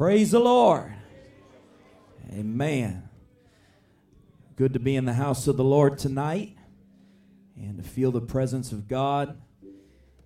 Praise 0.00 0.30
the 0.30 0.38
Lord. 0.38 0.94
Amen. 2.32 3.06
Good 4.56 4.72
to 4.72 4.78
be 4.78 4.96
in 4.96 5.04
the 5.04 5.12
house 5.12 5.46
of 5.46 5.58
the 5.58 5.62
Lord 5.62 5.98
tonight 5.98 6.56
and 7.54 7.76
to 7.76 7.82
feel 7.82 8.10
the 8.10 8.22
presence 8.22 8.72
of 8.72 8.88
God 8.88 9.38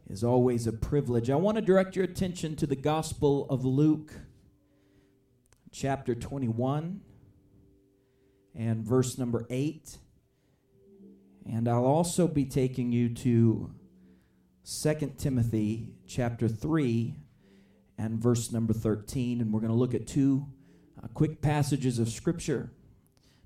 is 0.09 0.23
always 0.23 0.69
a 0.69 0.73
privilege. 0.73 1.29
I 1.29 1.35
want 1.35 1.57
to 1.57 1.61
direct 1.61 1.97
your 1.97 2.05
attention 2.05 2.55
to 2.55 2.69
the 2.69 2.77
Gospel 2.77 3.49
of 3.51 3.65
Luke, 3.65 4.13
chapter 5.73 6.15
21, 6.15 7.01
and 8.55 8.85
verse 8.85 9.19
number 9.19 9.45
8. 9.51 9.99
And 11.51 11.67
I'll 11.69 11.85
also 11.85 12.29
be 12.29 12.45
taking 12.45 12.93
you 12.93 13.13
to 13.13 13.75
2 14.65 15.15
Timothy, 15.19 15.95
chapter 16.07 16.47
3, 16.47 17.17
and 17.99 18.19
verse 18.19 18.53
number 18.53 18.73
13. 18.73 19.41
And 19.41 19.53
we're 19.53 19.61
going 19.61 19.73
to 19.73 19.79
look 19.79 19.95
at 19.95 20.07
two 20.07 20.47
uh, 21.03 21.09
quick 21.15 21.41
passages 21.41 21.99
of 21.99 22.09
Scripture 22.09 22.71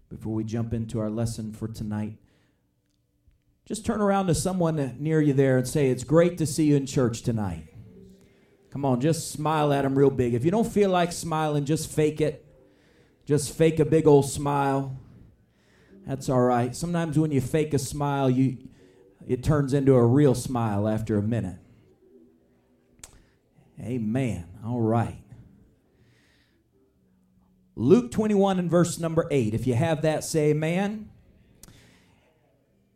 before 0.08 0.34
we 0.34 0.44
jump 0.44 0.72
into 0.72 0.98
our 1.00 1.10
lesson 1.10 1.52
for 1.52 1.68
tonight. 1.68 2.18
Just 3.66 3.84
turn 3.84 4.00
around 4.00 4.28
to 4.28 4.34
someone 4.34 4.96
near 4.98 5.20
you 5.20 5.34
there 5.34 5.58
and 5.58 5.68
say, 5.68 5.90
It's 5.90 6.04
great 6.04 6.38
to 6.38 6.46
see 6.46 6.64
you 6.64 6.76
in 6.76 6.86
church 6.86 7.22
tonight. 7.22 7.66
Come 8.70 8.84
on, 8.84 9.00
just 9.00 9.30
smile 9.30 9.72
at 9.72 9.82
them 9.82 9.98
real 9.98 10.10
big. 10.10 10.34
If 10.34 10.44
you 10.44 10.50
don't 10.50 10.70
feel 10.70 10.90
like 10.90 11.12
smiling, 11.12 11.64
just 11.64 11.90
fake 11.90 12.20
it. 12.20 12.44
Just 13.26 13.54
fake 13.54 13.78
a 13.78 13.84
big 13.84 14.06
old 14.06 14.28
smile. 14.28 14.98
That's 16.06 16.30
all 16.30 16.40
right. 16.40 16.74
Sometimes 16.74 17.18
when 17.18 17.30
you 17.30 17.42
fake 17.42 17.74
a 17.74 17.78
smile, 17.78 18.30
you 18.30 18.56
it 19.26 19.42
turns 19.44 19.74
into 19.74 19.94
a 19.94 20.06
real 20.06 20.34
smile 20.34 20.88
after 20.88 21.18
a 21.18 21.22
minute. 21.22 21.58
Amen. 23.80 24.46
All 24.64 24.80
right. 24.80 25.22
Luke 27.76 28.10
21 28.10 28.58
and 28.58 28.70
verse 28.70 28.98
number 28.98 29.28
8. 29.30 29.54
If 29.54 29.66
you 29.66 29.74
have 29.74 30.02
that, 30.02 30.24
say 30.24 30.50
amen. 30.50 31.10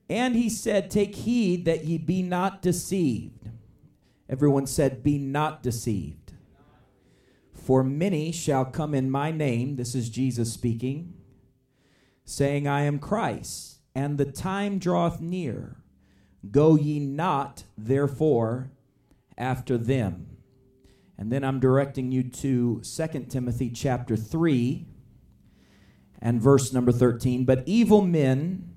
And 0.08 0.34
he 0.34 0.50
said, 0.50 0.90
Take 0.90 1.14
heed 1.14 1.64
that 1.66 1.84
ye 1.84 1.98
be 1.98 2.22
not 2.22 2.62
deceived. 2.62 3.48
Everyone 4.28 4.66
said, 4.66 5.02
Be 5.02 5.18
not 5.18 5.62
deceived. 5.62 6.32
For 7.54 7.84
many 7.84 8.32
shall 8.32 8.64
come 8.64 8.92
in 8.92 9.08
my 9.08 9.30
name, 9.30 9.76
this 9.76 9.94
is 9.94 10.10
Jesus 10.10 10.52
speaking, 10.52 11.14
saying, 12.24 12.66
I 12.66 12.82
am 12.82 12.98
Christ, 12.98 13.78
and 13.94 14.18
the 14.18 14.24
time 14.24 14.80
draweth 14.80 15.20
near. 15.20 15.76
Go 16.50 16.74
ye 16.74 16.98
not, 16.98 17.62
therefore, 17.78 18.72
after 19.38 19.78
them. 19.78 20.31
And 21.22 21.30
then 21.30 21.44
I'm 21.44 21.60
directing 21.60 22.10
you 22.10 22.24
to 22.24 22.80
2 22.80 23.26
Timothy 23.28 23.70
chapter 23.70 24.16
3 24.16 24.88
and 26.20 26.42
verse 26.42 26.72
number 26.72 26.90
13. 26.90 27.44
But 27.44 27.62
evil 27.64 28.02
men 28.02 28.74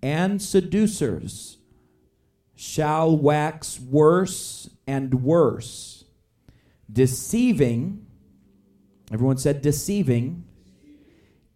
and 0.00 0.40
seducers 0.40 1.58
shall 2.54 3.16
wax 3.16 3.80
worse 3.80 4.70
and 4.86 5.24
worse, 5.24 6.04
deceiving, 6.92 8.06
everyone 9.10 9.38
said 9.38 9.60
deceiving, 9.60 10.44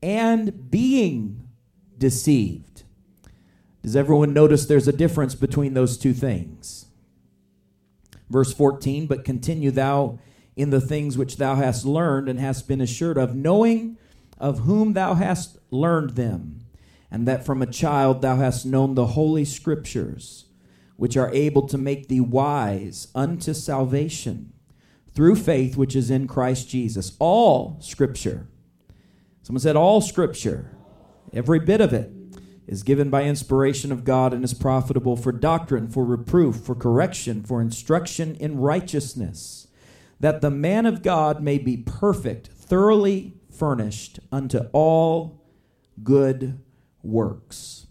and 0.02 0.68
being 0.68 1.46
deceived. 1.96 2.82
Does 3.82 3.94
everyone 3.94 4.34
notice 4.34 4.66
there's 4.66 4.88
a 4.88 4.92
difference 4.92 5.36
between 5.36 5.74
those 5.74 5.96
two 5.96 6.12
things? 6.12 6.86
Verse 8.32 8.54
14, 8.54 9.06
but 9.06 9.24
continue 9.24 9.70
thou 9.70 10.18
in 10.56 10.70
the 10.70 10.80
things 10.80 11.18
which 11.18 11.36
thou 11.36 11.56
hast 11.56 11.84
learned 11.84 12.30
and 12.30 12.40
hast 12.40 12.66
been 12.66 12.80
assured 12.80 13.18
of, 13.18 13.36
knowing 13.36 13.98
of 14.38 14.60
whom 14.60 14.94
thou 14.94 15.14
hast 15.14 15.58
learned 15.70 16.10
them, 16.10 16.60
and 17.10 17.28
that 17.28 17.44
from 17.44 17.60
a 17.60 17.66
child 17.66 18.22
thou 18.22 18.36
hast 18.36 18.64
known 18.64 18.94
the 18.94 19.08
holy 19.08 19.44
scriptures, 19.44 20.46
which 20.96 21.14
are 21.14 21.30
able 21.34 21.68
to 21.68 21.76
make 21.76 22.08
thee 22.08 22.20
wise 22.20 23.08
unto 23.14 23.52
salvation 23.52 24.54
through 25.14 25.36
faith 25.36 25.76
which 25.76 25.94
is 25.94 26.10
in 26.10 26.26
Christ 26.26 26.70
Jesus. 26.70 27.14
All 27.18 27.76
scripture. 27.80 28.48
Someone 29.42 29.60
said, 29.60 29.76
All 29.76 30.00
scripture, 30.00 30.74
every 31.34 31.60
bit 31.60 31.82
of 31.82 31.92
it 31.92 32.10
is 32.66 32.82
given 32.82 33.10
by 33.10 33.24
inspiration 33.24 33.90
of 33.90 34.04
God 34.04 34.32
and 34.32 34.44
is 34.44 34.54
profitable 34.54 35.16
for 35.16 35.32
doctrine, 35.32 35.88
for 35.88 36.04
reproof, 36.04 36.56
for 36.56 36.74
correction, 36.74 37.42
for 37.42 37.60
instruction 37.60 38.36
in 38.36 38.58
righteousness, 38.58 39.66
that 40.20 40.40
the 40.40 40.50
man 40.50 40.86
of 40.86 41.02
God 41.02 41.42
may 41.42 41.58
be 41.58 41.76
perfect, 41.76 42.48
thoroughly 42.48 43.34
furnished 43.50 44.20
unto 44.30 44.60
all 44.72 45.42
good 46.02 46.60
works. 47.02 47.86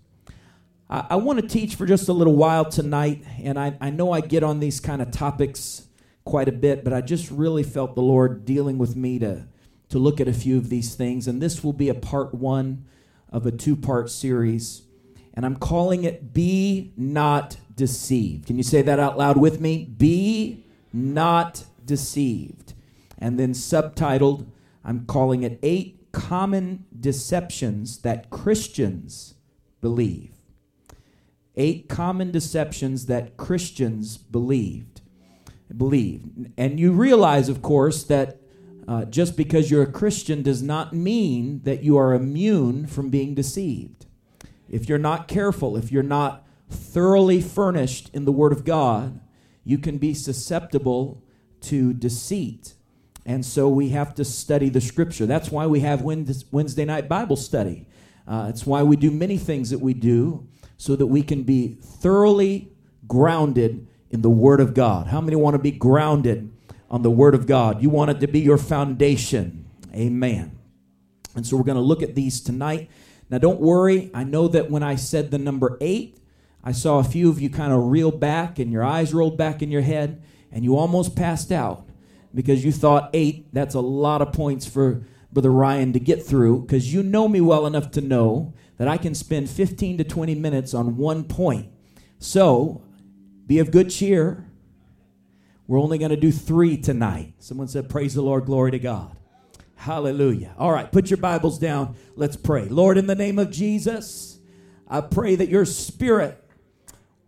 I, 0.89 1.07
I 1.11 1.15
want 1.17 1.41
to 1.41 1.47
teach 1.47 1.75
for 1.75 1.85
just 1.85 2.07
a 2.07 2.13
little 2.13 2.35
while 2.35 2.65
tonight, 2.65 3.23
and 3.43 3.59
I, 3.59 3.77
I 3.81 3.89
know 3.89 4.11
I 4.11 4.21
get 4.21 4.43
on 4.43 4.59
these 4.59 4.79
kind 4.79 5.01
of 5.01 5.11
topics 5.11 5.87
quite 6.23 6.47
a 6.47 6.53
bit, 6.53 6.83
but 6.83 6.93
I 6.93 7.01
just 7.01 7.29
really 7.29 7.63
felt 7.63 7.95
the 7.95 8.01
Lord 8.01 8.45
dealing 8.45 8.77
with 8.77 8.95
me 8.95 9.19
to, 9.19 9.47
to 9.89 9.99
look 9.99 10.21
at 10.21 10.27
a 10.27 10.33
few 10.33 10.57
of 10.57 10.69
these 10.69 10.95
things, 10.95 11.27
and 11.27 11.41
this 11.41 11.63
will 11.63 11.73
be 11.73 11.89
a 11.89 11.93
part 11.93 12.33
one 12.33 12.85
of 13.31 13.45
a 13.45 13.51
two 13.51 13.75
part 13.75 14.09
series, 14.09 14.83
and 15.33 15.45
I'm 15.45 15.55
calling 15.55 16.03
it 16.03 16.33
Be 16.33 16.93
Not 16.97 17.57
Deceived. 17.75 18.47
Can 18.47 18.57
you 18.57 18.63
say 18.63 18.81
that 18.81 18.99
out 18.99 19.17
loud 19.17 19.37
with 19.37 19.61
me? 19.61 19.85
Be 19.85 20.65
Not 20.91 21.65
Deceived. 21.85 22.73
And 23.17 23.39
then 23.39 23.53
subtitled, 23.53 24.47
I'm 24.83 25.05
calling 25.05 25.43
it 25.43 25.59
Eight 25.63 26.11
Common 26.11 26.85
Deceptions 26.99 27.99
That 27.99 28.29
Christians 28.29 29.35
Believe. 29.79 30.31
Eight 31.55 31.89
common 31.89 32.31
deceptions 32.31 33.07
that 33.07 33.37
Christians 33.37 34.17
believed. 34.17 35.01
Believe. 35.75 36.23
And 36.57 36.79
you 36.79 36.91
realize, 36.91 37.49
of 37.49 37.61
course, 37.61 38.03
that 38.03 38.40
uh, 38.87 39.05
just 39.05 39.37
because 39.37 39.69
you're 39.69 39.83
a 39.83 39.91
Christian 39.91 40.41
does 40.41 40.61
not 40.61 40.93
mean 40.93 41.61
that 41.63 41.83
you 41.83 41.97
are 41.97 42.13
immune 42.13 42.87
from 42.87 43.09
being 43.09 43.35
deceived. 43.35 44.05
If 44.69 44.87
you're 44.87 44.97
not 44.97 45.27
careful, 45.27 45.77
if 45.77 45.91
you're 45.91 46.03
not 46.03 46.47
thoroughly 46.69 47.41
furnished 47.41 48.09
in 48.13 48.25
the 48.25 48.31
Word 48.31 48.51
of 48.51 48.63
God, 48.63 49.19
you 49.63 49.77
can 49.77 49.97
be 49.97 50.13
susceptible 50.13 51.23
to 51.61 51.93
deceit. 51.93 52.73
And 53.25 53.45
so 53.45 53.69
we 53.69 53.89
have 53.89 54.15
to 54.15 54.25
study 54.25 54.69
the 54.69 54.81
Scripture. 54.81 55.25
That's 55.25 55.51
why 55.51 55.67
we 55.67 55.81
have 55.81 56.01
Wednesday 56.01 56.85
night 56.85 57.07
Bible 57.07 57.35
study. 57.35 57.87
Uh, 58.27 58.47
it's 58.49 58.65
why 58.65 58.83
we 58.83 58.95
do 58.95 59.11
many 59.11 59.37
things 59.37 59.69
that 59.69 59.79
we 59.79 59.93
do 59.93 60.47
so 60.77 60.95
that 60.95 61.07
we 61.07 61.21
can 61.21 61.43
be 61.43 61.77
thoroughly 61.81 62.71
grounded 63.07 63.87
in 64.09 64.21
the 64.21 64.29
Word 64.29 64.59
of 64.59 64.73
God. 64.73 65.07
How 65.07 65.21
many 65.21 65.35
want 65.35 65.53
to 65.53 65.59
be 65.59 65.71
grounded 65.71 66.51
on 66.91 67.01
the 67.01 67.09
Word 67.09 67.33
of 67.33 67.47
God. 67.47 67.81
You 67.81 67.89
want 67.89 68.11
it 68.11 68.19
to 68.19 68.27
be 68.27 68.41
your 68.41 68.59
foundation. 68.59 69.65
Amen. 69.95 70.59
And 71.35 71.47
so 71.47 71.55
we're 71.57 71.63
going 71.63 71.77
to 71.77 71.81
look 71.81 72.03
at 72.03 72.13
these 72.13 72.41
tonight. 72.41 72.91
Now, 73.29 73.37
don't 73.37 73.61
worry. 73.61 74.11
I 74.13 74.25
know 74.25 74.49
that 74.49 74.69
when 74.69 74.83
I 74.83 74.95
said 74.95 75.31
the 75.31 75.37
number 75.37 75.77
eight, 75.79 76.17
I 76.63 76.73
saw 76.73 76.99
a 76.99 77.03
few 77.03 77.29
of 77.29 77.41
you 77.41 77.49
kind 77.49 77.71
of 77.71 77.85
reel 77.85 78.11
back 78.11 78.59
and 78.59 78.71
your 78.71 78.83
eyes 78.83 79.13
rolled 79.13 79.37
back 79.37 79.61
in 79.61 79.71
your 79.71 79.81
head 79.81 80.21
and 80.51 80.65
you 80.65 80.77
almost 80.77 81.15
passed 81.15 81.51
out 81.51 81.87
because 82.35 82.63
you 82.63 82.73
thought 82.73 83.09
eight, 83.13 83.47
that's 83.53 83.73
a 83.73 83.79
lot 83.79 84.21
of 84.21 84.33
points 84.33 84.67
for 84.67 85.03
Brother 85.31 85.49
Ryan 85.49 85.93
to 85.93 85.99
get 85.99 86.23
through 86.23 86.61
because 86.61 86.93
you 86.93 87.03
know 87.03 87.29
me 87.29 87.39
well 87.39 87.65
enough 87.65 87.89
to 87.91 88.01
know 88.01 88.53
that 88.77 88.89
I 88.89 88.97
can 88.97 89.15
spend 89.15 89.49
15 89.49 89.99
to 89.99 90.03
20 90.03 90.35
minutes 90.35 90.73
on 90.73 90.97
one 90.97 91.23
point. 91.23 91.71
So 92.19 92.83
be 93.47 93.59
of 93.59 93.71
good 93.71 93.89
cheer. 93.89 94.50
We're 95.71 95.79
only 95.79 95.99
going 95.99 96.11
to 96.11 96.17
do 96.17 96.33
three 96.33 96.75
tonight. 96.75 97.35
Someone 97.39 97.69
said, 97.69 97.87
Praise 97.87 98.13
the 98.13 98.21
Lord, 98.21 98.43
glory 98.43 98.71
to 98.71 98.79
God. 98.79 99.15
Hallelujah. 99.77 100.53
All 100.57 100.69
right, 100.69 100.91
put 100.91 101.09
your 101.09 101.15
Bibles 101.15 101.57
down. 101.57 101.95
Let's 102.17 102.35
pray. 102.35 102.67
Lord, 102.67 102.97
in 102.97 103.07
the 103.07 103.15
name 103.15 103.39
of 103.39 103.51
Jesus, 103.51 104.37
I 104.85 104.99
pray 104.99 105.35
that 105.35 105.47
your 105.47 105.63
spirit 105.63 106.43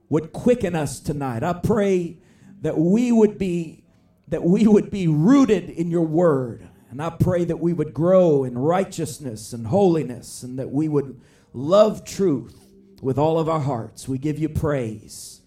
would 0.10 0.34
quicken 0.34 0.76
us 0.76 1.00
tonight. 1.00 1.42
I 1.42 1.54
pray 1.54 2.18
that 2.60 2.78
we 2.78 3.14
would 3.14 3.38
be 3.38 3.86
that 4.28 4.44
we 4.44 4.68
would 4.68 4.92
be 4.92 5.08
rooted 5.08 5.70
in 5.70 5.90
your 5.90 6.06
word. 6.06 6.68
And 6.92 7.02
I 7.02 7.12
pray 7.12 7.46
that 7.46 7.62
we 7.62 7.72
would 7.72 7.94
grow 7.94 8.44
in 8.44 8.58
righteousness 8.58 9.54
and 9.54 9.68
holiness 9.68 10.44
and 10.44 10.60
that 10.60 10.70
we 10.70 10.90
would 10.90 11.22
love 11.54 12.04
truth 12.04 12.68
with 13.02 13.18
all 13.18 13.40
of 13.40 13.48
our 13.48 13.62
hearts. 13.62 14.10
We 14.10 14.18
give 14.18 14.38
you 14.38 14.50
praise. 14.50 15.40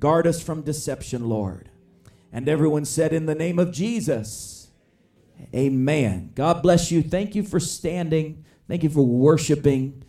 Guard 0.00 0.26
us 0.26 0.42
from 0.42 0.62
deception, 0.62 1.28
Lord. 1.28 1.69
And 2.32 2.48
everyone 2.48 2.84
said, 2.84 3.12
In 3.12 3.26
the 3.26 3.34
name 3.34 3.58
of 3.58 3.72
Jesus. 3.72 4.70
Amen. 5.54 6.32
God 6.34 6.62
bless 6.62 6.90
you. 6.90 7.02
Thank 7.02 7.34
you 7.34 7.42
for 7.42 7.58
standing. 7.58 8.44
Thank 8.68 8.82
you 8.82 8.90
for 8.90 9.04
worshiping. 9.04 10.04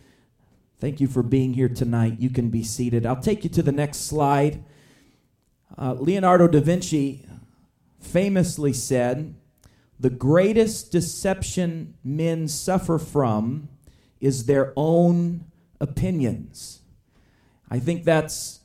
Thank 0.78 1.00
you 1.00 1.06
for 1.06 1.22
being 1.22 1.54
here 1.54 1.68
tonight. 1.68 2.20
You 2.20 2.28
can 2.30 2.50
be 2.50 2.62
seated. 2.62 3.06
I'll 3.06 3.16
take 3.20 3.44
you 3.44 3.50
to 3.50 3.62
the 3.62 3.72
next 3.72 4.06
slide. 4.06 4.64
Uh, 5.78 5.94
Leonardo 5.94 6.48
da 6.48 6.60
Vinci 6.60 7.24
famously 8.00 8.72
said, 8.72 9.34
the 10.02 10.10
greatest 10.10 10.90
deception 10.90 11.94
men 12.02 12.48
suffer 12.48 12.98
from 12.98 13.68
is 14.20 14.46
their 14.46 14.72
own 14.74 15.44
opinions. 15.80 16.80
I 17.70 17.78
think 17.78 18.02
that's 18.02 18.60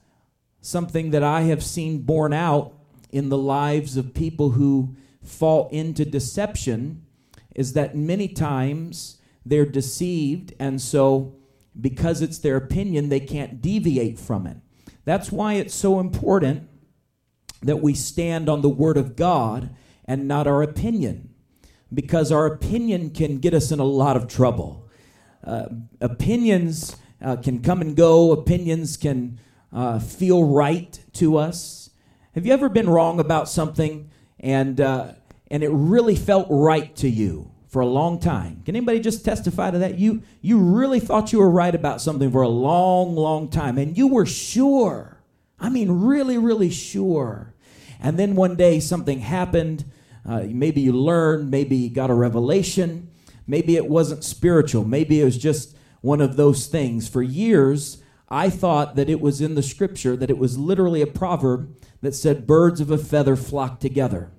something 0.61 1.11
that 1.11 1.21
I 1.21 1.41
have 1.41 1.63
seen 1.63 2.01
borne 2.01 2.33
out 2.33 2.73
in 3.09 3.29
the 3.29 3.37
lives 3.37 3.97
of 3.97 4.13
people 4.13 4.51
who 4.51 4.95
fall 5.23 5.67
into 5.71 6.05
deception 6.05 7.05
is 7.55 7.73
that 7.73 7.95
many 7.95 8.27
times 8.27 9.19
they're 9.45 9.65
deceived 9.65 10.53
and 10.59 10.81
so 10.81 11.35
because 11.79 12.21
it's 12.21 12.39
their 12.39 12.57
opinion 12.57 13.09
they 13.09 13.19
can't 13.19 13.61
deviate 13.61 14.19
from 14.19 14.47
it. 14.47 14.57
That's 15.05 15.31
why 15.31 15.53
it's 15.53 15.75
so 15.75 15.99
important 15.99 16.67
that 17.61 17.81
we 17.81 17.93
stand 17.93 18.49
on 18.49 18.61
the 18.61 18.69
word 18.69 18.97
of 18.97 19.15
God 19.15 19.69
and 20.05 20.27
not 20.27 20.47
our 20.47 20.61
opinion 20.61 21.33
because 21.93 22.31
our 22.31 22.45
opinion 22.45 23.11
can 23.11 23.39
get 23.39 23.53
us 23.53 23.71
in 23.71 23.79
a 23.79 23.85
lot 23.85 24.17
of 24.17 24.27
trouble. 24.27 24.89
Uh, 25.43 25.67
opinions 26.01 26.95
uh, 27.21 27.37
can 27.37 27.61
come 27.61 27.81
and 27.81 27.95
go, 27.95 28.31
opinions 28.31 28.97
can 28.97 29.39
uh, 29.71 29.99
feel 29.99 30.43
right 30.43 30.99
to 31.13 31.37
us. 31.37 31.76
Have 32.37 32.45
you 32.45 32.53
ever 32.53 32.69
been 32.69 32.87
wrong 32.87 33.19
about 33.19 33.49
something 33.49 34.11
and, 34.39 34.79
uh, 34.79 35.13
and 35.49 35.63
it 35.63 35.71
really 35.71 36.15
felt 36.15 36.45
right 36.51 36.95
to 36.97 37.09
you 37.09 37.49
for 37.67 37.81
a 37.81 37.87
long 37.87 38.19
time? 38.19 38.61
Can 38.63 38.75
anybody 38.75 38.99
just 38.99 39.25
testify 39.25 39.71
to 39.71 39.79
that? 39.79 39.97
You, 39.97 40.21
you 40.43 40.59
really 40.59 40.99
thought 40.99 41.33
you 41.33 41.39
were 41.39 41.49
right 41.49 41.73
about 41.73 41.99
something 41.99 42.31
for 42.31 42.43
a 42.43 42.47
long, 42.47 43.15
long 43.15 43.49
time 43.49 43.79
and 43.79 43.97
you 43.97 44.07
were 44.07 44.27
sure. 44.27 45.19
I 45.59 45.69
mean, 45.69 45.89
really, 45.89 46.37
really 46.37 46.69
sure. 46.69 47.55
And 47.99 48.19
then 48.19 48.35
one 48.35 48.55
day 48.55 48.81
something 48.81 49.17
happened 49.17 49.85
uh, 50.23 50.43
maybe 50.47 50.81
you 50.81 50.91
learned, 50.91 51.49
maybe 51.49 51.75
you 51.75 51.89
got 51.89 52.11
a 52.11 52.13
revelation, 52.13 53.09
maybe 53.47 53.77
it 53.77 53.87
wasn't 53.87 54.23
spiritual, 54.23 54.85
maybe 54.85 55.19
it 55.21 55.25
was 55.25 55.39
just 55.39 55.75
one 56.01 56.21
of 56.21 56.35
those 56.35 56.67
things. 56.67 57.09
For 57.09 57.23
years, 57.23 57.97
I 58.29 58.49
thought 58.49 58.95
that 58.95 59.09
it 59.09 59.21
was 59.21 59.39
in 59.41 59.55
the 59.55 59.63
scripture, 59.63 60.15
that 60.17 60.29
it 60.29 60.37
was 60.37 60.57
literally 60.57 61.01
a 61.01 61.07
proverb 61.07 61.75
that 62.01 62.13
said, 62.13 62.47
Birds 62.47 62.81
of 62.81 62.91
a 62.91 62.97
feather 62.97 63.35
flock 63.35 63.79
together. 63.79 64.31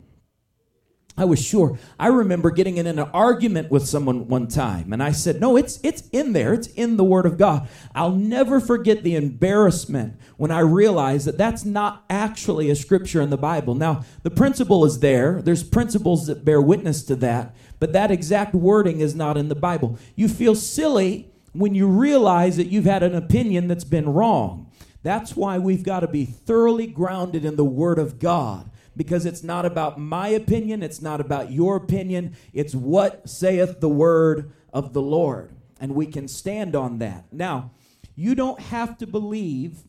I 1.19 1.25
was 1.25 1.45
sure. 1.45 1.77
I 1.99 2.07
remember 2.07 2.51
getting 2.53 2.77
in 2.77 2.87
an 2.87 3.01
argument 3.01 3.73
with 3.73 3.89
someone 3.89 4.29
one 4.29 4.47
time, 4.47 4.93
and 4.93 5.03
I 5.03 5.11
said, 5.11 5.41
"No, 5.41 5.57
it's 5.57 5.81
it's 5.83 6.05
in 6.13 6.33
there. 6.33 6.55
It's 6.55 6.69
in 6.69 6.97
the 6.97 7.03
Word 7.03 7.27
of 7.27 7.37
God." 7.37 7.67
I'll 7.93 8.15
never 8.15 8.61
forget 8.61 9.03
the 9.03 9.17
embarrassment 9.17 10.15
when 10.37 10.53
I 10.53 10.61
realized 10.61 11.27
that 11.27 11.37
that's 11.37 11.65
not 11.65 12.05
actually 12.09 12.71
a 12.71 12.77
scripture 12.77 13.21
in 13.21 13.31
the 13.31 13.37
Bible. 13.37 13.75
Now, 13.75 14.03
the 14.23 14.31
principle 14.31 14.85
is 14.85 15.01
there. 15.01 15.43
There's 15.43 15.65
principles 15.65 16.29
that 16.29 16.45
bear 16.45 16.63
witness 16.63 17.03
to 17.05 17.17
that, 17.17 17.57
but 17.81 17.93
that 17.93 18.13
exact 18.13 18.55
wording 18.55 19.01
is 19.01 19.17
not 19.17 19.37
in 19.37 19.49
the 19.49 19.57
Bible. 19.57 19.99
You 20.15 20.29
feel 20.29 20.55
silly 20.55 21.33
when 21.59 21.75
you 21.75 21.87
realize 21.87 22.57
that 22.57 22.69
you've 22.69 22.85
had 22.85 23.03
an 23.03 23.15
opinion 23.15 23.69
that's 23.69 23.85
been 23.85 24.09
wrong. 24.09 24.71
That's 25.03 25.37
why 25.37 25.59
we've 25.59 25.83
got 25.83 26.01
to 26.01 26.09
be 26.09 26.25
thoroughly 26.25 26.87
grounded 26.87 27.45
in 27.45 27.57
the 27.57 27.65
Word 27.65 27.99
of 27.99 28.19
God 28.19 28.71
because 28.99 29.25
it's 29.25 29.45
not 29.45 29.65
about 29.65 29.99
my 29.99 30.29
opinion, 30.29 30.83
it's 30.83 31.01
not 31.01 31.21
about 31.21 31.53
your 31.53 31.77
opinion, 31.77 32.37
it's 32.53 32.75
what 32.75 33.29
saith 33.29 33.81
the 33.81 33.89
word 33.89 34.53
of 34.73 34.93
the 34.93 35.01
Lord. 35.01 35.55
And 35.81 35.95
we 35.95 36.07
can 36.07 36.27
stand 36.27 36.75
on 36.75 36.99
that. 36.99 37.33
Now, 37.33 37.71
you 38.17 38.35
don't 38.35 38.59
have 38.59 38.99
to 38.99 39.07
believe 39.07 39.85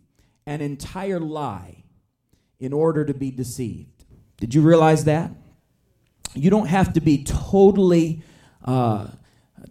an 0.45 0.61
entire 0.61 1.19
lie 1.19 1.83
in 2.59 2.71
order 2.71 3.03
to 3.03 3.13
be 3.13 3.31
deceived. 3.31 4.05
Did 4.37 4.53
you 4.53 4.61
realize 4.61 5.05
that? 5.05 5.31
You 6.35 6.51
don't 6.51 6.67
have 6.67 6.93
to 6.93 7.01
be 7.01 7.23
totally, 7.23 8.21
uh, 8.63 9.07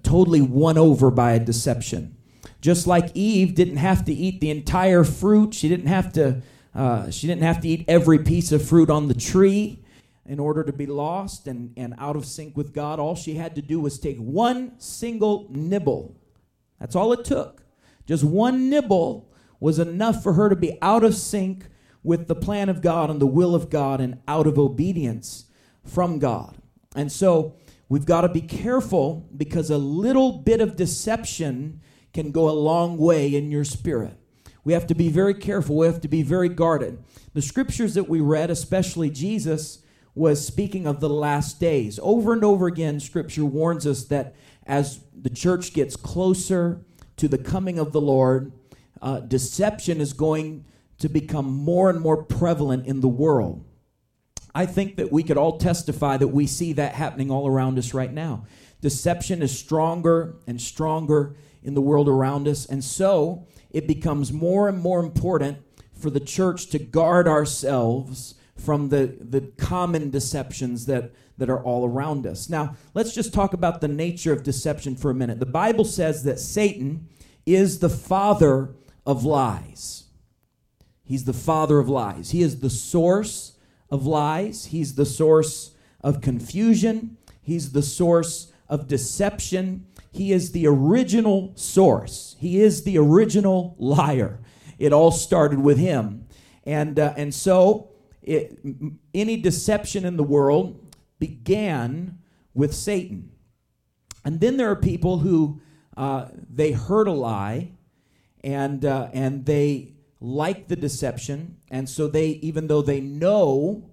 totally 0.03 0.41
won 0.41 0.79
over 0.79 1.11
by 1.11 1.33
a 1.33 1.39
deception. 1.39 2.17
Just 2.61 2.87
like 2.87 3.11
Eve 3.15 3.55
didn't 3.55 3.77
have 3.77 4.05
to 4.07 4.13
eat 4.13 4.41
the 4.41 4.51
entire 4.51 5.05
fruit, 5.05 5.55
she 5.55 5.69
didn't 5.69 5.87
have 5.87 6.13
to 6.15 6.43
uh, 6.75 7.11
she 7.11 7.27
didn't 7.27 7.43
have 7.43 7.61
to 7.61 7.69
eat 7.69 7.85
every 7.89 8.19
piece 8.19 8.53
of 8.53 8.67
fruit 8.67 8.91
on 8.91 9.09
the 9.09 9.15
tree 9.15 9.83
in 10.27 10.39
order 10.39 10.63
to 10.63 10.73
be 10.73 10.87
lost 10.87 11.49
and, 11.49 11.73
and 11.77 11.95
out 11.99 12.15
of 12.15 12.25
sync 12.25 12.57
with 12.57 12.73
God. 12.73 13.01
All 13.01 13.17
she 13.17 13.35
had 13.35 13.55
to 13.57 13.63
do 13.63 13.81
was 13.81 13.99
take 13.99 14.19
one 14.19 14.79
single 14.79 15.47
nibble. 15.51 16.17
That's 16.79 16.95
all 16.95 17.13
it 17.13 17.25
took. 17.25 17.65
Just 18.07 18.23
one 18.23 18.71
nibble 18.71 19.33
was 19.59 19.79
enough 19.79 20.23
for 20.23 20.35
her 20.35 20.49
to 20.49 20.57
be 20.57 20.79
out 20.81 21.03
of 21.03 21.15
sync 21.15 21.65
with 22.05 22.29
the 22.29 22.37
plan 22.37 22.69
of 22.69 22.81
God 22.81 23.11
and 23.11 23.21
the 23.21 23.27
will 23.27 23.55
of 23.55 23.71
God 23.71 24.01
and 24.01 24.21
out 24.29 24.47
of 24.47 24.59
obedience 24.59 25.47
from 25.85 26.19
God. 26.19 26.57
And 26.95 27.11
so 27.11 27.57
we've 27.89 28.07
got 28.07 28.23
to 28.23 28.29
be 28.29 28.41
careful 28.41 29.29
because 29.37 29.71
a 29.71 29.79
little 29.79 30.33
bit 30.33 30.61
of 30.61 30.77
deception 30.77 31.81
can 32.13 32.31
go 32.31 32.49
a 32.49 32.53
long 32.53 32.97
way 32.97 33.35
in 33.35 33.51
your 33.51 33.65
spirit. 33.65 34.19
We 34.65 34.73
have 34.73 34.87
to 34.89 34.95
be 34.95 35.09
very 35.09 35.35
careful. 35.35 35.77
We 35.77 35.87
have 35.87 36.01
to 36.03 36.09
be 36.09 36.23
very 36.23 36.49
guarded. 36.49 37.03
The 37.33 37.43
scriptures 37.43 37.95
that 37.95 38.09
we 38.09 38.21
read, 38.21 38.51
especially 38.51 39.09
Jesus, 39.11 39.83
was 40.15 40.45
speaking 40.45 40.87
of 40.87 41.01
the 41.01 41.09
last 41.09 41.61
days. 41.61 41.99
Over 42.03 42.33
and 42.33 42.45
over 42.45 42.67
again, 42.67 43.01
scripture 43.01 43.45
warns 43.45 43.87
us 43.87 44.05
that 44.05 44.35
as 44.67 45.01
the 45.17 45.31
church 45.31 45.73
gets 45.73 45.97
closer 45.97 46.85
to 47.17 47.29
the 47.29 47.39
coming 47.39 47.79
of 47.79 47.93
the 47.93 48.01
Lord, 48.01 48.53
uh, 49.01 49.21
deception 49.21 50.01
is 50.01 50.13
going 50.13 50.65
to 50.99 51.09
become 51.09 51.47
more 51.47 51.89
and 51.89 52.01
more 52.01 52.23
prevalent 52.23 52.87
in 52.87 53.01
the 53.01 53.09
world. 53.09 53.65
I 54.55 54.67
think 54.67 54.97
that 54.97 55.13
we 55.13 55.23
could 55.23 55.37
all 55.37 55.59
testify 55.59 56.17
that 56.17 56.29
we 56.29 56.47
see 56.47 56.73
that 56.75 56.95
happening 56.95 57.31
all 57.31 57.47
around 57.47 57.79
us 57.79 57.95
right 57.95 58.13
now. 58.13 58.45
Deception 58.81 59.43
is 59.43 59.57
stronger 59.57 60.37
and 60.47 60.61
stronger 60.61 61.37
in 61.63 61.75
the 61.75 61.83
world 61.83 62.09
around 62.09 62.49
us. 62.49 62.67
And 62.67 62.83
so 62.83 63.47
it 63.71 63.87
becomes 63.87 64.33
more 64.33 64.69
and 64.69 64.79
more 64.79 65.01
important 65.01 65.59
for 65.93 66.11
the 66.11 66.21
church 66.21 66.67
to 66.69 66.79
guard 66.79 67.27
ourselves 67.27 68.35
from 68.57 68.89
the, 68.89 69.17
the 69.21 69.41
common 69.57 70.11
deceptions 70.11 70.87
that, 70.87 71.13
that 71.37 71.51
are 71.51 71.63
all 71.63 71.87
around 71.87 72.27
us. 72.27 72.49
Now, 72.49 72.77
let's 72.95 73.15
just 73.15 73.33
talk 73.33 73.53
about 73.53 73.81
the 73.81 73.89
nature 73.89 74.33
of 74.33 74.43
deception 74.43 74.97
for 74.97 75.11
a 75.11 75.15
minute. 75.15 75.39
The 75.39 75.47
Bible 75.47 75.85
says 75.85 76.25
that 76.25 76.41
Satan 76.41 77.09
is 77.47 77.79
the 77.79 77.89
father 77.89 78.75
of 79.07 79.25
lies. 79.25 80.05
He's 81.05 81.25
the 81.25 81.33
father 81.33 81.79
of 81.79 81.89
lies. 81.89 82.31
He 82.31 82.43
is 82.43 82.61
the 82.61 82.71
source 82.71 83.53
of 83.91 84.07
lies. 84.07 84.67
He's 84.67 84.95
the 84.95 85.07
source 85.07 85.75
of 86.03 86.21
confusion. 86.21 87.17
He's 87.43 87.73
the 87.73 87.83
source 87.83 88.53
of 88.69 88.87
deception. 88.87 89.87
He 90.13 90.33
is 90.33 90.53
the 90.53 90.67
original 90.67 91.53
source. 91.57 92.37
He 92.39 92.61
is 92.61 92.85
the 92.85 92.99
original 92.99 93.75
liar. 93.79 94.41
It 94.79 94.93
all 94.93 95.11
started 95.11 95.61
with 95.61 95.79
him. 95.79 96.27
And, 96.65 96.99
uh, 96.99 97.15
and 97.17 97.35
so 97.35 97.91
it, 98.23 98.59
any 99.15 99.37
deception 99.37 100.05
in 100.05 100.17
the 100.17 100.23
world 100.23 100.95
began 101.19 102.19
with 102.55 102.75
Satan. 102.75 103.31
And 104.25 104.41
then 104.41 104.57
there 104.57 104.71
are 104.71 104.77
people 104.77 105.19
who 105.19 105.61
uh, 105.97 106.29
they 106.49 106.73
heard 106.73 107.09
a 107.09 107.13
lie 107.13 107.73
and, 108.45 108.85
uh, 108.85 109.09
and 109.13 109.47
they 109.47 109.95
like 110.21 110.69
the 110.69 110.77
deception. 110.77 111.57
And 111.71 111.89
so 111.89 112.07
they, 112.07 112.29
even 112.43 112.67
though 112.67 112.83
they 112.83 113.01
know 113.01 113.88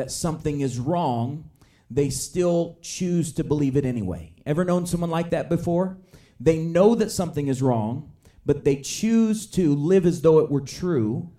that 0.00 0.10
something 0.10 0.62
is 0.62 0.78
wrong, 0.78 1.44
they 1.90 2.08
still 2.08 2.78
choose 2.80 3.34
to 3.34 3.44
believe 3.44 3.76
it 3.76 3.84
anyway. 3.84 4.32
Ever 4.46 4.64
known 4.64 4.86
someone 4.86 5.10
like 5.10 5.28
that 5.28 5.50
before? 5.50 5.98
They 6.40 6.56
know 6.56 6.94
that 6.94 7.10
something 7.10 7.48
is 7.48 7.60
wrong, 7.60 8.10
but 8.46 8.64
they 8.64 8.76
choose 8.76 9.46
to 9.48 9.74
live 9.74 10.06
as 10.06 10.22
though 10.22 10.38
it 10.38 10.50
were 10.50 10.62
true, 10.62 11.30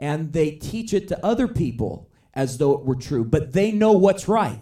and 0.00 0.32
they 0.32 0.50
teach 0.50 0.92
it 0.92 1.06
to 1.08 1.24
other 1.24 1.46
people 1.46 2.10
as 2.34 2.58
though 2.58 2.72
it 2.72 2.84
were 2.84 2.96
true, 2.96 3.24
but 3.24 3.52
they 3.52 3.70
know 3.70 3.92
what's 3.92 4.26
right. 4.26 4.60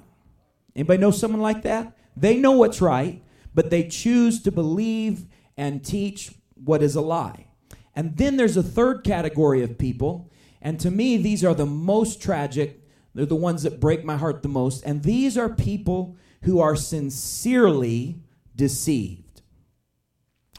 Anybody 0.75 1.01
know 1.01 1.11
someone 1.11 1.41
like 1.41 1.63
that? 1.63 1.97
They 2.15 2.37
know 2.37 2.53
what's 2.53 2.83
right, 2.83 3.23
but 3.55 3.71
they 3.71 3.89
choose 3.89 4.43
to 4.43 4.53
believe 4.53 5.25
and 5.57 5.83
teach 5.83 6.35
what 6.63 6.83
is 6.83 6.95
a 6.95 7.01
lie. 7.01 7.47
And 7.95 8.19
then 8.19 8.37
there's 8.37 8.59
a 8.59 8.63
third 8.63 9.03
category 9.03 9.63
of 9.63 9.79
people, 9.79 10.31
and 10.61 10.79
to 10.81 10.91
me, 10.91 11.17
these 11.17 11.43
are 11.43 11.55
the 11.55 11.65
most 11.65 12.21
tragic. 12.21 12.83
They're 13.17 13.25
the 13.25 13.35
ones 13.35 13.63
that 13.63 13.81
break 13.81 14.05
my 14.05 14.19
heart 14.19 14.43
the 14.43 14.49
most. 14.49 14.85
And 14.85 15.03
these 15.03 15.39
are 15.39 15.49
people 15.49 16.17
who 16.43 16.61
are 16.61 16.77
sincerely 16.77 18.21
deceived. 18.55 19.41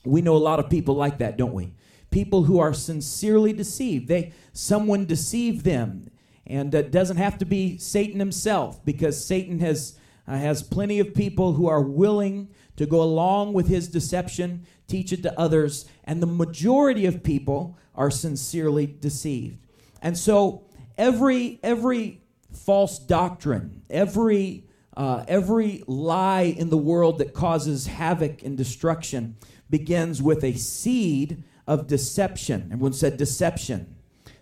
We 0.04 0.24
know 0.24 0.36
a 0.36 0.40
lot 0.40 0.60
of 0.60 0.68
people 0.68 0.96
like 0.96 1.20
that, 1.20 1.38
don't 1.38 1.54
we? 1.54 1.76
People 2.10 2.44
who 2.46 2.58
are 2.58 2.74
sincerely 2.74 3.54
deceived. 3.54 4.08
They 4.08 4.34
someone 4.54 5.06
deceived 5.06 5.66
them, 5.66 6.10
and 6.48 6.74
it 6.74 6.92
doesn't 6.92 7.18
have 7.18 7.38
to 7.38 7.46
be 7.46 7.78
Satan 7.78 8.20
himself, 8.20 8.84
because 8.84 9.24
Satan 9.24 9.60
has 9.60 10.00
uh, 10.28 10.38
has 10.38 10.64
plenty 10.64 11.00
of 11.00 11.14
people 11.14 11.54
who 11.54 11.68
are 11.68 11.82
willing 11.82 12.50
to 12.78 12.88
go 12.88 13.04
along 13.04 13.54
with 13.54 13.68
his 13.68 13.88
deception, 13.88 14.66
teach 14.88 15.14
it 15.14 15.22
to 15.24 15.40
others, 15.40 15.86
and 16.06 16.24
the 16.24 16.28
majority 16.28 17.06
of 17.06 17.22
people 17.24 17.78
are 17.94 18.10
sincerely 18.10 18.88
deceived. 18.88 19.60
And 20.02 20.18
so 20.18 20.66
every 20.98 21.60
every 21.62 22.24
false 22.66 23.00
doctrine, 23.00 23.84
every 23.90 24.66
uh, 24.96 25.24
every 25.28 25.84
lie 25.86 26.42
in 26.58 26.70
the 26.70 26.78
world 26.78 27.20
that 27.20 27.34
causes 27.34 27.86
havoc 27.86 28.42
and 28.42 28.58
destruction 28.58 29.36
begins 29.70 30.24
with 30.24 30.44
a 30.44 30.54
seed 30.54 31.44
of 31.68 31.86
deception. 31.86 32.70
Everyone 32.72 32.94
said 32.94 33.16
deception. 33.18 33.96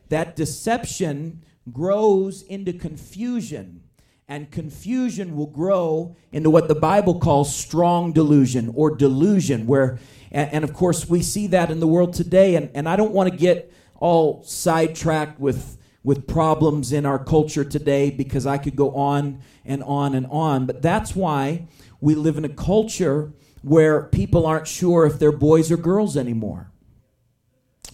That 0.07 0.35
deception 0.35 1.43
grows 1.71 2.41
into 2.43 2.71
confusion, 2.71 3.81
and 4.29 4.49
confusion 4.49 5.35
will 5.35 5.47
grow 5.47 6.15
into 6.31 6.49
what 6.49 6.67
the 6.67 6.75
Bible 6.75 7.19
calls 7.19 7.53
strong 7.53 8.13
delusion 8.13 8.71
or 8.75 8.95
delusion, 8.95 9.67
where, 9.67 9.99
and, 10.31 10.53
and 10.53 10.63
of 10.63 10.73
course, 10.73 11.09
we 11.09 11.21
see 11.21 11.47
that 11.47 11.69
in 11.69 11.79
the 11.79 11.87
world 11.87 12.13
today. 12.13 12.55
And, 12.55 12.69
and 12.73 12.87
I 12.87 12.95
don't 12.95 13.11
want 13.11 13.29
to 13.29 13.35
get 13.35 13.73
all 13.95 14.43
sidetracked 14.43 15.39
with 15.39 15.74
with 16.05 16.27
problems 16.27 16.93
in 16.93 17.03
our 17.03 17.17
culture 17.17 17.65
today 17.65 18.11
because 18.11 18.45
I 18.45 18.59
could 18.59 18.75
go 18.75 18.91
on 18.91 19.41
and 19.65 19.81
on 19.83 20.13
and 20.13 20.27
on. 20.27 20.67
But 20.67 20.83
that's 20.83 21.15
why 21.15 21.67
we 21.99 22.13
live 22.13 22.37
in 22.37 22.45
a 22.45 22.49
culture 22.49 23.33
where 23.63 24.03
people 24.03 24.45
aren't 24.45 24.67
sure 24.67 25.07
if 25.07 25.17
they're 25.17 25.31
boys 25.31 25.71
or 25.71 25.77
girls 25.77 26.15
anymore. 26.15 26.71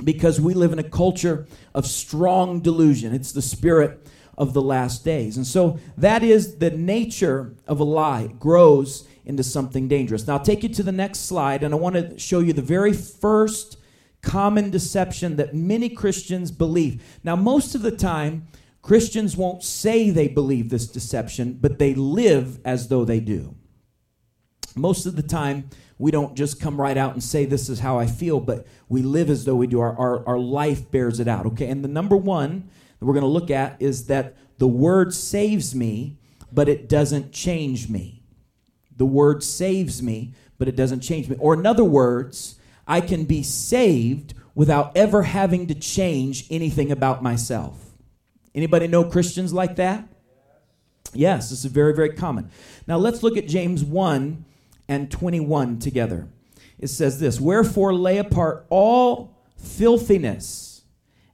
Because 0.04 0.42
we 0.42 0.54
live 0.54 0.74
in 0.74 0.80
a 0.80 0.84
culture 0.84 1.48
of 1.74 1.88
strong 1.88 2.60
delusion. 2.60 3.16
It's 3.16 3.32
the 3.32 3.42
spirit 3.42 4.06
of 4.38 4.54
the 4.54 4.62
last 4.62 5.06
days. 5.06 5.38
And 5.38 5.48
so 5.48 5.80
that 5.96 6.22
is 6.22 6.58
the 6.58 6.72
nature 6.72 7.56
of 7.66 7.80
a 7.80 7.86
lie. 7.86 8.24
It 8.24 8.40
grows 8.40 9.08
into 9.24 9.44
something 9.44 9.88
dangerous. 9.88 10.28
Now 10.28 10.34
I'll 10.34 10.44
take 10.44 10.64
you 10.64 10.70
to 10.70 10.84
the 10.84 10.92
next 10.92 11.20
slide, 11.20 11.64
and 11.64 11.74
I 11.74 11.78
want 11.78 11.96
to 11.96 12.20
show 12.20 12.40
you 12.40 12.52
the 12.52 12.62
very 12.62 12.92
first 12.92 13.78
common 14.22 14.70
deception 14.70 15.36
that 15.38 15.54
many 15.54 15.90
Christians 15.90 16.52
believe. 16.52 17.04
Now, 17.24 17.36
most 17.36 17.76
of 17.76 17.82
the 17.82 17.92
time, 17.92 18.48
Christians 18.82 19.38
won't 19.38 19.64
say 19.64 20.10
they 20.10 20.28
believe 20.28 20.70
this 20.70 20.88
deception, 20.88 21.58
but 21.62 21.80
they 21.80 21.94
live 21.94 22.60
as 22.66 22.88
though 22.88 23.06
they 23.06 23.20
do. 23.20 23.56
Most 24.76 25.06
of 25.06 25.16
the 25.16 25.24
time, 25.24 25.70
we 25.98 26.10
don't 26.10 26.36
just 26.36 26.60
come 26.60 26.82
right 26.82 26.98
out 26.98 27.14
and 27.14 27.24
say, 27.24 27.46
This 27.46 27.70
is 27.70 27.80
how 27.80 28.00
I 28.00 28.08
feel, 28.08 28.40
but 28.40 28.66
we 28.90 29.02
live 29.02 29.30
as 29.30 29.46
though 29.46 29.56
we 29.56 29.68
do. 29.68 29.80
Our, 29.80 29.96
our, 29.98 30.28
our 30.28 30.40
life 30.40 30.90
bears 30.90 31.20
it 31.20 31.28
out, 31.28 31.46
okay? 31.46 31.70
And 31.70 31.84
the 31.84 31.90
number 31.90 32.18
one 32.18 32.70
that 33.00 33.06
we're 33.06 33.14
going 33.14 33.22
to 33.22 33.28
look 33.28 33.52
at 33.52 33.80
is 33.80 34.08
that 34.08 34.36
the 34.58 34.68
word 34.68 35.14
saves 35.14 35.76
me, 35.76 36.18
but 36.52 36.68
it 36.68 36.90
doesn't 36.90 37.32
change 37.32 37.90
me. 37.90 38.24
The 38.96 39.06
word 39.06 39.44
saves 39.44 40.02
me, 40.02 40.34
but 40.58 40.68
it 40.68 40.76
doesn't 40.76 41.02
change 41.02 41.30
me. 41.30 41.36
Or, 41.40 41.54
in 41.54 41.66
other 41.66 41.84
words, 41.84 42.56
I 42.92 43.00
can 43.00 43.24
be 43.24 43.42
saved 43.42 44.34
without 44.54 44.98
ever 44.98 45.24
having 45.24 45.68
to 45.68 45.74
change 45.74 46.46
anything 46.52 46.92
about 46.92 47.24
myself. 47.24 47.80
Anybody 48.54 48.88
know 48.88 49.06
Christians 49.06 49.54
like 49.54 49.78
that? 49.78 50.10
Yes, 51.14 51.52
this 51.52 51.64
is 51.64 51.72
very, 51.72 51.94
very 51.94 52.14
common. 52.14 52.52
Now 52.88 52.98
let's 52.98 53.24
look 53.24 53.38
at 53.38 53.48
James 53.48 53.82
1 53.82 54.44
and 54.90 55.10
21 55.10 55.80
together. 55.80 56.28
It 56.80 56.88
says 56.88 57.18
this 57.22 57.40
Wherefore 57.40 57.94
lay 57.94 58.18
apart 58.18 58.66
all 58.70 59.38
filthiness 59.58 60.82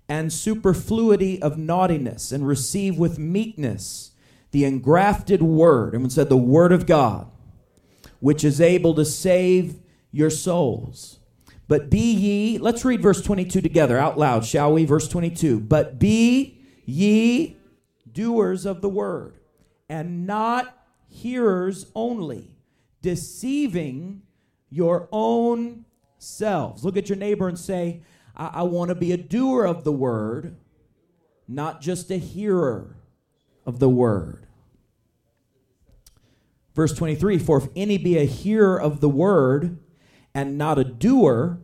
and 0.07 0.31
superfluity 0.31 1.41
of 1.41 1.57
naughtiness, 1.57 2.31
and 2.31 2.47
receive 2.47 2.99
with 2.99 3.17
meekness 3.17 4.11
the 4.51 4.63
engrafted 4.63 5.41
word. 5.41 5.95
Everyone 5.95 6.11
said, 6.11 6.29
The 6.29 6.37
word 6.37 6.71
of 6.71 6.85
God, 6.85 7.31
which 8.19 8.43
is 8.43 8.61
able 8.61 8.93
to 8.93 9.03
save 9.03 9.79
your 10.11 10.29
souls. 10.29 11.17
But 11.67 11.89
be 11.89 12.13
ye, 12.13 12.57
let's 12.57 12.85
read 12.85 13.01
verse 13.01 13.21
22 13.21 13.61
together 13.61 13.97
out 13.97 14.17
loud, 14.17 14.45
shall 14.45 14.73
we? 14.73 14.85
Verse 14.85 15.07
22. 15.07 15.59
But 15.59 15.99
be 15.99 16.61
ye 16.85 17.57
doers 18.11 18.65
of 18.65 18.81
the 18.81 18.89
word, 18.89 19.37
and 19.89 20.25
not 20.25 20.77
hearers 21.09 21.91
only, 21.93 22.55
deceiving 23.01 24.21
your 24.69 25.09
own 25.11 25.85
selves. 26.17 26.83
Look 26.83 26.97
at 26.97 27.09
your 27.09 27.17
neighbor 27.17 27.47
and 27.47 27.59
say, 27.59 28.01
I, 28.35 28.47
I 28.55 28.63
want 28.63 28.89
to 28.89 28.95
be 28.95 29.11
a 29.11 29.17
doer 29.17 29.65
of 29.65 29.83
the 29.83 29.91
word, 29.91 30.57
not 31.47 31.81
just 31.81 32.11
a 32.11 32.17
hearer 32.17 32.97
of 33.65 33.79
the 33.79 33.89
word. 33.89 34.47
Verse 36.73 36.93
23 36.93 37.39
For 37.39 37.57
if 37.57 37.67
any 37.75 37.97
be 37.97 38.17
a 38.17 38.25
hearer 38.25 38.79
of 38.79 39.01
the 39.01 39.09
word, 39.09 39.79
and 40.37 40.55
not 40.55 40.77
a 40.77 40.83
doer, 40.83 41.57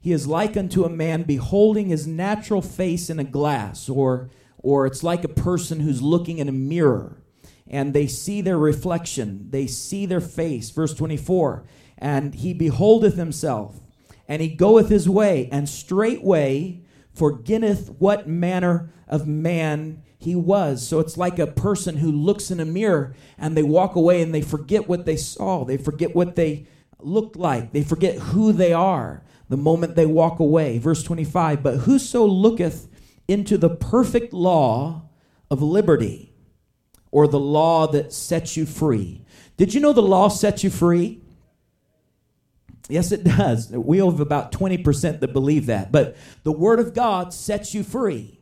he 0.00 0.10
is 0.10 0.26
like 0.26 0.56
unto 0.56 0.82
a 0.82 0.90
man 0.90 1.22
beholding 1.22 1.90
his 1.90 2.08
natural 2.08 2.60
face 2.60 3.08
in 3.08 3.20
a 3.20 3.24
glass, 3.24 3.88
or, 3.88 4.30
or 4.58 4.84
it's 4.84 5.04
like 5.04 5.22
a 5.22 5.28
person 5.28 5.78
who's 5.78 6.02
looking 6.02 6.38
in 6.38 6.48
a 6.48 6.52
mirror 6.52 7.22
and 7.68 7.94
they 7.94 8.08
see 8.08 8.40
their 8.40 8.58
reflection, 8.58 9.46
they 9.50 9.68
see 9.68 10.06
their 10.06 10.20
face. 10.20 10.70
Verse 10.70 10.92
24, 10.92 11.66
and 11.98 12.34
he 12.34 12.52
beholdeth 12.52 13.14
himself, 13.14 13.78
and 14.26 14.42
he 14.42 14.48
goeth 14.48 14.88
his 14.88 15.08
way, 15.08 15.48
and 15.52 15.68
straightway 15.68 16.82
forgetteth 17.14 17.90
what 18.00 18.28
manner 18.28 18.92
of 19.06 19.28
man 19.28 20.02
he 20.18 20.34
was. 20.34 20.84
So 20.84 20.98
it's 20.98 21.16
like 21.16 21.38
a 21.38 21.46
person 21.46 21.98
who 21.98 22.10
looks 22.10 22.50
in 22.50 22.58
a 22.58 22.64
mirror 22.64 23.14
and 23.38 23.56
they 23.56 23.62
walk 23.62 23.94
away 23.94 24.20
and 24.20 24.34
they 24.34 24.42
forget 24.42 24.88
what 24.88 25.06
they 25.06 25.16
saw, 25.16 25.64
they 25.64 25.76
forget 25.76 26.16
what 26.16 26.34
they 26.34 26.66
look 27.00 27.36
like. 27.36 27.72
They 27.72 27.82
forget 27.82 28.16
who 28.16 28.52
they 28.52 28.72
are 28.72 29.22
the 29.48 29.56
moment 29.56 29.94
they 29.94 30.06
walk 30.06 30.40
away. 30.40 30.78
Verse 30.78 31.02
25 31.02 31.62
But 31.62 31.78
whoso 31.78 32.24
looketh 32.24 32.88
into 33.28 33.58
the 33.58 33.70
perfect 33.70 34.32
law 34.32 35.08
of 35.50 35.62
liberty, 35.62 36.34
or 37.10 37.28
the 37.28 37.40
law 37.40 37.86
that 37.86 38.12
sets 38.12 38.56
you 38.56 38.66
free. 38.66 39.24
Did 39.56 39.74
you 39.74 39.80
know 39.80 39.92
the 39.92 40.02
law 40.02 40.28
sets 40.28 40.64
you 40.64 40.70
free? 40.70 41.22
Yes, 42.88 43.10
it 43.10 43.24
does. 43.24 43.70
We 43.70 43.98
have 43.98 44.20
about 44.20 44.52
20% 44.52 45.20
that 45.20 45.32
believe 45.32 45.66
that. 45.66 45.90
But 45.90 46.16
the 46.44 46.52
Word 46.52 46.78
of 46.78 46.94
God 46.94 47.32
sets 47.32 47.74
you 47.74 47.82
free. 47.82 48.40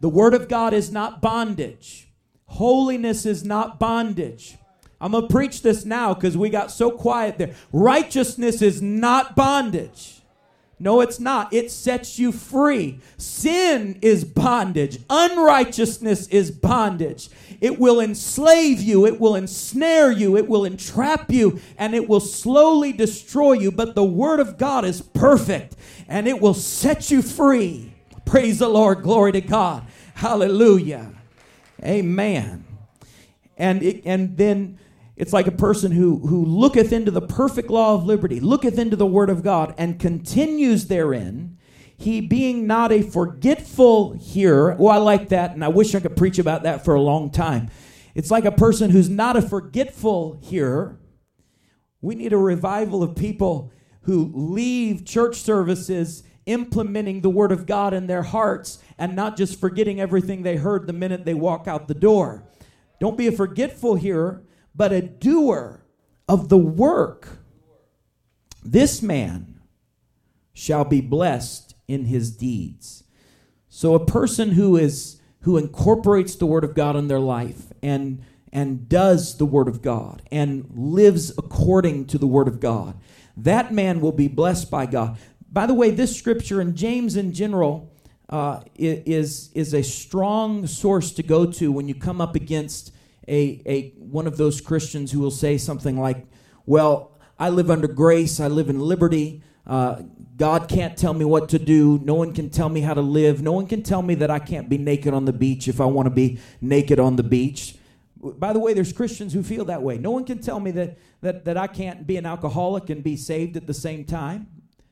The 0.00 0.08
Word 0.08 0.34
of 0.34 0.48
God 0.48 0.72
is 0.72 0.92
not 0.92 1.20
bondage. 1.20 2.08
Holiness 2.46 3.26
is 3.26 3.44
not 3.44 3.78
bondage. 3.78 4.56
I'm 5.00 5.12
going 5.12 5.26
to 5.26 5.32
preach 5.32 5.62
this 5.62 5.84
now 5.84 6.14
because 6.14 6.36
we 6.36 6.50
got 6.50 6.70
so 6.70 6.90
quiet 6.90 7.38
there. 7.38 7.54
Righteousness 7.72 8.60
is 8.60 8.82
not 8.82 9.34
bondage. 9.34 10.20
No, 10.82 11.02
it's 11.02 11.20
not. 11.20 11.52
It 11.52 11.70
sets 11.70 12.18
you 12.18 12.32
free. 12.32 13.00
Sin 13.18 13.98
is 14.00 14.24
bondage. 14.24 14.98
Unrighteousness 15.10 16.26
is 16.28 16.50
bondage. 16.50 17.28
It 17.60 17.78
will 17.78 18.00
enslave 18.00 18.80
you. 18.80 19.06
It 19.06 19.20
will 19.20 19.34
ensnare 19.34 20.10
you. 20.10 20.38
It 20.38 20.48
will 20.48 20.64
entrap 20.64 21.30
you. 21.30 21.60
And 21.76 21.94
it 21.94 22.08
will 22.08 22.20
slowly 22.20 22.94
destroy 22.94 23.52
you. 23.52 23.70
But 23.70 23.94
the 23.94 24.04
Word 24.04 24.40
of 24.40 24.56
God 24.56 24.86
is 24.86 25.02
perfect 25.02 25.76
and 26.08 26.26
it 26.26 26.40
will 26.40 26.54
set 26.54 27.10
you 27.10 27.20
free. 27.20 27.92
Praise 28.24 28.60
the 28.60 28.68
Lord. 28.68 29.02
Glory 29.02 29.32
to 29.32 29.42
God. 29.42 29.84
Hallelujah. 30.14 31.12
Amen. 31.84 32.64
And, 33.58 33.82
it, 33.82 34.02
and 34.06 34.38
then 34.38 34.78
it's 35.20 35.34
like 35.34 35.46
a 35.46 35.52
person 35.52 35.92
who, 35.92 36.26
who 36.26 36.46
looketh 36.46 36.92
into 36.92 37.10
the 37.10 37.20
perfect 37.20 37.68
law 37.68 37.94
of 37.94 38.06
liberty, 38.06 38.40
looketh 38.40 38.78
into 38.78 38.96
the 38.96 39.04
word 39.04 39.28
of 39.28 39.42
God, 39.42 39.74
and 39.76 40.00
continues 40.00 40.86
therein. 40.86 41.58
He 41.94 42.22
being 42.22 42.66
not 42.66 42.90
a 42.90 43.02
forgetful 43.02 44.14
hearer. 44.14 44.74
Oh, 44.78 44.86
I 44.86 44.96
like 44.96 45.28
that, 45.28 45.50
and 45.50 45.62
I 45.62 45.68
wish 45.68 45.94
I 45.94 46.00
could 46.00 46.16
preach 46.16 46.38
about 46.38 46.62
that 46.62 46.86
for 46.86 46.94
a 46.94 47.02
long 47.02 47.30
time. 47.30 47.68
It's 48.14 48.30
like 48.30 48.46
a 48.46 48.50
person 48.50 48.88
who's 48.88 49.10
not 49.10 49.36
a 49.36 49.42
forgetful 49.42 50.40
hearer. 50.42 50.98
We 52.00 52.14
need 52.14 52.32
a 52.32 52.38
revival 52.38 53.02
of 53.02 53.14
people 53.14 53.70
who 54.04 54.32
leave 54.34 55.04
church 55.04 55.36
services 55.36 56.22
implementing 56.46 57.20
the 57.20 57.28
Word 57.28 57.52
of 57.52 57.66
God 57.66 57.92
in 57.92 58.06
their 58.06 58.22
hearts 58.22 58.78
and 58.96 59.14
not 59.14 59.36
just 59.36 59.60
forgetting 59.60 60.00
everything 60.00 60.44
they 60.44 60.56
heard 60.56 60.86
the 60.86 60.94
minute 60.94 61.26
they 61.26 61.34
walk 61.34 61.68
out 61.68 61.88
the 61.88 61.94
door. 61.94 62.48
Don't 63.00 63.18
be 63.18 63.26
a 63.26 63.32
forgetful 63.32 63.96
hearer, 63.96 64.44
but 64.74 64.92
a 64.92 65.02
doer 65.02 65.84
of 66.28 66.48
the 66.48 66.58
work. 66.58 67.38
This 68.64 69.02
man 69.02 69.60
shall 70.52 70.84
be 70.84 71.00
blessed 71.00 71.74
in 71.88 72.04
his 72.04 72.30
deeds. 72.30 73.04
So 73.68 73.94
a 73.94 74.04
person 74.04 74.52
who 74.52 74.76
is 74.76 75.20
who 75.42 75.56
incorporates 75.56 76.34
the 76.34 76.46
word 76.46 76.64
of 76.64 76.74
God 76.74 76.96
in 76.96 77.08
their 77.08 77.20
life 77.20 77.72
and 77.82 78.22
and 78.52 78.88
does 78.88 79.38
the 79.38 79.46
word 79.46 79.68
of 79.68 79.80
God 79.80 80.22
and 80.30 80.68
lives 80.74 81.30
according 81.38 82.06
to 82.06 82.18
the 82.18 82.26
word 82.26 82.48
of 82.48 82.60
God, 82.60 82.98
that 83.36 83.72
man 83.72 84.00
will 84.00 84.12
be 84.12 84.28
blessed 84.28 84.70
by 84.70 84.86
God. 84.86 85.18
By 85.50 85.66
the 85.66 85.74
way, 85.74 85.90
this 85.90 86.16
scripture 86.16 86.60
and 86.60 86.76
James 86.76 87.16
in 87.16 87.32
general 87.32 87.92
uh, 88.28 88.60
is 88.76 89.50
is 89.54 89.74
a 89.74 89.82
strong 89.82 90.66
source 90.66 91.12
to 91.12 91.22
go 91.22 91.46
to 91.46 91.72
when 91.72 91.88
you 91.88 91.94
come 91.94 92.20
up 92.20 92.34
against 92.34 92.92
a, 93.30 93.62
a 93.64 93.90
one 93.98 94.26
of 94.26 94.36
those 94.36 94.60
Christians 94.60 95.12
who 95.12 95.20
will 95.20 95.30
say 95.30 95.56
something 95.56 95.98
like, 95.98 96.26
"Well, 96.66 97.12
I 97.38 97.48
live 97.48 97.70
under 97.70 97.88
grace. 97.88 98.40
I 98.40 98.48
live 98.48 98.68
in 98.68 98.80
liberty. 98.80 99.42
Uh, 99.66 100.02
God 100.36 100.68
can't 100.68 100.96
tell 100.96 101.14
me 101.14 101.24
what 101.24 101.48
to 101.50 101.58
do. 101.58 102.00
No 102.02 102.14
one 102.14 102.34
can 102.34 102.50
tell 102.50 102.68
me 102.68 102.80
how 102.80 102.94
to 102.94 103.00
live. 103.00 103.42
No 103.42 103.52
one 103.52 103.66
can 103.66 103.82
tell 103.82 104.02
me 104.02 104.14
that 104.16 104.30
I 104.30 104.38
can't 104.38 104.68
be 104.68 104.78
naked 104.78 105.14
on 105.14 105.24
the 105.24 105.32
beach 105.32 105.68
if 105.68 105.80
I 105.80 105.84
want 105.84 106.06
to 106.06 106.10
be 106.10 106.40
naked 106.60 106.98
on 106.98 107.16
the 107.16 107.22
beach." 107.22 107.76
By 108.22 108.52
the 108.52 108.58
way, 108.58 108.74
there's 108.74 108.92
Christians 108.92 109.32
who 109.32 109.42
feel 109.42 109.64
that 109.66 109.82
way. 109.82 109.96
No 109.96 110.10
one 110.10 110.24
can 110.24 110.40
tell 110.40 110.60
me 110.60 110.70
that, 110.72 110.98
that, 111.22 111.46
that 111.46 111.56
I 111.56 111.66
can't 111.66 112.06
be 112.06 112.18
an 112.18 112.26
alcoholic 112.26 112.90
and 112.90 113.02
be 113.02 113.16
saved 113.16 113.56
at 113.56 113.66
the 113.66 113.72
same 113.72 114.04
time. 114.04 114.46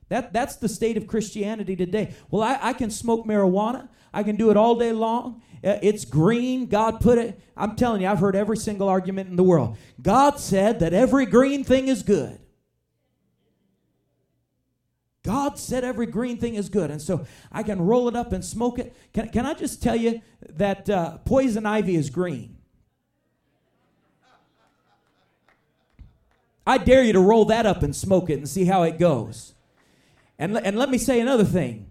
That, 0.09 0.33
that's 0.33 0.57
the 0.57 0.69
state 0.69 0.97
of 0.97 1.07
Christianity 1.07 1.77
today. 1.77 2.15
Well, 2.31 2.43
I, 2.43 2.59
I 2.61 2.73
can 2.73 2.91
smoke 2.91 3.27
marijuana. 3.27 3.89
I 4.13 4.23
can 4.23 4.37
do 4.37 4.51
it 4.51 4.57
all 4.57 4.77
day 4.77 4.93
long. 4.93 5.43
Uh, 5.63 5.79
it's 5.83 6.05
green. 6.05 6.67
God 6.67 7.01
put 7.01 7.19
it. 7.19 7.41
I'm 7.57 7.77
telling 7.77 8.03
you, 8.03 8.09
I've 8.09 8.21
heard 8.21 8.37
every 8.37 8.57
single 8.57 8.89
argument 8.89 9.29
in 9.29 9.37
the 9.37 9.43
world. 9.43 9.77
God 10.01 10.39
said 10.39 10.81
that 10.81 10.95
every 10.95 11.27
green 11.27 11.65
thing 11.65 11.89
is 11.89 12.03
good. 12.03 12.39
God 15.25 15.59
said 15.59 15.85
every 15.85 16.07
green 16.07 16.39
thing 16.39 16.55
is 16.55 16.71
good. 16.71 16.91
And 16.91 17.03
so 17.03 17.27
I 17.53 17.63
can 17.63 17.83
roll 17.83 18.09
it 18.09 18.17
up 18.17 18.33
and 18.33 18.43
smoke 18.43 18.79
it. 18.79 18.97
Can, 19.13 19.29
can 19.29 19.45
I 19.45 19.53
just 19.53 19.83
tell 19.83 19.97
you 19.97 20.23
that 20.49 20.89
uh, 20.89 21.19
poison 21.19 21.67
ivy 21.67 21.97
is 21.97 22.09
green? 22.09 22.57
I 26.67 26.79
dare 26.79 27.03
you 27.03 27.13
to 27.13 27.21
roll 27.21 27.47
that 27.47 27.67
up 27.67 27.83
and 27.83 27.95
smoke 27.95 28.31
it 28.31 28.39
and 28.39 28.49
see 28.49 28.65
how 28.65 28.85
it 28.85 28.99
goes. 28.99 29.55
And, 30.39 30.57
and 30.57 30.79
let 30.79 30.91
me 30.91 30.99
say 30.99 31.21
another 31.21 31.45
thing. 31.45 31.87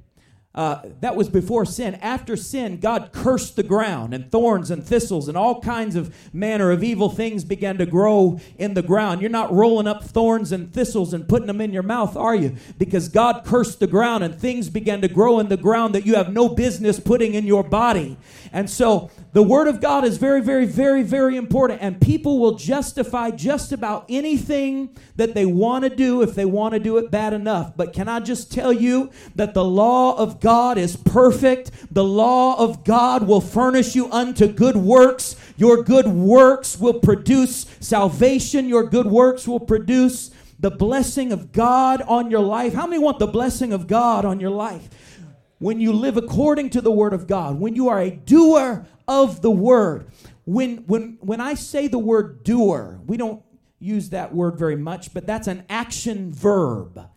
Uh, 0.57 0.81
that 1.01 1.15
was 1.15 1.29
before 1.29 1.65
sin. 1.65 1.93
After 2.01 2.35
sin, 2.35 2.79
God 2.79 3.11
cursed 3.13 3.57
the 3.57 3.61
ground, 3.61 4.15
and 4.15 4.31
thorns 4.31 4.71
and 4.71 4.83
thistles 4.83 5.27
and 5.27 5.37
all 5.37 5.61
kinds 5.61 5.95
of 5.95 6.11
manner 6.33 6.71
of 6.71 6.83
evil 6.83 7.09
things 7.09 7.43
began 7.43 7.77
to 7.77 7.85
grow 7.85 8.39
in 8.57 8.73
the 8.73 8.81
ground. 8.81 9.21
You're 9.21 9.29
not 9.29 9.53
rolling 9.53 9.85
up 9.85 10.03
thorns 10.03 10.51
and 10.51 10.73
thistles 10.73 11.13
and 11.13 11.29
putting 11.29 11.45
them 11.45 11.61
in 11.61 11.71
your 11.71 11.83
mouth, 11.83 12.17
are 12.17 12.33
you? 12.33 12.55
Because 12.79 13.07
God 13.07 13.43
cursed 13.45 13.79
the 13.79 13.85
ground, 13.85 14.23
and 14.23 14.33
things 14.33 14.67
began 14.67 14.99
to 15.01 15.07
grow 15.07 15.39
in 15.39 15.47
the 15.47 15.57
ground 15.57 15.93
that 15.93 16.07
you 16.07 16.15
have 16.15 16.33
no 16.33 16.49
business 16.49 16.99
putting 16.99 17.35
in 17.35 17.45
your 17.45 17.63
body. 17.63 18.17
And 18.51 18.67
so 18.67 19.11
the 19.33 19.43
Word 19.43 19.67
of 19.67 19.79
God 19.79 20.05
is 20.05 20.17
very, 20.17 20.41
very, 20.41 20.65
very, 20.65 21.03
very 21.03 21.37
important, 21.37 21.83
and 21.83 22.01
people 22.01 22.39
will 22.39 22.55
justify 22.55 23.29
just 23.29 23.71
about 23.71 24.05
anything 24.09 24.89
that 25.17 25.35
they 25.35 25.45
want 25.45 25.83
to 25.83 25.91
do 25.95 26.23
if 26.23 26.33
they 26.33 26.45
want 26.45 26.73
to 26.73 26.79
do 26.79 26.97
it 26.97 27.11
bad 27.11 27.33
enough. 27.33 27.77
But 27.77 27.93
can 27.93 28.09
I 28.09 28.21
just 28.21 28.51
tell 28.51 28.73
you 28.73 29.11
that 29.35 29.53
the 29.53 29.63
law 29.63 30.17
of 30.17 30.39
God 30.39 30.46
is 30.77 30.95
perfect? 30.95 31.71
The 31.93 32.03
law 32.03 32.57
of 32.57 32.83
God 32.83 33.27
will 33.27 33.41
furnish 33.41 33.95
you 33.95 34.11
unto 34.11 34.47
good 34.47 34.75
works. 34.75 35.35
Your 35.57 35.83
good 35.83 36.07
works 36.07 36.79
will 36.79 36.99
produce 36.99 37.65
salvation, 37.79 38.69
your 38.69 38.83
good 38.83 39.07
works 39.07 39.47
will 39.47 39.59
produce 39.59 40.31
the 40.59 40.71
blessing 40.71 41.31
of 41.31 41.51
God 41.51 42.01
on 42.01 42.31
your 42.31 42.41
life. 42.41 42.73
How 42.73 42.87
many 42.87 43.01
want 43.01 43.19
the 43.19 43.27
blessing 43.27 43.73
of 43.73 43.87
God 43.87 44.25
on 44.25 44.39
your 44.39 44.51
life? 44.51 44.89
when 45.59 45.79
you 45.79 45.91
live 45.91 46.17
according 46.17 46.69
to 46.69 46.81
the 46.81 46.91
word 46.91 47.13
of 47.13 47.25
God, 47.25 47.59
when 47.59 47.75
you 47.75 47.89
are 47.89 47.99
a 47.99 48.11
doer 48.11 48.85
of 49.07 49.41
the 49.41 49.51
word. 49.51 50.11
When, 50.45 50.77
when, 50.85 51.17
when 51.21 51.41
I 51.41 51.55
say 51.55 51.87
the 51.87 51.99
word 51.99 52.43
doer, 52.43 52.99
we 53.05 53.17
don't 53.17 53.43
use 53.79 54.09
that 54.11 54.33
word 54.33 54.57
very 54.57 54.75
much, 54.75 55.13
but 55.13 55.25
that's 55.25 55.47
an 55.47 55.63
action 55.69 56.31
verb. 56.31 57.09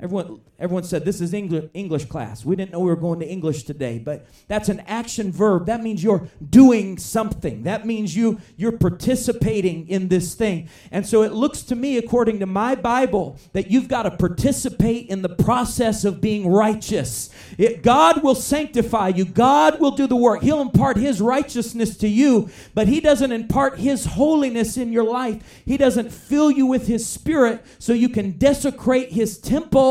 Everyone, 0.00 0.40
everyone 0.60 0.84
said 0.84 1.04
this 1.04 1.20
is 1.20 1.34
English, 1.34 1.70
English 1.74 2.04
class. 2.04 2.44
We 2.44 2.54
didn't 2.54 2.70
know 2.70 2.78
we 2.78 2.88
were 2.88 2.94
going 2.94 3.18
to 3.18 3.26
English 3.26 3.64
today, 3.64 3.98
but 3.98 4.26
that's 4.46 4.68
an 4.68 4.78
action 4.86 5.32
verb. 5.32 5.66
That 5.66 5.82
means 5.82 6.04
you're 6.04 6.28
doing 6.50 6.98
something. 6.98 7.64
That 7.64 7.84
means 7.84 8.14
you 8.14 8.40
you're 8.56 8.78
participating 8.78 9.88
in 9.88 10.06
this 10.06 10.36
thing. 10.36 10.68
And 10.92 11.04
so 11.04 11.22
it 11.22 11.32
looks 11.32 11.62
to 11.62 11.74
me, 11.74 11.96
according 11.96 12.38
to 12.38 12.46
my 12.46 12.76
Bible, 12.76 13.38
that 13.54 13.72
you've 13.72 13.88
got 13.88 14.04
to 14.04 14.12
participate 14.12 15.08
in 15.08 15.22
the 15.22 15.30
process 15.30 16.04
of 16.04 16.20
being 16.20 16.48
righteous. 16.48 17.30
It, 17.58 17.82
God 17.82 18.22
will 18.22 18.36
sanctify 18.36 19.08
you. 19.08 19.24
God 19.24 19.80
will 19.80 19.90
do 19.90 20.06
the 20.06 20.14
work. 20.14 20.42
He'll 20.42 20.60
impart 20.60 20.96
His 20.96 21.20
righteousness 21.20 21.96
to 21.96 22.06
you, 22.06 22.50
but 22.72 22.86
He 22.86 23.00
doesn't 23.00 23.32
impart 23.32 23.80
His 23.80 24.04
holiness 24.04 24.76
in 24.76 24.92
your 24.92 25.02
life. 25.02 25.62
He 25.64 25.76
doesn't 25.76 26.12
fill 26.12 26.52
you 26.52 26.66
with 26.66 26.86
His 26.86 27.04
Spirit 27.04 27.64
so 27.80 27.92
you 27.92 28.08
can 28.08 28.38
desecrate 28.38 29.10
His 29.10 29.38
temple 29.38 29.87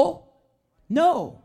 no. 0.90 1.44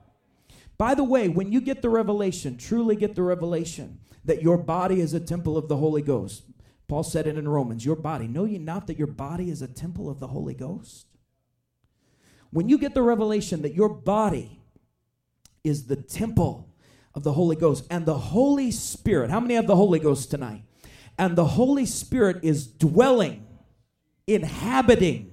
By 0.78 0.94
the 0.94 1.04
way, 1.04 1.28
when 1.28 1.52
you 1.52 1.60
get 1.60 1.82
the 1.82 1.88
revelation, 1.88 2.56
truly 2.56 2.96
get 2.96 3.14
the 3.14 3.22
revelation 3.22 4.00
that 4.24 4.42
your 4.42 4.58
body 4.58 5.00
is 5.00 5.14
a 5.14 5.20
temple 5.20 5.56
of 5.56 5.68
the 5.68 5.76
Holy 5.76 6.02
Ghost. 6.02 6.44
Paul 6.88 7.02
said 7.02 7.26
it 7.26 7.38
in 7.38 7.48
Romans, 7.48 7.84
your 7.84 7.96
body. 7.96 8.26
Know 8.26 8.44
ye 8.44 8.58
not 8.58 8.86
that 8.86 8.98
your 8.98 9.06
body 9.06 9.50
is 9.50 9.62
a 9.62 9.68
temple 9.68 10.10
of 10.10 10.20
the 10.20 10.28
Holy 10.28 10.54
Ghost? 10.54 11.06
When 12.50 12.68
you 12.68 12.78
get 12.78 12.94
the 12.94 13.02
revelation 13.02 13.62
that 13.62 13.74
your 13.74 13.88
body 13.88 14.60
is 15.64 15.86
the 15.86 15.96
temple 15.96 16.74
of 17.14 17.22
the 17.22 17.32
Holy 17.32 17.56
Ghost 17.56 17.86
and 17.90 18.04
the 18.04 18.18
Holy 18.18 18.70
Spirit, 18.70 19.30
how 19.30 19.40
many 19.40 19.54
have 19.54 19.66
the 19.66 19.76
Holy 19.76 19.98
Ghost 19.98 20.30
tonight? 20.30 20.64
And 21.18 21.36
the 21.36 21.44
Holy 21.44 21.86
Spirit 21.86 22.40
is 22.42 22.66
dwelling, 22.66 23.46
inhabiting. 24.26 25.30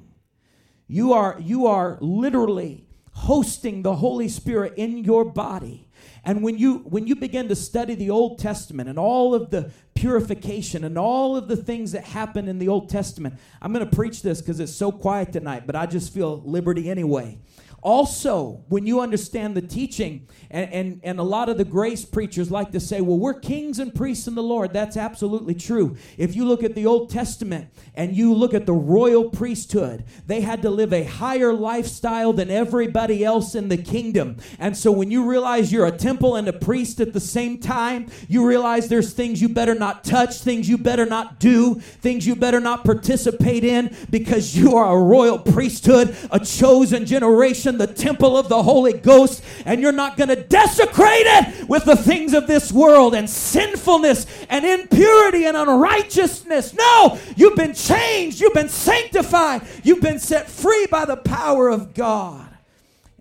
You 0.87 1.13
are 1.13 1.37
you 1.39 1.67
are 1.67 1.97
literally 2.01 2.88
hosting 3.19 3.81
the 3.81 3.95
Holy 3.95 4.29
Spirit 4.29 4.73
in 4.77 4.97
your 4.99 5.25
body. 5.25 5.87
And 6.23 6.41
when 6.41 6.57
you 6.57 6.79
when 6.79 7.07
you 7.07 7.15
begin 7.15 7.49
to 7.49 7.55
study 7.55 7.95
the 7.95 8.09
Old 8.09 8.39
Testament 8.39 8.89
and 8.89 8.97
all 8.97 9.35
of 9.35 9.49
the 9.49 9.71
purification 9.93 10.83
and 10.83 10.97
all 10.97 11.35
of 11.35 11.47
the 11.47 11.57
things 11.57 11.91
that 11.91 12.05
happen 12.05 12.47
in 12.47 12.59
the 12.59 12.67
Old 12.69 12.89
Testament, 12.89 13.35
I'm 13.61 13.73
going 13.73 13.87
to 13.87 13.95
preach 13.95 14.21
this 14.21 14.41
because 14.41 14.59
it's 14.59 14.73
so 14.73 14.91
quiet 14.91 15.33
tonight, 15.33 15.63
but 15.65 15.75
I 15.75 15.85
just 15.85 16.13
feel 16.13 16.41
liberty 16.45 16.89
anyway. 16.89 17.37
Also, 17.81 18.63
when 18.67 18.85
you 18.85 18.99
understand 18.99 19.55
the 19.55 19.61
teaching, 19.61 20.27
and, 20.51 20.73
and, 20.73 20.99
and 21.03 21.19
a 21.19 21.23
lot 21.23 21.49
of 21.49 21.57
the 21.57 21.65
grace 21.65 22.05
preachers 22.05 22.49
like 22.49 22.71
to 22.71 22.79
say, 22.79 23.01
well, 23.01 23.17
we're 23.17 23.39
kings 23.39 23.79
and 23.79 23.93
priests 23.93 24.27
in 24.27 24.35
the 24.35 24.43
Lord. 24.43 24.73
That's 24.73 24.97
absolutely 24.97 25.53
true. 25.53 25.95
If 26.17 26.35
you 26.35 26.45
look 26.45 26.63
at 26.63 26.75
the 26.75 26.85
Old 26.85 27.09
Testament 27.09 27.69
and 27.95 28.15
you 28.15 28.33
look 28.33 28.53
at 28.53 28.65
the 28.65 28.73
royal 28.73 29.29
priesthood, 29.29 30.05
they 30.25 30.41
had 30.41 30.61
to 30.63 30.69
live 30.69 30.91
a 30.91 31.03
higher 31.03 31.53
lifestyle 31.53 32.33
than 32.33 32.49
everybody 32.49 33.23
else 33.23 33.55
in 33.55 33.69
the 33.69 33.77
kingdom. 33.77 34.37
And 34.57 34.75
so 34.75 34.91
when 34.91 35.11
you 35.11 35.29
realize 35.29 35.71
you're 35.71 35.85
a 35.85 35.91
temple 35.91 36.35
and 36.35 36.47
a 36.47 36.53
priest 36.53 36.99
at 36.99 37.13
the 37.13 37.19
same 37.19 37.59
time, 37.59 38.07
you 38.27 38.45
realize 38.45 38.87
there's 38.89 39.13
things 39.13 39.41
you 39.41 39.49
better 39.49 39.75
not 39.75 40.03
touch, 40.03 40.39
things 40.39 40.67
you 40.67 40.77
better 40.77 41.05
not 41.05 41.39
do, 41.39 41.75
things 41.75 42.25
you 42.25 42.35
better 42.35 42.59
not 42.59 42.83
participate 42.83 43.63
in 43.63 43.95
because 44.09 44.55
you 44.55 44.75
are 44.75 44.97
a 44.97 45.01
royal 45.01 45.37
priesthood, 45.37 46.15
a 46.31 46.39
chosen 46.39 47.05
generation 47.05 47.68
the 47.77 47.87
temple 47.87 48.37
of 48.37 48.49
the 48.49 48.63
Holy 48.63 48.93
Ghost, 48.93 49.43
and 49.65 49.81
you're 49.81 49.91
not 49.91 50.17
going 50.17 50.29
to 50.29 50.35
desecrate 50.35 51.25
it 51.25 51.69
with 51.69 51.85
the 51.85 51.95
things 51.95 52.33
of 52.33 52.47
this 52.47 52.71
world 52.71 53.13
and 53.13 53.29
sinfulness 53.29 54.25
and 54.49 54.65
impurity 54.65 55.45
and 55.45 55.55
unrighteousness. 55.55 56.73
No, 56.73 57.19
you've 57.35 57.55
been 57.55 57.73
changed, 57.73 58.39
you've 58.41 58.53
been 58.53 58.69
sanctified, 58.69 59.61
you've 59.83 60.01
been 60.01 60.19
set 60.19 60.49
free 60.49 60.87
by 60.89 61.05
the 61.05 61.17
power 61.17 61.69
of 61.69 61.93
God. 61.93 62.47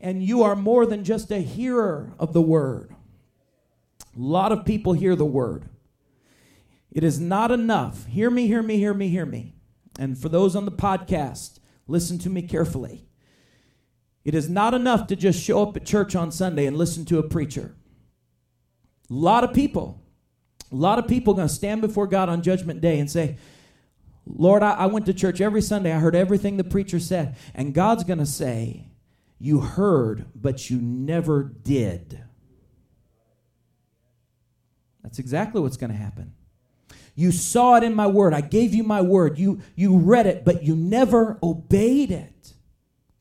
And 0.00 0.22
you 0.22 0.42
are 0.44 0.54
more 0.54 0.86
than 0.86 1.02
just 1.02 1.32
a 1.32 1.38
hearer 1.38 2.12
of 2.18 2.32
the 2.32 2.40
word. 2.40 2.94
A 4.16 4.20
lot 4.20 4.52
of 4.52 4.64
people 4.64 4.92
hear 4.92 5.16
the 5.16 5.24
word. 5.24 5.68
It 6.90 7.04
is 7.04 7.20
not 7.20 7.50
enough. 7.50 8.06
Hear 8.06 8.30
me, 8.30 8.46
hear 8.46 8.62
me, 8.62 8.76
hear 8.78 8.94
me, 8.94 9.08
hear 9.08 9.26
me. 9.26 9.54
And 9.98 10.16
for 10.16 10.28
those 10.28 10.54
on 10.54 10.64
the 10.64 10.72
podcast, 10.72 11.58
listen 11.86 12.18
to 12.20 12.30
me 12.30 12.42
carefully. 12.42 13.07
It 14.24 14.34
is 14.34 14.48
not 14.48 14.74
enough 14.74 15.06
to 15.08 15.16
just 15.16 15.42
show 15.42 15.62
up 15.62 15.76
at 15.76 15.86
church 15.86 16.14
on 16.14 16.30
Sunday 16.30 16.66
and 16.66 16.76
listen 16.76 17.04
to 17.06 17.18
a 17.18 17.22
preacher. 17.22 17.74
A 19.10 19.14
lot 19.14 19.44
of 19.44 19.54
people, 19.54 20.02
a 20.70 20.76
lot 20.76 20.98
of 20.98 21.08
people 21.08 21.34
going 21.34 21.48
to 21.48 21.54
stand 21.54 21.80
before 21.80 22.06
God 22.06 22.28
on 22.28 22.42
Judgment 22.42 22.80
Day 22.80 22.98
and 22.98 23.10
say, 23.10 23.38
Lord, 24.26 24.62
I, 24.62 24.72
I 24.72 24.86
went 24.86 25.06
to 25.06 25.14
church 25.14 25.40
every 25.40 25.62
Sunday. 25.62 25.92
I 25.92 25.98
heard 25.98 26.14
everything 26.14 26.56
the 26.56 26.64
preacher 26.64 27.00
said. 27.00 27.36
And 27.54 27.72
God's 27.72 28.04
going 28.04 28.18
to 28.18 28.26
say, 28.26 28.88
You 29.38 29.60
heard, 29.60 30.26
but 30.34 30.68
you 30.68 30.78
never 30.78 31.44
did. 31.44 32.22
That's 35.02 35.18
exactly 35.18 35.62
what's 35.62 35.78
going 35.78 35.90
to 35.90 35.96
happen. 35.96 36.34
You 37.14 37.32
saw 37.32 37.76
it 37.76 37.82
in 37.82 37.94
my 37.94 38.06
word. 38.06 38.34
I 38.34 38.42
gave 38.42 38.74
you 38.74 38.82
my 38.84 39.00
word. 39.00 39.38
You, 39.38 39.60
you 39.74 39.96
read 39.96 40.26
it, 40.26 40.44
but 40.44 40.62
you 40.62 40.76
never 40.76 41.38
obeyed 41.42 42.10
it 42.10 42.52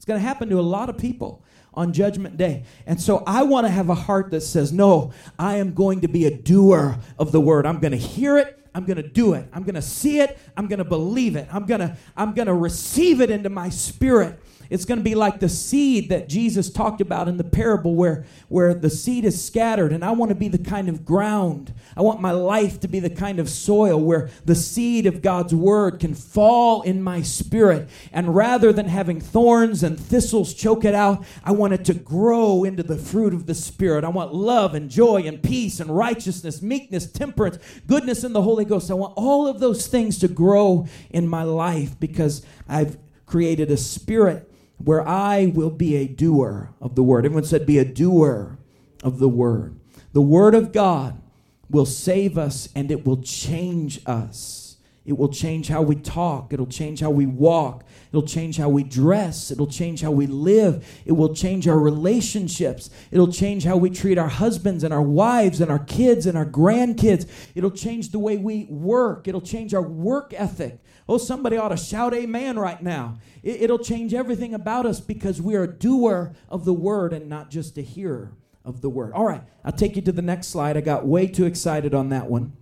going 0.07 0.19
to 0.19 0.25
happen 0.25 0.49
to 0.49 0.59
a 0.59 0.61
lot 0.61 0.89
of 0.89 0.97
people 0.97 1.43
on 1.73 1.93
Judgment 1.93 2.37
Day. 2.37 2.63
And 2.87 2.99
so 2.99 3.23
I 3.27 3.43
want 3.43 3.67
to 3.67 3.71
have 3.71 3.89
a 3.89 3.95
heart 3.95 4.31
that 4.31 4.41
says, 4.41 4.73
No, 4.73 5.11
I 5.37 5.57
am 5.57 5.73
going 5.73 6.01
to 6.01 6.07
be 6.07 6.25
a 6.25 6.35
doer 6.35 6.97
of 7.19 7.31
the 7.31 7.39
word. 7.39 7.65
I'm 7.67 7.79
going 7.79 7.91
to 7.91 7.97
hear 7.97 8.37
it. 8.37 8.55
I'm 8.73 8.85
going 8.85 8.97
to 8.97 9.07
do 9.07 9.33
it. 9.33 9.47
I'm 9.53 9.63
going 9.63 9.75
to 9.75 9.81
see 9.81 10.19
it. 10.19 10.37
I'm 10.55 10.67
going 10.67 10.79
to 10.79 10.85
believe 10.85 11.35
it. 11.35 11.47
I'm 11.51 11.65
going 11.65 11.81
to 11.81 11.97
I'm 12.15 12.33
going 12.33 12.47
to 12.47 12.53
receive 12.53 13.21
it 13.21 13.29
into 13.29 13.49
my 13.49 13.69
spirit 13.69 14.39
It's 14.69 14.85
going 14.85 14.99
to 14.99 15.03
be 15.03 15.15
like 15.15 15.39
the 15.39 15.49
seed 15.49 16.09
that 16.09 16.29
Jesus 16.29 16.69
talked 16.69 17.01
about 17.01 17.27
in 17.27 17.37
the 17.37 17.43
parable 17.43 17.95
where, 17.95 18.25
where 18.47 18.73
the 18.73 18.89
seed 18.89 19.25
is 19.25 19.43
scattered. 19.43 19.91
And 19.91 20.03
I 20.03 20.11
want 20.11 20.29
to 20.29 20.35
be 20.35 20.47
the 20.47 20.57
kind 20.57 20.89
of 20.89 21.05
ground. 21.05 21.73
I 21.95 22.01
want 22.01 22.21
my 22.21 22.31
life 22.31 22.79
to 22.81 22.87
be 22.87 22.99
the 22.99 23.09
kind 23.09 23.39
of 23.39 23.49
soil 23.49 23.99
where 23.99 24.29
the 24.45 24.55
seed 24.55 25.05
of 25.05 25.21
God's 25.21 25.53
word 25.53 25.99
can 25.99 26.13
fall 26.13 26.81
in 26.81 27.01
my 27.01 27.21
spirit. 27.21 27.89
And 28.11 28.35
rather 28.35 28.73
than 28.73 28.87
having 28.87 29.21
thorns 29.21 29.83
and 29.83 29.99
thistles 29.99 30.53
choke 30.53 30.85
it 30.85 30.95
out, 30.95 31.25
I 31.43 31.51
want 31.51 31.73
it 31.73 31.85
to 31.85 31.93
grow 31.93 32.63
into 32.63 32.83
the 32.83 32.97
fruit 32.97 33.33
of 33.33 33.45
the 33.45 33.55
Spirit. 33.55 34.03
I 34.03 34.09
want 34.09 34.33
love 34.33 34.73
and 34.73 34.89
joy 34.89 35.23
and 35.23 35.41
peace 35.41 35.79
and 35.79 35.95
righteousness, 35.95 36.61
meekness, 36.61 37.07
temperance, 37.07 37.57
goodness 37.87 38.23
in 38.23 38.33
the 38.33 38.41
Holy 38.41 38.65
Ghost. 38.65 38.91
I 38.91 38.95
want 38.95 39.13
all 39.15 39.47
of 39.47 39.59
those 39.59 39.87
things 39.87 40.17
to 40.19 40.27
grow 40.27 40.87
in 41.09 41.27
my 41.27 41.43
life 41.43 41.99
because 41.99 42.45
I've 42.67 42.97
created 43.25 43.69
a 43.71 43.77
spirit 43.77 44.46
where 44.77 45.07
I 45.07 45.47
will 45.53 45.69
be 45.69 45.95
a 45.95 46.07
doer 46.07 46.73
of 46.79 46.95
the 46.95 47.03
word. 47.03 47.25
Everyone 47.25 47.43
said, 47.43 47.65
be 47.65 47.79
a 47.79 47.85
doer 47.85 48.57
of 49.03 49.19
the 49.19 49.29
word. 49.29 49.79
The 50.13 50.21
word 50.21 50.55
of 50.55 50.71
God 50.71 51.21
will 51.69 51.85
save 51.85 52.37
us 52.37 52.69
and 52.75 52.91
it 52.91 53.05
will 53.05 53.21
change 53.21 53.99
us. 54.05 54.77
It 55.05 55.17
will 55.17 55.29
change 55.29 55.69
how 55.69 55.81
we 55.81 55.95
talk. 55.95 56.51
It'll 56.51 56.67
change 56.67 56.99
how 56.99 57.09
we 57.11 57.25
walk. 57.25 57.85
It'll 58.09 58.27
change 58.27 58.57
how 58.57 58.67
we 58.67 58.83
dress. 58.83 59.51
It'll 59.51 59.65
change 59.65 60.01
how 60.01 60.11
we 60.11 60.27
live. 60.27 60.85
It 61.05 61.13
will 61.13 61.33
change 61.33 61.65
our 61.65 61.79
relationships. 61.79 62.89
It'll 63.09 63.31
change 63.31 63.63
how 63.63 63.77
we 63.77 63.89
treat 63.89 64.17
our 64.17 64.27
husbands 64.27 64.83
and 64.83 64.93
our 64.93 65.01
wives 65.01 65.61
and 65.61 65.71
our 65.71 65.79
kids 65.79 66.25
and 66.25 66.37
our 66.37 66.45
grandkids. 66.45 67.25
It'll 67.55 67.71
change 67.71 68.11
the 68.11 68.19
way 68.19 68.35
we 68.35 68.65
work. 68.65 69.29
It'll 69.29 69.39
change 69.39 69.73
our 69.73 69.81
work 69.81 70.33
ethic. 70.35 70.79
Oh, 71.09 71.17
somebody 71.17 71.55
ought 71.55 71.69
to 71.69 71.77
shout 71.77 72.13
amen 72.13 72.59
right 72.59 72.81
now. 72.81 73.19
It'll 73.41 73.79
change 73.79 74.13
everything 74.13 74.53
about 74.53 74.85
us 74.85 74.99
because 74.99 75.41
we 75.41 75.55
are 75.55 75.63
a 75.63 75.67
doer 75.67 76.33
of 76.49 76.65
the 76.65 76.73
word 76.73 77.13
and 77.13 77.29
not 77.29 77.49
just 77.49 77.77
a 77.77 77.81
hearer 77.81 78.33
of 78.65 78.81
the 78.81 78.89
word. 78.89 79.13
All 79.13 79.25
right, 79.25 79.43
I'll 79.63 79.71
take 79.71 79.95
you 79.95 80.01
to 80.01 80.11
the 80.11 80.21
next 80.21 80.47
slide. 80.47 80.75
I 80.75 80.81
got 80.81 81.07
way 81.07 81.27
too 81.27 81.45
excited 81.45 81.93
on 81.93 82.09
that 82.09 82.29
one. 82.29 82.53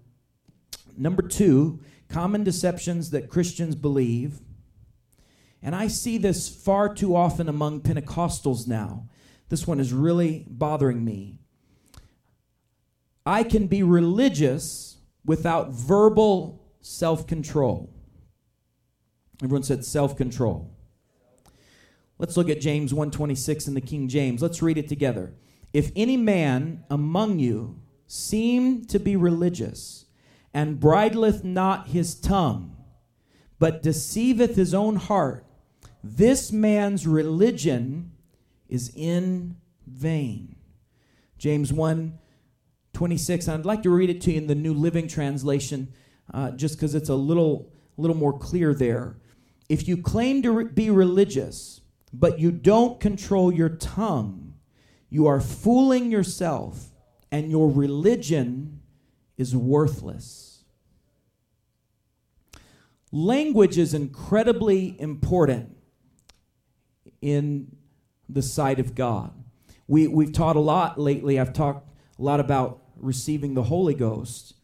Number 0.96 1.24
two, 1.24 1.80
common 2.08 2.44
deceptions 2.44 3.10
that 3.10 3.30
Christians 3.30 3.76
believe. 3.76 4.40
And 5.64 5.76
I 5.76 5.88
see 5.88 6.20
this 6.20 6.48
far 6.48 6.94
too 6.94 7.16
often 7.16 7.50
among 7.50 7.82
Pentecostals 7.82 8.68
now. 8.68 9.10
This 9.50 9.66
one 9.66 9.80
is 9.80 9.92
really 9.92 10.46
bothering 10.48 11.04
me. 11.04 11.40
I 13.26 13.44
can 13.44 13.66
be 13.66 13.82
religious 13.82 14.98
without 15.26 15.72
verbal 15.72 16.62
self 16.82 17.26
control. 17.26 17.95
Everyone 19.44 19.64
said 19.64 19.84
self 19.84 20.16
control. 20.16 20.72
Let's 22.18 22.38
look 22.38 22.50
at 22.50 22.62
James 22.62 22.94
126 22.94 23.68
in 23.68 23.74
the 23.74 23.82
King 23.82 24.08
James. 24.08 24.42
Let's 24.42 24.62
read 24.62 24.78
it 24.78 24.88
together. 24.88 25.34
If 25.74 25.92
any 25.96 26.16
man 26.16 26.86
among 26.90 27.40
you 27.40 27.82
seem 28.08 28.86
to 28.86 29.00
be 29.00 29.16
religious 29.18 30.06
and 30.54 30.80
bridleth 30.80 31.44
not 31.44 31.90
his 31.90 32.16
tongue, 32.16 32.78
but 33.60 33.84
deceiveth 33.84 34.56
his 34.56 34.74
own 34.74 34.96
heart, 34.96 35.46
this 36.02 36.52
man's 36.52 37.06
religion 37.06 38.14
is 38.70 38.92
in 38.96 39.58
vain. 39.86 40.56
James 41.38 41.74
1 41.74 42.20
26. 42.94 43.50
I'd 43.50 43.66
like 43.66 43.84
to 43.84 43.90
read 43.90 44.10
it 44.10 44.22
to 44.22 44.32
you 44.32 44.38
in 44.38 44.48
the 44.48 44.56
New 44.56 44.74
Living 44.74 45.10
Translation 45.10 45.94
uh, 46.34 46.52
just 46.52 46.76
because 46.76 46.96
it's 46.96 47.10
a 47.10 47.16
little, 47.16 47.74
little 47.98 48.16
more 48.16 48.38
clear 48.38 48.74
there. 48.74 49.18
If 49.70 49.88
you 49.88 49.98
claim 49.98 50.42
to 50.44 50.52
re- 50.52 50.66
be 50.66 50.90
religious, 50.90 51.82
but 52.14 52.40
you 52.40 52.52
don't 52.52 53.00
control 53.00 53.52
your 53.52 53.70
tongue, 53.70 54.54
you 55.10 55.28
are 55.28 55.40
fooling 55.40 56.12
yourself, 56.12 56.92
and 57.32 57.50
your 57.50 57.70
religion 57.70 58.82
is 59.38 59.56
worthless. 59.56 60.64
Language 63.12 63.78
is 63.78 63.94
incredibly 63.94 65.00
important 65.00 65.76
in 67.22 67.76
the 68.28 68.42
sight 68.42 68.80
of 68.80 68.96
God. 68.96 69.34
We, 69.88 70.08
we've 70.08 70.34
taught 70.34 70.56
a 70.56 70.60
lot 70.60 71.00
lately. 71.00 71.40
I've 71.40 71.54
talked 71.54 71.88
a 72.18 72.22
lot 72.22 72.40
about 72.40 72.82
receiving 72.98 73.54
the 73.54 73.64
Holy 73.64 73.94
Ghost 73.94 74.56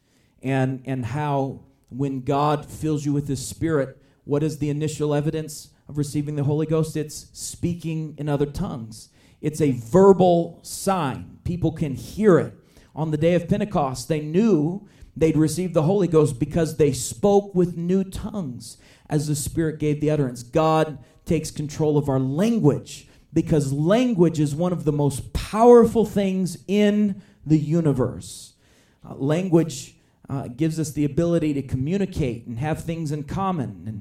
and, 0.41 0.81
and 0.85 1.05
how 1.05 1.61
when 1.89 2.21
God 2.21 2.65
fills 2.65 3.05
you 3.05 3.13
with 3.13 3.27
His 3.27 3.45
Spirit, 3.45 4.00
what 4.23 4.43
is 4.43 4.57
the 4.57 4.69
initial 4.69 5.13
evidence 5.13 5.69
of 5.87 5.97
receiving 5.97 6.35
the 6.35 6.43
Holy 6.43 6.65
Ghost? 6.65 6.95
It's 6.95 7.27
speaking 7.33 8.15
in 8.17 8.29
other 8.29 8.45
tongues. 8.45 9.09
It's 9.41 9.61
a 9.61 9.71
verbal 9.71 10.59
sign. 10.61 11.39
People 11.43 11.71
can 11.71 11.95
hear 11.95 12.37
it. 12.39 12.53
On 12.95 13.11
the 13.11 13.17
day 13.17 13.33
of 13.33 13.47
Pentecost, 13.47 14.07
they 14.07 14.21
knew 14.21 14.87
they'd 15.15 15.37
received 15.37 15.73
the 15.73 15.83
Holy 15.83 16.07
Ghost 16.07 16.39
because 16.39 16.77
they 16.77 16.91
spoke 16.91 17.55
with 17.55 17.77
new 17.77 18.03
tongues 18.03 18.77
as 19.09 19.27
the 19.27 19.35
Spirit 19.35 19.79
gave 19.79 19.99
the 19.99 20.11
utterance. 20.11 20.43
God 20.43 20.97
takes 21.25 21.51
control 21.51 21.97
of 21.97 22.09
our 22.09 22.19
language 22.19 23.07
because 23.33 23.71
language 23.71 24.39
is 24.39 24.53
one 24.53 24.73
of 24.73 24.83
the 24.83 24.91
most 24.91 25.33
powerful 25.33 26.05
things 26.05 26.57
in 26.67 27.21
the 27.45 27.57
universe. 27.57 28.53
Uh, 29.07 29.15
language 29.15 29.95
uh, 30.29 30.47
gives 30.47 30.79
us 30.79 30.91
the 30.91 31.05
ability 31.05 31.53
to 31.53 31.61
communicate 31.61 32.45
and 32.45 32.57
have 32.59 32.83
things 32.83 33.11
in 33.11 33.23
common. 33.23 33.83
And, 33.85 34.00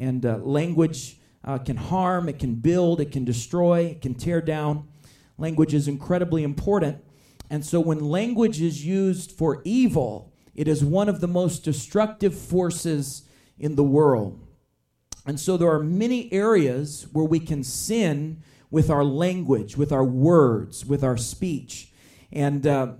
and 0.00 0.24
uh, 0.24 0.38
language 0.38 1.18
uh, 1.44 1.58
can 1.58 1.76
harm, 1.76 2.28
it 2.28 2.38
can 2.38 2.54
build, 2.54 3.00
it 3.00 3.12
can 3.12 3.24
destroy, 3.24 3.80
it 3.82 4.00
can 4.00 4.14
tear 4.14 4.40
down. 4.40 4.88
Language 5.38 5.74
is 5.74 5.86
incredibly 5.86 6.42
important. 6.42 7.04
And 7.50 7.64
so 7.64 7.80
when 7.80 8.00
language 8.00 8.60
is 8.60 8.84
used 8.84 9.30
for 9.30 9.60
evil, 9.64 10.32
it 10.54 10.66
is 10.66 10.84
one 10.84 11.08
of 11.08 11.20
the 11.20 11.28
most 11.28 11.64
destructive 11.64 12.34
forces 12.34 13.22
in 13.58 13.76
the 13.76 13.84
world. 13.84 14.40
And 15.26 15.38
so 15.38 15.56
there 15.56 15.70
are 15.70 15.82
many 15.82 16.32
areas 16.32 17.06
where 17.12 17.24
we 17.24 17.38
can 17.38 17.62
sin 17.62 18.42
with 18.70 18.88
our 18.88 19.04
language, 19.04 19.76
with 19.76 19.92
our 19.92 20.04
words, 20.04 20.86
with 20.86 21.04
our 21.04 21.16
speech. 21.16 21.92
And 22.32 22.66
uh, 22.66 22.94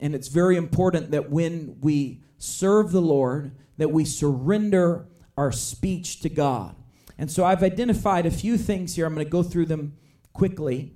and 0.00 0.14
it's 0.14 0.28
very 0.28 0.56
important 0.56 1.10
that 1.10 1.30
when 1.30 1.76
we 1.80 2.22
serve 2.38 2.90
the 2.90 3.02
Lord, 3.02 3.52
that 3.76 3.92
we 3.92 4.04
surrender 4.06 5.06
our 5.40 5.50
speech 5.50 6.20
to 6.20 6.28
God. 6.28 6.76
And 7.16 7.30
so 7.30 7.46
I've 7.46 7.62
identified 7.62 8.26
a 8.26 8.30
few 8.30 8.58
things 8.58 8.94
here. 8.94 9.06
I'm 9.06 9.14
going 9.14 9.24
to 9.24 9.30
go 9.30 9.42
through 9.42 9.66
them 9.66 9.96
quickly 10.34 10.92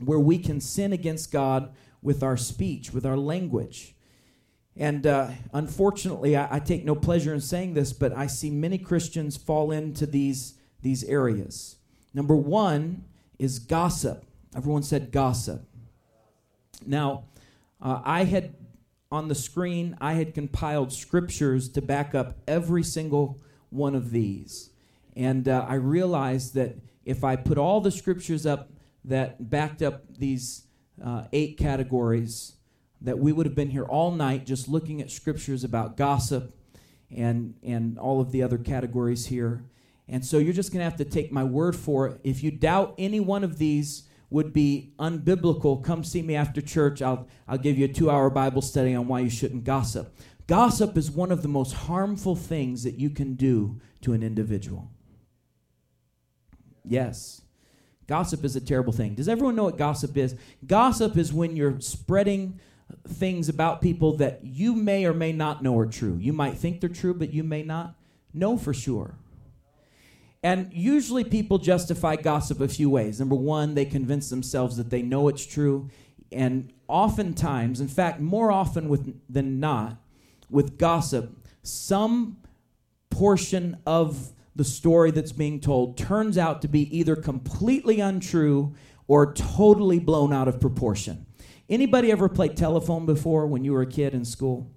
where 0.00 0.18
we 0.18 0.38
can 0.38 0.60
sin 0.60 0.92
against 0.92 1.30
God 1.30 1.72
with 2.02 2.20
our 2.24 2.36
speech, 2.36 2.92
with 2.92 3.06
our 3.06 3.16
language. 3.16 3.94
And 4.76 5.06
uh, 5.06 5.30
unfortunately, 5.52 6.36
I, 6.36 6.56
I, 6.56 6.58
take 6.58 6.84
no 6.84 6.96
pleasure 6.96 7.32
in 7.32 7.40
saying 7.40 7.74
this, 7.74 7.92
but 7.92 8.12
I 8.12 8.26
see 8.26 8.50
many 8.50 8.76
Christians 8.76 9.36
fall 9.36 9.70
into 9.70 10.04
these, 10.04 10.54
these 10.82 11.04
areas. 11.04 11.76
Number 12.12 12.34
one 12.34 13.04
is 13.38 13.60
gossip. 13.60 14.24
Everyone 14.56 14.82
said 14.82 15.12
gossip. 15.12 15.62
Now, 16.84 17.26
uh, 17.80 18.02
I 18.04 18.24
had 18.24 18.56
on 19.14 19.28
the 19.28 19.34
screen, 19.34 19.96
I 20.00 20.14
had 20.14 20.34
compiled 20.34 20.92
scriptures 20.92 21.68
to 21.70 21.80
back 21.80 22.16
up 22.16 22.36
every 22.48 22.82
single 22.82 23.40
one 23.70 23.94
of 23.94 24.10
these. 24.10 24.70
And 25.14 25.48
uh, 25.48 25.64
I 25.68 25.74
realized 25.74 26.54
that 26.54 26.74
if 27.04 27.22
I 27.22 27.36
put 27.36 27.56
all 27.56 27.80
the 27.80 27.92
scriptures 27.92 28.44
up 28.44 28.72
that 29.04 29.48
backed 29.48 29.82
up 29.82 30.02
these 30.18 30.64
uh, 31.02 31.26
eight 31.32 31.56
categories, 31.56 32.56
that 33.00 33.18
we 33.20 33.30
would 33.30 33.46
have 33.46 33.54
been 33.54 33.70
here 33.70 33.84
all 33.84 34.10
night 34.10 34.46
just 34.46 34.66
looking 34.66 35.00
at 35.00 35.12
scriptures 35.12 35.62
about 35.62 35.96
gossip 35.96 36.52
and, 37.14 37.54
and 37.62 37.96
all 38.00 38.20
of 38.20 38.32
the 38.32 38.42
other 38.42 38.58
categories 38.58 39.26
here. 39.26 39.62
And 40.08 40.26
so 40.26 40.38
you're 40.38 40.52
just 40.52 40.72
going 40.72 40.80
to 40.80 40.90
have 40.90 40.96
to 40.96 41.04
take 41.04 41.30
my 41.30 41.44
word 41.44 41.76
for 41.76 42.08
it. 42.08 42.20
If 42.24 42.42
you 42.42 42.50
doubt 42.50 42.94
any 42.98 43.20
one 43.20 43.44
of 43.44 43.58
these, 43.58 44.08
would 44.34 44.52
be 44.52 44.92
unbiblical, 44.98 45.80
come 45.80 46.02
see 46.02 46.20
me 46.20 46.34
after 46.34 46.60
church. 46.60 47.00
I'll, 47.00 47.28
I'll 47.46 47.56
give 47.56 47.78
you 47.78 47.84
a 47.84 47.88
two 47.88 48.10
hour 48.10 48.28
Bible 48.30 48.62
study 48.62 48.92
on 48.92 49.06
why 49.06 49.20
you 49.20 49.30
shouldn't 49.30 49.62
gossip. 49.62 50.12
Gossip 50.48 50.98
is 50.98 51.08
one 51.08 51.30
of 51.30 51.42
the 51.42 51.48
most 51.48 51.72
harmful 51.72 52.34
things 52.34 52.82
that 52.82 52.98
you 52.98 53.10
can 53.10 53.34
do 53.34 53.80
to 54.00 54.12
an 54.12 54.24
individual. 54.24 54.90
Yes. 56.84 57.42
Gossip 58.08 58.44
is 58.44 58.56
a 58.56 58.60
terrible 58.60 58.92
thing. 58.92 59.14
Does 59.14 59.28
everyone 59.28 59.54
know 59.54 59.64
what 59.64 59.78
gossip 59.78 60.16
is? 60.16 60.34
Gossip 60.66 61.16
is 61.16 61.32
when 61.32 61.54
you're 61.54 61.80
spreading 61.80 62.58
things 63.06 63.48
about 63.48 63.82
people 63.82 64.16
that 64.16 64.40
you 64.42 64.74
may 64.74 65.04
or 65.04 65.14
may 65.14 65.30
not 65.30 65.62
know 65.62 65.78
are 65.78 65.86
true. 65.86 66.18
You 66.20 66.32
might 66.32 66.58
think 66.58 66.80
they're 66.80 66.90
true, 66.90 67.14
but 67.14 67.32
you 67.32 67.44
may 67.44 67.62
not 67.62 67.94
know 68.32 68.58
for 68.58 68.74
sure. 68.74 69.14
And 70.44 70.70
usually 70.74 71.24
people 71.24 71.56
justify 71.56 72.16
gossip 72.16 72.60
a 72.60 72.68
few 72.68 72.90
ways. 72.90 73.18
Number 73.18 73.34
one, 73.34 73.74
they 73.74 73.86
convince 73.86 74.28
themselves 74.28 74.76
that 74.76 74.90
they 74.90 75.00
know 75.00 75.28
it's 75.28 75.46
true. 75.46 75.88
And 76.30 76.70
oftentimes, 76.86 77.80
in 77.80 77.88
fact, 77.88 78.20
more 78.20 78.52
often 78.52 78.90
with, 78.90 79.18
than 79.26 79.58
not, 79.58 79.96
with 80.50 80.76
gossip, 80.76 81.34
some 81.62 82.36
portion 83.08 83.78
of 83.86 84.34
the 84.54 84.64
story 84.64 85.10
that's 85.10 85.32
being 85.32 85.60
told 85.60 85.96
turns 85.96 86.36
out 86.36 86.60
to 86.60 86.68
be 86.68 86.94
either 86.94 87.16
completely 87.16 88.00
untrue 88.00 88.74
or 89.08 89.32
totally 89.32 89.98
blown 89.98 90.30
out 90.30 90.46
of 90.46 90.60
proportion. 90.60 91.24
Anybody 91.70 92.12
ever 92.12 92.28
played 92.28 92.54
telephone 92.54 93.06
before 93.06 93.46
when 93.46 93.64
you 93.64 93.72
were 93.72 93.80
a 93.80 93.86
kid 93.86 94.12
in 94.12 94.26
school? 94.26 94.70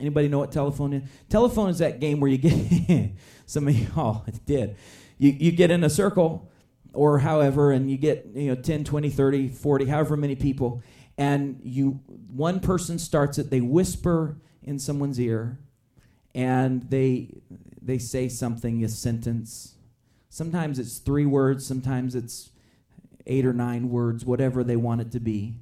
Anybody 0.00 0.26
know 0.26 0.40
what 0.40 0.50
telephone 0.50 0.94
is? 0.94 1.08
Telephone 1.28 1.70
is 1.70 1.78
that 1.78 2.00
game 2.00 2.18
where 2.18 2.28
you 2.28 2.38
get 2.38 3.12
some 3.52 3.68
of 3.68 3.78
y'all 3.96 4.24
did. 4.46 4.76
You 5.18 5.30
you 5.30 5.52
get 5.52 5.70
in 5.70 5.84
a 5.84 5.90
circle 5.90 6.50
or 6.94 7.18
however 7.20 7.72
and 7.72 7.90
you 7.90 7.96
get 7.96 8.26
you 8.34 8.48
know 8.48 8.54
10 8.54 8.84
20 8.84 9.10
30 9.10 9.48
40 9.48 9.86
however 9.86 10.16
many 10.16 10.34
people 10.34 10.82
and 11.16 11.60
you 11.62 12.00
one 12.30 12.60
person 12.60 12.98
starts 12.98 13.38
it 13.38 13.50
they 13.50 13.60
whisper 13.60 14.36
in 14.62 14.78
someone's 14.78 15.18
ear 15.18 15.58
and 16.34 16.82
they 16.90 17.40
they 17.80 17.98
say 17.98 18.28
something 18.28 18.84
a 18.84 18.88
sentence 18.88 19.76
sometimes 20.28 20.78
it's 20.78 20.98
three 20.98 21.26
words 21.26 21.66
sometimes 21.66 22.14
it's 22.14 22.50
eight 23.26 23.46
or 23.46 23.52
nine 23.52 23.88
words 23.88 24.24
whatever 24.24 24.62
they 24.62 24.76
want 24.76 25.00
it 25.00 25.10
to 25.12 25.20
be 25.20 25.54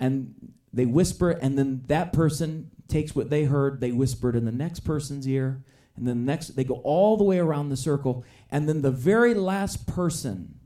and 0.00 0.34
they 0.72 0.86
whisper 0.86 1.30
and 1.30 1.58
then 1.58 1.82
that 1.88 2.12
person 2.12 2.70
takes 2.88 3.14
what 3.14 3.28
they 3.28 3.44
heard 3.44 3.80
they 3.80 3.92
whisper 3.92 4.30
it 4.30 4.36
in 4.36 4.44
the 4.46 4.52
next 4.52 4.80
person's 4.80 5.28
ear 5.28 5.62
and 5.96 6.08
then 6.08 6.24
the 6.24 6.32
next 6.32 6.48
they 6.48 6.64
go 6.64 6.80
all 6.82 7.16
the 7.16 7.24
way 7.24 7.38
around 7.38 7.68
the 7.68 7.76
circle. 7.76 8.24
And 8.50 8.68
then 8.68 8.82
the 8.82 8.90
very 8.90 9.34
last 9.34 9.86
person 9.86 10.58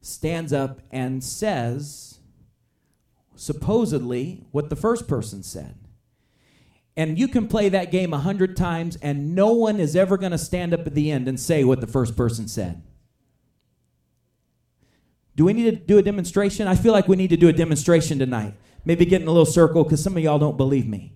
stands 0.00 0.52
up 0.52 0.80
and 0.90 1.22
says 1.22 2.20
supposedly 3.34 4.44
what 4.52 4.70
the 4.70 4.76
first 4.76 5.08
person 5.08 5.42
said. 5.42 5.76
And 6.96 7.18
you 7.18 7.28
can 7.28 7.48
play 7.48 7.68
that 7.68 7.90
game 7.90 8.14
a 8.14 8.18
hundred 8.18 8.56
times 8.56 8.96
and 9.02 9.34
no 9.34 9.52
one 9.52 9.80
is 9.80 9.94
ever 9.94 10.16
going 10.16 10.32
to 10.32 10.38
stand 10.38 10.72
up 10.72 10.86
at 10.86 10.94
the 10.94 11.10
end 11.10 11.28
and 11.28 11.38
say 11.38 11.62
what 11.62 11.80
the 11.80 11.86
first 11.86 12.16
person 12.16 12.48
said. 12.48 12.82
Do 15.34 15.44
we 15.44 15.52
need 15.52 15.64
to 15.64 15.72
do 15.72 15.98
a 15.98 16.02
demonstration? 16.02 16.66
I 16.66 16.76
feel 16.76 16.92
like 16.92 17.08
we 17.08 17.16
need 17.16 17.28
to 17.28 17.36
do 17.36 17.48
a 17.48 17.52
demonstration 17.52 18.18
tonight. 18.18 18.54
Maybe 18.86 19.04
get 19.04 19.20
in 19.20 19.28
a 19.28 19.30
little 19.32 19.44
circle 19.44 19.84
because 19.84 20.02
some 20.02 20.16
of 20.16 20.22
y'all 20.22 20.38
don't 20.38 20.56
believe 20.56 20.86
me 20.86 21.15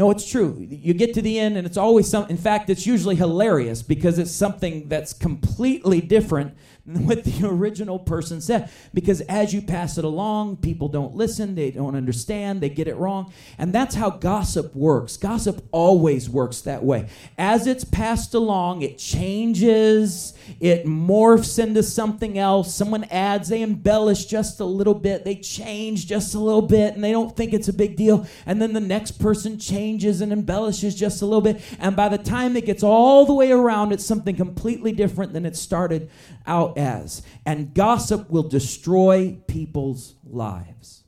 no, 0.00 0.10
it's 0.10 0.26
true. 0.26 0.56
You 0.58 0.94
get 0.94 1.12
to 1.12 1.20
the 1.20 1.38
end, 1.38 1.58
and 1.58 1.66
it's 1.66 1.76
always 1.76 2.08
some. 2.08 2.26
In 2.30 2.38
fact, 2.38 2.70
it's 2.70 2.86
usually 2.86 3.16
hilarious 3.16 3.82
because 3.82 4.18
it's 4.18 4.30
something 4.32 4.88
that's 4.88 5.12
completely 5.12 6.00
different 6.00 6.56
what 6.84 7.24
the 7.24 7.46
original 7.46 7.98
person 7.98 8.40
said. 8.40 8.70
Because 8.94 9.20
as 9.22 9.52
you 9.52 9.62
pass 9.62 9.98
it 9.98 10.04
along, 10.04 10.56
people 10.58 10.88
don't 10.88 11.14
listen, 11.14 11.54
they 11.54 11.70
don't 11.70 11.94
understand, 11.94 12.60
they 12.60 12.68
get 12.68 12.88
it 12.88 12.96
wrong. 12.96 13.32
And 13.58 13.72
that's 13.72 13.94
how 13.94 14.10
gossip 14.10 14.74
works. 14.74 15.16
Gossip 15.16 15.66
always 15.72 16.28
works 16.28 16.62
that 16.62 16.82
way. 16.82 17.08
As 17.38 17.66
it's 17.66 17.84
passed 17.84 18.34
along, 18.34 18.82
it 18.82 18.98
changes, 18.98 20.34
it 20.60 20.86
morphs 20.86 21.58
into 21.58 21.82
something 21.82 22.38
else. 22.38 22.74
Someone 22.74 23.04
adds, 23.04 23.48
they 23.48 23.62
embellish 23.62 24.26
just 24.26 24.60
a 24.60 24.64
little 24.64 24.94
bit, 24.94 25.24
they 25.24 25.36
change 25.36 26.06
just 26.06 26.34
a 26.34 26.38
little 26.38 26.62
bit, 26.62 26.94
and 26.94 27.04
they 27.04 27.12
don't 27.12 27.36
think 27.36 27.52
it's 27.52 27.68
a 27.68 27.72
big 27.72 27.96
deal. 27.96 28.26
And 28.46 28.60
then 28.60 28.72
the 28.72 28.80
next 28.80 29.12
person 29.12 29.58
changes 29.58 30.20
and 30.20 30.32
embellishes 30.32 30.94
just 30.94 31.22
a 31.22 31.26
little 31.26 31.40
bit. 31.40 31.60
And 31.78 31.94
by 31.94 32.08
the 32.08 32.18
time 32.18 32.56
it 32.56 32.66
gets 32.66 32.82
all 32.82 33.26
the 33.26 33.34
way 33.34 33.52
around, 33.52 33.92
it's 33.92 34.04
something 34.04 34.36
completely 34.36 34.92
different 34.92 35.32
than 35.32 35.46
it 35.46 35.56
started 35.56 36.10
out 36.46 36.78
as. 36.78 37.22
And 37.44 37.74
gossip 37.74 38.30
will 38.30 38.48
destroy 38.48 39.38
people's 39.46 40.14
lives. 40.24 41.04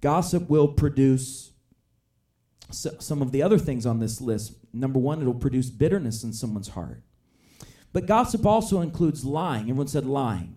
Gossip 0.00 0.48
will 0.48 0.68
produce 0.68 1.52
some 2.70 3.20
of 3.20 3.32
the 3.32 3.42
other 3.42 3.58
things 3.58 3.84
on 3.84 3.98
this 3.98 4.20
list. 4.20 4.54
Number 4.72 4.98
one, 4.98 5.20
it'll 5.20 5.34
produce 5.34 5.70
bitterness 5.70 6.22
in 6.22 6.32
someone's 6.32 6.68
heart. 6.68 7.02
But 7.92 8.06
gossip 8.06 8.46
also 8.46 8.80
includes 8.80 9.24
lying. 9.24 9.62
Everyone 9.62 9.88
said 9.88 10.06
lying. 10.06 10.56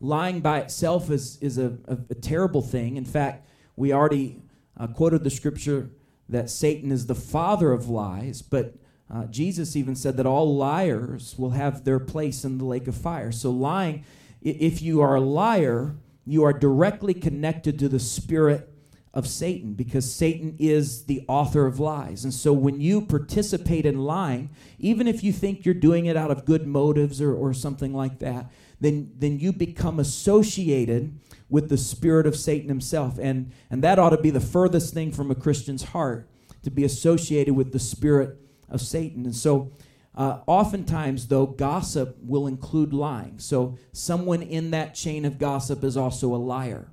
Lying 0.00 0.40
by 0.40 0.60
itself 0.60 1.10
is, 1.10 1.38
is 1.40 1.58
a, 1.58 1.78
a, 1.86 1.98
a 2.10 2.14
terrible 2.14 2.62
thing. 2.62 2.96
In 2.96 3.04
fact, 3.04 3.48
we 3.76 3.92
already 3.92 4.42
uh, 4.78 4.86
quoted 4.88 5.24
the 5.24 5.30
scripture 5.30 5.90
that 6.28 6.50
Satan 6.50 6.92
is 6.92 7.06
the 7.06 7.14
father 7.14 7.72
of 7.72 7.88
lies, 7.88 8.42
but 8.42 8.74
uh, 9.10 9.26
Jesus 9.26 9.74
even 9.74 9.96
said 9.96 10.16
that 10.18 10.26
all 10.26 10.56
liars 10.56 11.34
will 11.36 11.50
have 11.50 11.84
their 11.84 11.98
place 11.98 12.44
in 12.44 12.58
the 12.58 12.64
lake 12.64 12.86
of 12.86 12.94
fire. 12.94 13.32
So, 13.32 13.50
lying, 13.50 14.04
if 14.40 14.80
you 14.80 15.00
are 15.00 15.16
a 15.16 15.20
liar, 15.20 15.96
you 16.24 16.44
are 16.44 16.52
directly 16.52 17.14
connected 17.14 17.78
to 17.80 17.88
the 17.88 17.98
spirit 17.98 18.72
of 19.12 19.26
Satan 19.26 19.72
because 19.72 20.12
Satan 20.12 20.54
is 20.60 21.06
the 21.06 21.24
author 21.26 21.66
of 21.66 21.80
lies. 21.80 22.22
And 22.22 22.32
so, 22.32 22.52
when 22.52 22.80
you 22.80 23.00
participate 23.00 23.84
in 23.84 24.04
lying, 24.04 24.50
even 24.78 25.08
if 25.08 25.24
you 25.24 25.32
think 25.32 25.64
you're 25.64 25.74
doing 25.74 26.06
it 26.06 26.16
out 26.16 26.30
of 26.30 26.44
good 26.44 26.66
motives 26.66 27.20
or, 27.20 27.34
or 27.34 27.52
something 27.52 27.92
like 27.92 28.20
that, 28.20 28.48
then, 28.80 29.10
then 29.16 29.40
you 29.40 29.52
become 29.52 29.98
associated 29.98 31.18
with 31.48 31.68
the 31.68 31.76
spirit 31.76 32.28
of 32.28 32.36
Satan 32.36 32.68
himself. 32.68 33.18
And, 33.20 33.50
and 33.70 33.82
that 33.82 33.98
ought 33.98 34.10
to 34.10 34.22
be 34.22 34.30
the 34.30 34.40
furthest 34.40 34.94
thing 34.94 35.10
from 35.10 35.32
a 35.32 35.34
Christian's 35.34 35.82
heart 35.82 36.30
to 36.62 36.70
be 36.70 36.84
associated 36.84 37.54
with 37.54 37.72
the 37.72 37.80
spirit 37.80 38.38
of 38.70 38.80
Satan. 38.80 39.24
And 39.24 39.34
so, 39.34 39.72
uh, 40.14 40.40
oftentimes, 40.46 41.28
though, 41.28 41.46
gossip 41.46 42.16
will 42.22 42.46
include 42.46 42.92
lying. 42.92 43.38
So, 43.38 43.78
someone 43.92 44.42
in 44.42 44.70
that 44.72 44.94
chain 44.94 45.24
of 45.24 45.38
gossip 45.38 45.84
is 45.84 45.96
also 45.96 46.34
a 46.34 46.36
liar. 46.36 46.90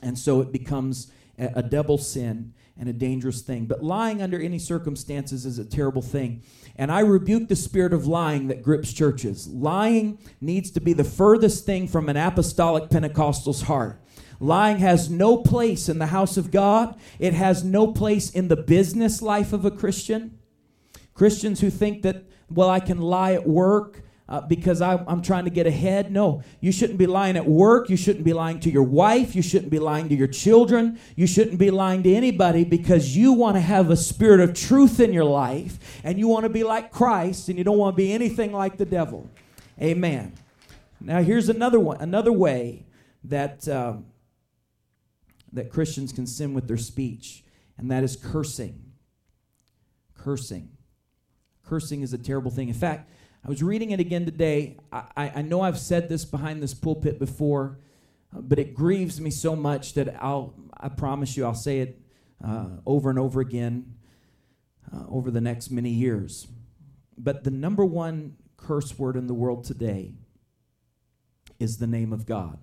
And 0.00 0.18
so, 0.18 0.40
it 0.40 0.52
becomes 0.52 1.10
a, 1.38 1.50
a 1.56 1.62
double 1.62 1.98
sin 1.98 2.54
and 2.78 2.88
a 2.88 2.92
dangerous 2.92 3.42
thing. 3.42 3.66
But 3.66 3.82
lying 3.82 4.22
under 4.22 4.40
any 4.40 4.58
circumstances 4.58 5.44
is 5.44 5.58
a 5.58 5.64
terrible 5.64 6.02
thing. 6.02 6.42
And 6.76 6.90
I 6.90 7.00
rebuke 7.00 7.48
the 7.48 7.56
spirit 7.56 7.92
of 7.92 8.06
lying 8.06 8.48
that 8.48 8.62
grips 8.62 8.92
churches. 8.92 9.46
Lying 9.48 10.18
needs 10.40 10.70
to 10.72 10.80
be 10.80 10.92
the 10.92 11.04
furthest 11.04 11.66
thing 11.66 11.86
from 11.86 12.08
an 12.08 12.16
apostolic 12.16 12.90
Pentecostal's 12.90 13.62
heart. 13.62 14.00
Lying 14.42 14.78
has 14.78 15.08
no 15.08 15.36
place 15.36 15.88
in 15.88 16.00
the 16.00 16.06
house 16.06 16.36
of 16.36 16.50
God, 16.50 16.98
it 17.20 17.32
has 17.32 17.62
no 17.62 17.92
place 17.92 18.28
in 18.28 18.48
the 18.48 18.56
business 18.56 19.22
life 19.22 19.52
of 19.52 19.64
a 19.64 19.70
Christian. 19.70 20.36
Christians 21.14 21.60
who 21.60 21.70
think 21.70 22.02
that, 22.02 22.24
well, 22.50 22.68
I 22.68 22.80
can 22.80 23.00
lie 23.00 23.34
at 23.34 23.46
work. 23.46 24.02
Uh, 24.28 24.40
because 24.40 24.80
I, 24.80 24.94
I'm 25.08 25.20
trying 25.20 25.44
to 25.44 25.50
get 25.50 25.66
ahead. 25.66 26.10
No, 26.10 26.42
you 26.60 26.72
shouldn't 26.72 26.98
be 26.98 27.06
lying 27.06 27.36
at 27.36 27.44
work. 27.44 27.90
You 27.90 27.98
shouldn't 27.98 28.24
be 28.24 28.32
lying 28.32 28.60
to 28.60 28.70
your 28.70 28.84
wife. 28.84 29.34
You 29.34 29.42
shouldn't 29.42 29.70
be 29.70 29.80
lying 29.80 30.08
to 30.08 30.14
your 30.14 30.28
children. 30.28 30.98
You 31.16 31.26
shouldn't 31.26 31.58
be 31.58 31.70
lying 31.70 32.02
to 32.04 32.14
anybody 32.14 32.64
because 32.64 33.14
you 33.14 33.34
want 33.34 33.56
to 33.56 33.60
have 33.60 33.90
a 33.90 33.96
spirit 33.96 34.40
of 34.40 34.54
truth 34.54 35.00
in 35.00 35.12
your 35.12 35.24
life 35.24 36.00
and 36.02 36.18
you 36.18 36.28
want 36.28 36.44
to 36.44 36.48
be 36.48 36.64
like 36.64 36.90
Christ 36.90 37.50
and 37.50 37.58
you 37.58 37.64
don't 37.64 37.76
want 37.76 37.94
to 37.94 37.96
be 37.96 38.10
anything 38.10 38.52
like 38.52 38.78
the 38.78 38.86
devil. 38.86 39.28
Amen. 39.82 40.32
Now, 40.98 41.20
here's 41.20 41.50
another 41.50 41.80
one, 41.80 41.98
another 42.00 42.32
way 42.32 42.86
that 43.24 43.68
um, 43.68 44.06
that 45.52 45.70
Christians 45.70 46.12
can 46.12 46.26
sin 46.26 46.54
with 46.54 46.66
their 46.66 46.76
speech, 46.76 47.44
and 47.76 47.90
that 47.90 48.02
is 48.02 48.16
cursing. 48.16 48.92
Cursing. 50.14 50.70
Cursing 51.64 52.02
is 52.02 52.12
a 52.12 52.18
terrible 52.18 52.50
thing. 52.50 52.68
In 52.68 52.74
fact, 52.74 53.10
I 53.44 53.48
was 53.48 53.62
reading 53.62 53.90
it 53.90 54.00
again 54.00 54.24
today. 54.24 54.78
I, 54.92 55.32
I 55.36 55.42
know 55.42 55.60
I've 55.60 55.78
said 55.78 56.08
this 56.08 56.24
behind 56.24 56.62
this 56.62 56.74
pulpit 56.74 57.18
before, 57.18 57.78
uh, 58.34 58.40
but 58.40 58.58
it 58.58 58.74
grieves 58.74 59.20
me 59.20 59.30
so 59.30 59.56
much 59.56 59.94
that 59.94 60.16
I'll, 60.22 60.54
I 60.78 60.88
promise 60.88 61.36
you, 61.36 61.44
I'll 61.44 61.54
say 61.54 61.80
it 61.80 62.00
uh, 62.44 62.68
over 62.86 63.10
and 63.10 63.18
over 63.18 63.40
again 63.40 63.94
uh, 64.92 65.04
over 65.08 65.30
the 65.30 65.40
next 65.40 65.70
many 65.70 65.90
years. 65.90 66.46
But 67.18 67.44
the 67.44 67.50
number 67.50 67.84
one 67.84 68.36
curse 68.56 68.98
word 68.98 69.16
in 69.16 69.26
the 69.26 69.34
world 69.34 69.64
today 69.64 70.14
is 71.58 71.78
the 71.78 71.86
name 71.86 72.12
of 72.12 72.26
God. 72.26 72.58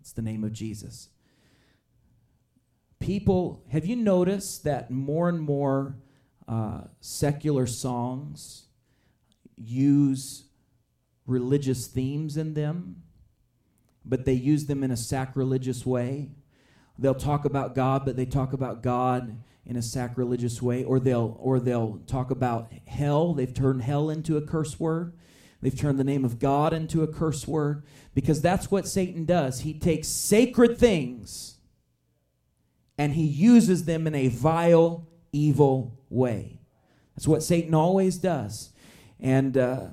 It's 0.00 0.12
the 0.12 0.22
name 0.22 0.44
of 0.44 0.52
Jesus 0.52 1.08
people, 3.02 3.62
have 3.68 3.84
you 3.84 3.96
noticed 3.96 4.64
that 4.64 4.90
more 4.90 5.28
and 5.28 5.40
more 5.40 5.96
uh, 6.48 6.82
secular 7.00 7.66
songs 7.66 8.66
use 9.56 10.44
religious 11.26 11.86
themes 11.86 12.36
in 12.36 12.54
them, 12.54 13.02
but 14.04 14.24
they 14.24 14.32
use 14.32 14.66
them 14.66 14.82
in 14.82 14.90
a 14.90 14.96
sacrilegious 14.96 15.84
way? 15.84 16.30
They'll 16.98 17.14
talk 17.14 17.44
about 17.44 17.74
God, 17.74 18.04
but 18.04 18.16
they 18.16 18.24
talk 18.24 18.52
about 18.52 18.82
God 18.82 19.42
in 19.66 19.76
a 19.76 19.82
sacrilegious 19.82 20.62
way, 20.62 20.84
or 20.84 21.00
they'll 21.00 21.36
or 21.40 21.58
they'll 21.58 22.00
talk 22.06 22.30
about 22.30 22.72
hell. 22.86 23.34
They've 23.34 23.52
turned 23.52 23.82
hell 23.82 24.10
into 24.10 24.36
a 24.36 24.42
curse 24.42 24.78
word. 24.78 25.14
They've 25.60 25.76
turned 25.76 25.98
the 25.98 26.04
name 26.04 26.24
of 26.24 26.38
God 26.38 26.72
into 26.72 27.02
a 27.02 27.08
curse 27.08 27.46
word 27.46 27.84
because 28.14 28.40
that's 28.40 28.70
what 28.70 28.88
Satan 28.88 29.24
does. 29.24 29.60
He 29.60 29.74
takes 29.74 30.08
sacred 30.08 30.78
things 30.78 31.51
and 33.02 33.14
he 33.14 33.24
uses 33.24 33.84
them 33.84 34.06
in 34.06 34.14
a 34.14 34.28
vile, 34.28 35.08
evil 35.32 35.98
way. 36.08 36.60
That's 37.16 37.26
what 37.26 37.42
Satan 37.42 37.74
always 37.74 38.16
does. 38.16 38.70
And 39.18 39.58
uh, 39.58 39.86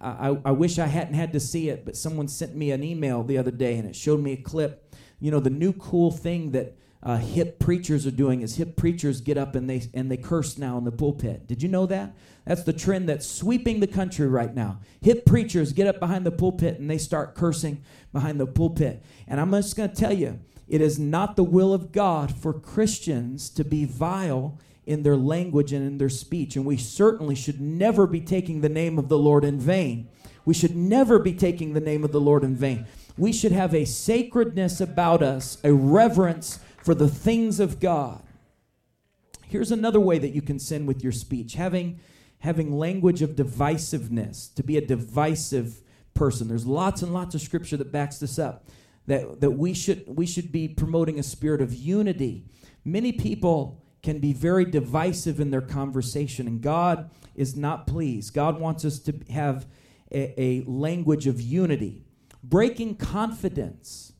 I, 0.00 0.36
I 0.44 0.50
wish 0.50 0.80
I 0.80 0.86
hadn't 0.86 1.14
had 1.14 1.32
to 1.34 1.38
see 1.38 1.68
it, 1.68 1.84
but 1.84 1.96
someone 1.96 2.26
sent 2.26 2.56
me 2.56 2.72
an 2.72 2.82
email 2.82 3.22
the 3.22 3.38
other 3.38 3.52
day 3.52 3.76
and 3.76 3.88
it 3.88 3.94
showed 3.94 4.18
me 4.18 4.32
a 4.32 4.36
clip. 4.36 4.96
You 5.20 5.30
know, 5.30 5.38
the 5.38 5.48
new 5.48 5.74
cool 5.74 6.10
thing 6.10 6.50
that 6.52 6.76
uh, 7.04 7.18
hip 7.18 7.60
preachers 7.60 8.04
are 8.04 8.10
doing 8.10 8.40
is 8.40 8.56
hip 8.56 8.76
preachers 8.76 9.20
get 9.20 9.38
up 9.38 9.54
and 9.54 9.70
they 9.70 9.88
and 9.94 10.10
they 10.10 10.16
curse 10.16 10.58
now 10.58 10.76
in 10.76 10.82
the 10.82 10.90
pulpit. 10.90 11.46
Did 11.46 11.62
you 11.62 11.68
know 11.68 11.86
that? 11.86 12.16
That's 12.46 12.64
the 12.64 12.72
trend 12.72 13.08
that's 13.08 13.28
sweeping 13.28 13.78
the 13.78 13.86
country 13.86 14.26
right 14.26 14.52
now. 14.52 14.80
Hip 15.02 15.24
preachers 15.24 15.72
get 15.72 15.86
up 15.86 16.00
behind 16.00 16.26
the 16.26 16.32
pulpit 16.32 16.80
and 16.80 16.90
they 16.90 16.98
start 16.98 17.36
cursing 17.36 17.84
behind 18.12 18.40
the 18.40 18.46
pulpit. 18.48 19.04
And 19.28 19.40
I'm 19.40 19.52
just 19.52 19.76
going 19.76 19.88
to 19.88 19.94
tell 19.94 20.12
you, 20.12 20.40
it 20.68 20.80
is 20.80 20.98
not 20.98 21.36
the 21.36 21.44
will 21.44 21.72
of 21.72 21.92
God 21.92 22.34
for 22.34 22.52
Christians 22.52 23.50
to 23.50 23.64
be 23.64 23.84
vile 23.84 24.58
in 24.84 25.02
their 25.02 25.16
language 25.16 25.72
and 25.72 25.86
in 25.86 25.98
their 25.98 26.08
speech. 26.08 26.56
And 26.56 26.64
we 26.64 26.76
certainly 26.76 27.34
should 27.34 27.60
never 27.60 28.06
be 28.06 28.20
taking 28.20 28.60
the 28.60 28.68
name 28.68 28.98
of 28.98 29.08
the 29.08 29.18
Lord 29.18 29.44
in 29.44 29.58
vain. 29.58 30.08
We 30.44 30.54
should 30.54 30.76
never 30.76 31.18
be 31.18 31.34
taking 31.34 31.72
the 31.72 31.80
name 31.80 32.04
of 32.04 32.12
the 32.12 32.20
Lord 32.20 32.44
in 32.44 32.54
vain. 32.54 32.86
We 33.18 33.32
should 33.32 33.52
have 33.52 33.74
a 33.74 33.84
sacredness 33.84 34.80
about 34.80 35.22
us, 35.22 35.58
a 35.64 35.72
reverence 35.72 36.60
for 36.82 36.94
the 36.94 37.08
things 37.08 37.58
of 37.58 37.80
God. 37.80 38.22
Here's 39.42 39.72
another 39.72 40.00
way 40.00 40.18
that 40.18 40.34
you 40.34 40.42
can 40.42 40.58
sin 40.58 40.86
with 40.86 41.02
your 41.02 41.12
speech 41.12 41.54
having, 41.54 42.00
having 42.40 42.76
language 42.76 43.22
of 43.22 43.30
divisiveness, 43.30 44.54
to 44.54 44.62
be 44.62 44.76
a 44.76 44.84
divisive 44.84 45.82
person. 46.14 46.48
There's 46.48 46.66
lots 46.66 47.02
and 47.02 47.12
lots 47.12 47.34
of 47.34 47.40
scripture 47.40 47.76
that 47.76 47.92
backs 47.92 48.18
this 48.18 48.38
up. 48.38 48.68
That, 49.06 49.40
that 49.40 49.52
we 49.52 49.72
should 49.72 50.04
we 50.06 50.26
should 50.26 50.50
be 50.50 50.66
promoting 50.66 51.18
a 51.18 51.22
spirit 51.22 51.60
of 51.60 51.72
unity. 51.72 52.44
Many 52.84 53.12
people 53.12 53.82
can 54.02 54.18
be 54.18 54.32
very 54.32 54.64
divisive 54.64 55.40
in 55.40 55.50
their 55.50 55.60
conversation, 55.60 56.46
and 56.46 56.60
God 56.60 57.10
is 57.34 57.56
not 57.56 57.86
pleased. 57.86 58.34
God 58.34 58.60
wants 58.60 58.84
us 58.84 58.98
to 59.00 59.12
have 59.30 59.66
a, 60.12 60.40
a 60.40 60.64
language 60.66 61.26
of 61.26 61.40
unity. 61.40 62.04
Breaking 62.42 62.96
confidence. 62.96 64.12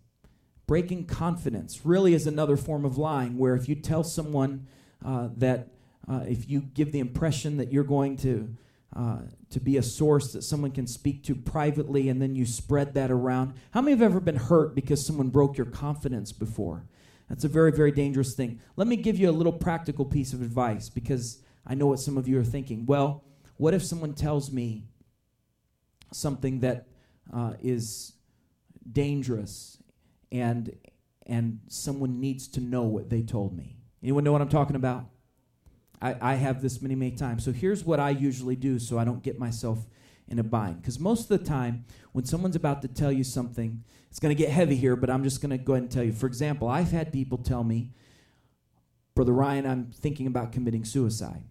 Breaking 0.67 1.05
confidence 1.07 1.87
really 1.87 2.15
is 2.15 2.27
another 2.27 2.57
form 2.57 2.85
of 2.85 2.99
lying, 2.99 3.39
where 3.39 3.55
if 3.55 3.69
you 3.69 3.77
tell 3.77 4.03
someone 4.03 4.67
uh, 5.05 5.29
that, 5.37 5.69
uh, 6.09 6.25
if 6.27 6.49
you 6.49 6.61
give 6.61 6.91
the 6.91 6.99
impression 6.99 7.57
that 7.59 7.73
you're 7.73 7.85
going 7.85 8.17
to, 8.19 8.57
uh, 8.95 9.19
to 9.51 9.61
be 9.61 9.77
a 9.77 9.83
source 9.83 10.33
that 10.33 10.43
someone 10.43 10.71
can 10.71 10.87
speak 10.87 11.25
to 11.25 11.35
privately 11.35 12.09
and 12.09 12.21
then 12.21 12.35
you 12.35 12.47
spread 12.47 12.95
that 12.95 13.11
around. 13.11 13.55
How 13.73 13.81
many 13.81 13.93
have 13.93 14.03
ever 14.03 14.21
been 14.21 14.37
hurt 14.37 14.75
because 14.75 15.05
someone 15.05 15.29
broke 15.29 15.57
your 15.57 15.67
confidence 15.67 16.33
before? 16.33 16.87
That's 17.29 17.45
a 17.45 17.49
very, 17.49 17.73
very 17.73 17.91
dangerous 17.91 18.35
thing. 18.35 18.61
Let 18.77 18.87
me 18.87 18.97
give 18.97 19.19
you 19.19 19.29
a 19.29 19.33
little 19.33 19.53
practical 19.53 20.05
piece 20.05 20.33
of 20.33 20.43
advice 20.43 20.89
because 20.89 21.43
I 21.67 21.75
know 21.75 21.87
what 21.87 22.01
some 22.01 22.17
of 22.17 22.29
you 22.29 22.39
are 22.39 22.45
thinking. 22.45 22.87
Well, 22.87 23.25
what 23.57 23.75
if 23.75 23.83
someone 23.83 24.15
tells 24.15 24.53
me 24.53 24.85
something 26.13 26.61
that 26.61 26.87
uh, 27.33 27.55
is 27.61 28.13
dangerous 28.91 29.83
and 30.31 30.77
and 31.27 31.61
someone 31.69 32.21
needs 32.21 32.47
to 32.47 32.61
know 32.61 32.83
what 32.83 33.11
they 33.11 33.21
told 33.21 33.57
me. 33.57 33.77
Anyone 34.03 34.23
know 34.23 34.31
what 34.31 34.41
I'm 34.41 34.49
talking 34.49 34.77
about? 34.77 35.07
I, 36.01 36.17
I 36.21 36.35
have 36.35 36.63
this 36.63 36.83
many, 36.83 36.95
many 36.95 37.13
times. 37.13 37.45
So 37.45 37.53
here's 37.53 37.85
what 37.85 38.01
I 38.01 38.11
usually 38.11 38.57
do 38.57 38.79
so 38.79 38.99
I 38.99 39.05
don't 39.05 39.23
get 39.23 39.39
myself 39.39 39.79
in 40.29 40.39
a 40.39 40.43
bind. 40.45 40.81
Because 40.81 40.99
most 40.99 41.31
of 41.31 41.39
the 41.39 41.45
time, 41.45 41.85
when 42.13 42.25
someone's 42.25 42.57
about 42.57 42.83
to 42.83 42.89
tell 42.89 43.13
you 43.13 43.25
something, 43.25 43.83
it's 44.11 44.19
going 44.19 44.35
to 44.35 44.41
get 44.41 44.51
heavy 44.51 44.77
here, 44.77 44.97
but 44.97 45.11
I'm 45.11 45.23
just 45.23 45.41
going 45.41 45.51
to 45.51 45.59
go 45.59 45.75
ahead 45.75 45.83
and 45.85 45.91
tell 45.91 46.05
you. 46.05 46.13
For 46.13 46.27
example, 46.27 46.69
I've 46.69 46.91
had 46.91 47.13
people 47.13 47.39
tell 47.39 47.65
me, 47.65 47.91
Brother 49.15 49.33
Ryan, 49.33 49.67
I'm 49.67 49.93
thinking 49.93 50.27
about 50.27 50.53
committing 50.53 50.85
suicide. 50.85 51.43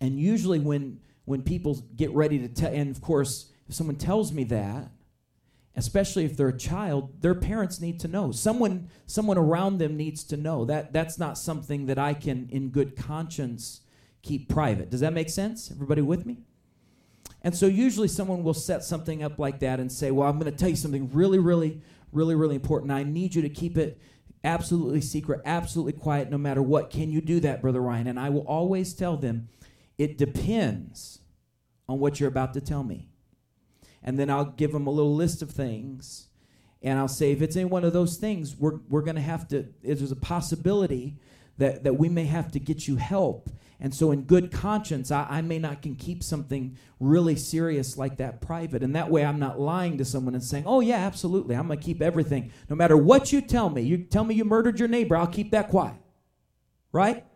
And 0.00 0.18
usually, 0.18 0.58
when 0.58 1.00
when 1.24 1.42
people 1.42 1.82
get 1.94 2.10
ready 2.12 2.38
to 2.38 2.48
tell, 2.48 2.72
and 2.72 2.90
of 2.90 3.02
course, 3.02 3.52
if 3.68 3.74
someone 3.74 3.96
tells 3.96 4.32
me 4.32 4.44
that, 4.44 4.90
especially 5.78 6.24
if 6.24 6.36
they're 6.36 6.48
a 6.48 6.58
child, 6.58 7.22
their 7.22 7.34
parents 7.34 7.80
need 7.80 8.00
to 8.00 8.08
know. 8.08 8.32
Someone, 8.32 8.88
someone 9.06 9.38
around 9.38 9.78
them 9.78 9.96
needs 9.96 10.24
to 10.24 10.36
know. 10.36 10.64
That 10.64 10.92
that's 10.92 11.18
not 11.18 11.38
something 11.38 11.86
that 11.86 11.98
I 11.98 12.14
can, 12.14 12.48
in 12.50 12.70
good 12.70 12.96
conscience, 12.96 13.80
keep 14.22 14.48
private. 14.48 14.90
Does 14.90 15.00
that 15.00 15.12
make 15.12 15.30
sense? 15.30 15.70
Everybody 15.70 16.02
with 16.02 16.26
me? 16.26 16.38
And 17.42 17.56
so 17.56 17.66
usually 17.66 18.08
someone 18.08 18.42
will 18.42 18.54
set 18.54 18.82
something 18.82 19.22
up 19.22 19.38
like 19.38 19.60
that 19.60 19.78
and 19.78 19.90
say, 19.90 20.10
"Well, 20.10 20.28
I'm 20.28 20.38
going 20.38 20.50
to 20.50 20.58
tell 20.58 20.68
you 20.68 20.76
something 20.76 21.10
really, 21.12 21.38
really, 21.38 21.80
really, 22.12 22.34
really 22.34 22.56
important. 22.56 22.90
I 22.90 23.04
need 23.04 23.34
you 23.34 23.42
to 23.42 23.48
keep 23.48 23.78
it." 23.78 23.98
Absolutely 24.44 25.00
secret, 25.00 25.40
absolutely 25.44 25.92
quiet, 25.92 26.30
no 26.30 26.38
matter 26.38 26.62
what. 26.62 26.90
Can 26.90 27.10
you 27.10 27.20
do 27.20 27.40
that, 27.40 27.62
Brother 27.62 27.80
Ryan? 27.80 28.08
And 28.08 28.20
I 28.20 28.30
will 28.30 28.46
always 28.46 28.94
tell 28.94 29.16
them, 29.16 29.48
it 29.96 30.18
depends 30.18 31.20
on 31.88 31.98
what 31.98 32.20
you're 32.20 32.28
about 32.28 32.54
to 32.54 32.60
tell 32.60 32.84
me. 32.84 33.08
And 34.08 34.18
then 34.18 34.30
I'll 34.30 34.46
give 34.46 34.72
them 34.72 34.86
a 34.86 34.90
little 34.90 35.14
list 35.14 35.42
of 35.42 35.50
things. 35.50 36.28
And 36.80 36.98
I'll 36.98 37.08
say, 37.08 37.30
if 37.30 37.42
it's 37.42 37.56
any 37.56 37.66
one 37.66 37.84
of 37.84 37.92
those 37.92 38.16
things, 38.16 38.56
we're, 38.56 38.78
we're 38.88 39.02
going 39.02 39.16
to 39.16 39.20
have 39.20 39.46
to, 39.48 39.66
there's 39.82 40.10
a 40.10 40.16
possibility 40.16 41.18
that, 41.58 41.84
that 41.84 41.98
we 41.98 42.08
may 42.08 42.24
have 42.24 42.50
to 42.52 42.58
get 42.58 42.88
you 42.88 42.96
help. 42.96 43.50
And 43.78 43.94
so, 43.94 44.10
in 44.10 44.22
good 44.22 44.50
conscience, 44.50 45.10
I, 45.10 45.26
I 45.28 45.42
may 45.42 45.58
not 45.58 45.82
can 45.82 45.94
keep 45.94 46.22
something 46.22 46.78
really 46.98 47.36
serious 47.36 47.98
like 47.98 48.16
that 48.16 48.40
private. 48.40 48.82
And 48.82 48.96
that 48.96 49.10
way, 49.10 49.26
I'm 49.26 49.38
not 49.38 49.60
lying 49.60 49.98
to 49.98 50.06
someone 50.06 50.34
and 50.34 50.42
saying, 50.42 50.64
oh, 50.66 50.80
yeah, 50.80 50.96
absolutely, 50.96 51.54
I'm 51.54 51.66
going 51.66 51.78
to 51.78 51.84
keep 51.84 52.00
everything. 52.00 52.50
No 52.70 52.76
matter 52.76 52.96
what 52.96 53.30
you 53.30 53.42
tell 53.42 53.68
me, 53.68 53.82
you 53.82 53.98
tell 53.98 54.24
me 54.24 54.34
you 54.34 54.46
murdered 54.46 54.78
your 54.78 54.88
neighbor, 54.88 55.18
I'll 55.18 55.26
keep 55.26 55.50
that 55.50 55.68
quiet. 55.68 55.96
Right? 56.92 57.26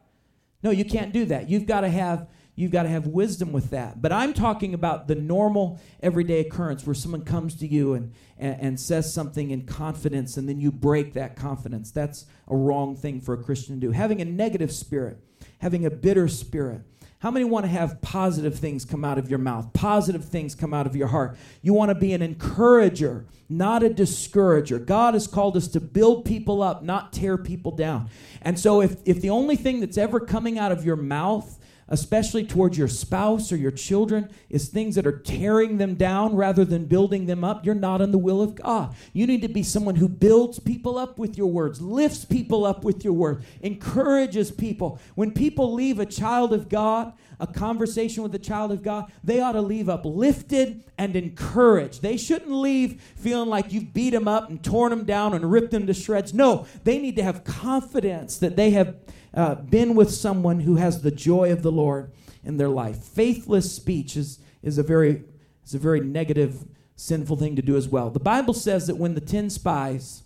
No, 0.63 0.71
you 0.71 0.87
can't 0.87 1.13
do 1.13 1.27
that. 1.27 1.51
You've 1.51 1.67
got 1.67 1.83
to 1.83 1.91
have 1.91 2.29
You've 2.55 2.71
got 2.71 2.83
to 2.83 2.91
have 2.91 3.07
wisdom 3.07 3.51
with 3.53 3.71
that. 3.71 4.03
But 4.03 4.13
I'm 4.13 4.35
talking 4.35 4.75
about 4.75 5.09
the 5.09 5.15
normal, 5.15 5.81
everyday 6.03 6.41
occurrence 6.41 6.85
where 6.85 6.95
someone 6.95 7.25
comes 7.25 7.55
to 7.57 7.67
you 7.67 7.95
and, 7.95 8.13
and, 8.37 8.61
and, 8.61 8.81
says 8.81 9.13
something 9.13 9.51
in 9.51 9.65
confidence 9.65 10.37
and 10.37 10.47
then 10.47 10.61
you 10.61 10.71
break 10.71 11.15
that 11.15 11.35
confidence. 11.35 11.91
That's 11.91 12.27
a 12.49 12.57
wrong 12.57 12.95
thing 12.95 13.23
for 13.23 13.33
a 13.33 13.43
Christian 13.43 13.77
to 13.77 13.87
do. 13.87 13.93
Having 13.93 14.21
a 14.21 14.27
negative 14.27 14.71
spirit, 14.71 15.19
having 15.61 15.87
a 15.87 15.91
bitter 15.91 16.29
spirit. 16.29 16.83
How 17.21 17.31
many 17.31 17.45
want 17.45 17.65
to 17.65 17.71
have 17.71 18.03
positive 18.03 18.59
things 18.59 18.85
come 18.85 19.05
out 19.05 19.17
of 19.17 19.31
your 19.31 19.39
mouth, 19.39 19.73
positive 19.73 20.25
things 20.25 20.57
come 20.57 20.75
out 20.75 20.89
of 20.89 20.97
your 20.97 21.07
heart? 21.07 21.39
You 21.63 21.73
want 21.73 21.91
to 21.91 21.95
be 21.95 22.13
an 22.15 22.21
encourager, 22.21 23.27
not 23.49 23.85
a 23.85 23.89
discourager. 23.89 24.81
God 24.81 25.15
has 25.15 25.29
called 25.29 25.57
us 25.57 25.69
to 25.69 25.81
build 25.81 26.25
people 26.25 26.63
up, 26.63 26.83
not 26.83 27.13
tear 27.13 27.39
people 27.39 27.71
down. 27.71 28.11
And 28.43 28.59
so, 28.59 28.83
if, 28.83 28.97
if 29.05 29.21
the 29.21 29.31
only 29.31 29.55
thing 29.55 29.79
that's 29.79 29.97
ever 29.97 30.19
coming 30.19 30.59
out 30.59 30.73
of 30.73 30.85
your 30.85 30.97
mouth 30.97 31.61
especially 31.89 32.45
towards 32.45 32.79
your 32.79 32.89
spouse 32.89 33.53
or 33.53 33.57
your 33.57 33.71
children, 33.71 34.29
is 34.49 34.69
things 34.69 34.95
that 34.95 35.07
are 35.07 35.19
tearing 35.19 35.79
them 35.79 35.95
down 35.95 36.35
rather 36.35 36.65
than 36.65 36.87
building 36.87 37.27
them 37.27 37.45
up, 37.45 37.65
you're 37.65 37.75
not 37.75 38.01
in 38.01 38.11
the 38.11 38.19
will 38.19 38.41
of 38.41 38.55
God. 38.55 38.95
You 39.13 39.27
need 39.27 39.43
to 39.43 39.49
be 39.49 39.63
someone 39.63 39.97
who 39.97 40.09
builds 40.09 40.59
people 40.59 40.99
up 40.99 41.19
with 41.19 41.37
your 41.37 41.49
words, 41.49 41.81
lifts 41.81 42.25
people 42.25 42.65
up 42.65 42.85
with 42.85 43.05
your 43.05 43.13
words, 43.13 43.45
encourages 43.61 44.51
people. 44.51 44.99
When 45.15 45.33
people 45.33 45.73
leave 45.73 45.99
a 45.99 46.07
child 46.07 46.53
of 46.53 46.69
God, 46.69 47.13
a 47.41 47.47
conversation 47.47 48.23
with 48.23 48.35
a 48.35 48.39
child 48.39 48.71
of 48.71 48.83
God, 48.83 49.11
they 49.25 49.41
ought 49.41 49.53
to 49.53 49.61
leave 49.61 49.89
uplifted 49.89 50.85
and 50.97 51.17
encouraged. 51.17 52.01
They 52.01 52.17
shouldn't 52.17 52.53
leave 52.53 53.03
feeling 53.17 53.49
like 53.49 53.73
you've 53.73 53.93
beat 53.93 54.11
them 54.11 54.29
up 54.29 54.49
and 54.49 54.63
torn 54.63 54.91
them 54.91 55.05
down 55.05 55.35
and 55.35 55.51
ripped 55.51 55.73
them 55.73 55.87
to 55.89 55.95
shreds. 55.95 56.33
No, 56.33 56.67
they 56.85 56.99
need 56.99 57.17
to 57.17 57.25
have 57.25 57.43
confidence 57.43 58.39
that 58.39 58.57
they 58.57 58.71
have 58.71 58.95
uh, 59.35 59.55
been 59.57 59.95
with 59.95 60.11
someone 60.11 60.61
who 60.61 60.77
has 60.77 61.03
the 61.03 61.11
joy 61.11 61.53
of 61.53 61.63
the 61.63 61.73
Lord 61.73 62.13
in 62.45 62.57
their 62.57 62.69
life. 62.69 62.99
Faithless 62.99 63.73
speech 63.73 64.17
is, 64.17 64.39
is, 64.63 64.79
a 64.79 64.83
very, 64.83 65.25
is 65.65 65.75
a 65.75 65.79
very 65.79 66.01
negative, 66.01 66.65
sinful 66.97 67.37
thing 67.37 67.57
to 67.57 67.63
do 67.63 67.77
as 67.77 67.89
well. 67.89 68.11
The 68.11 68.21
Bible 68.21 68.55
says 68.55 68.87
that 68.89 68.97
when 68.97 69.15
the 69.15 69.21
10 69.21 69.51
spies 69.51 70.23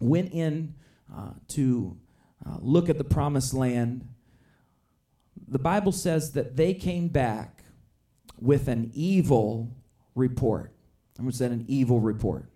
went 0.00 0.32
in 0.32 0.74
uh, 1.14 1.30
to 1.48 1.96
uh, 2.44 2.56
look 2.60 2.88
at 2.88 2.98
the 2.98 3.04
promised 3.04 3.54
land, 3.54 4.08
the 5.46 5.58
Bible 5.58 5.92
says 5.92 6.32
that 6.32 6.56
they 6.56 6.74
came 6.74 7.08
back 7.08 7.62
with 8.40 8.68
an 8.68 8.90
evil 8.94 9.70
report. 10.14 10.72
I'm 11.18 11.24
going 11.24 11.32
to 11.32 11.36
say 11.36 11.46
an 11.46 11.64
evil 11.68 12.00
report. 12.00 12.46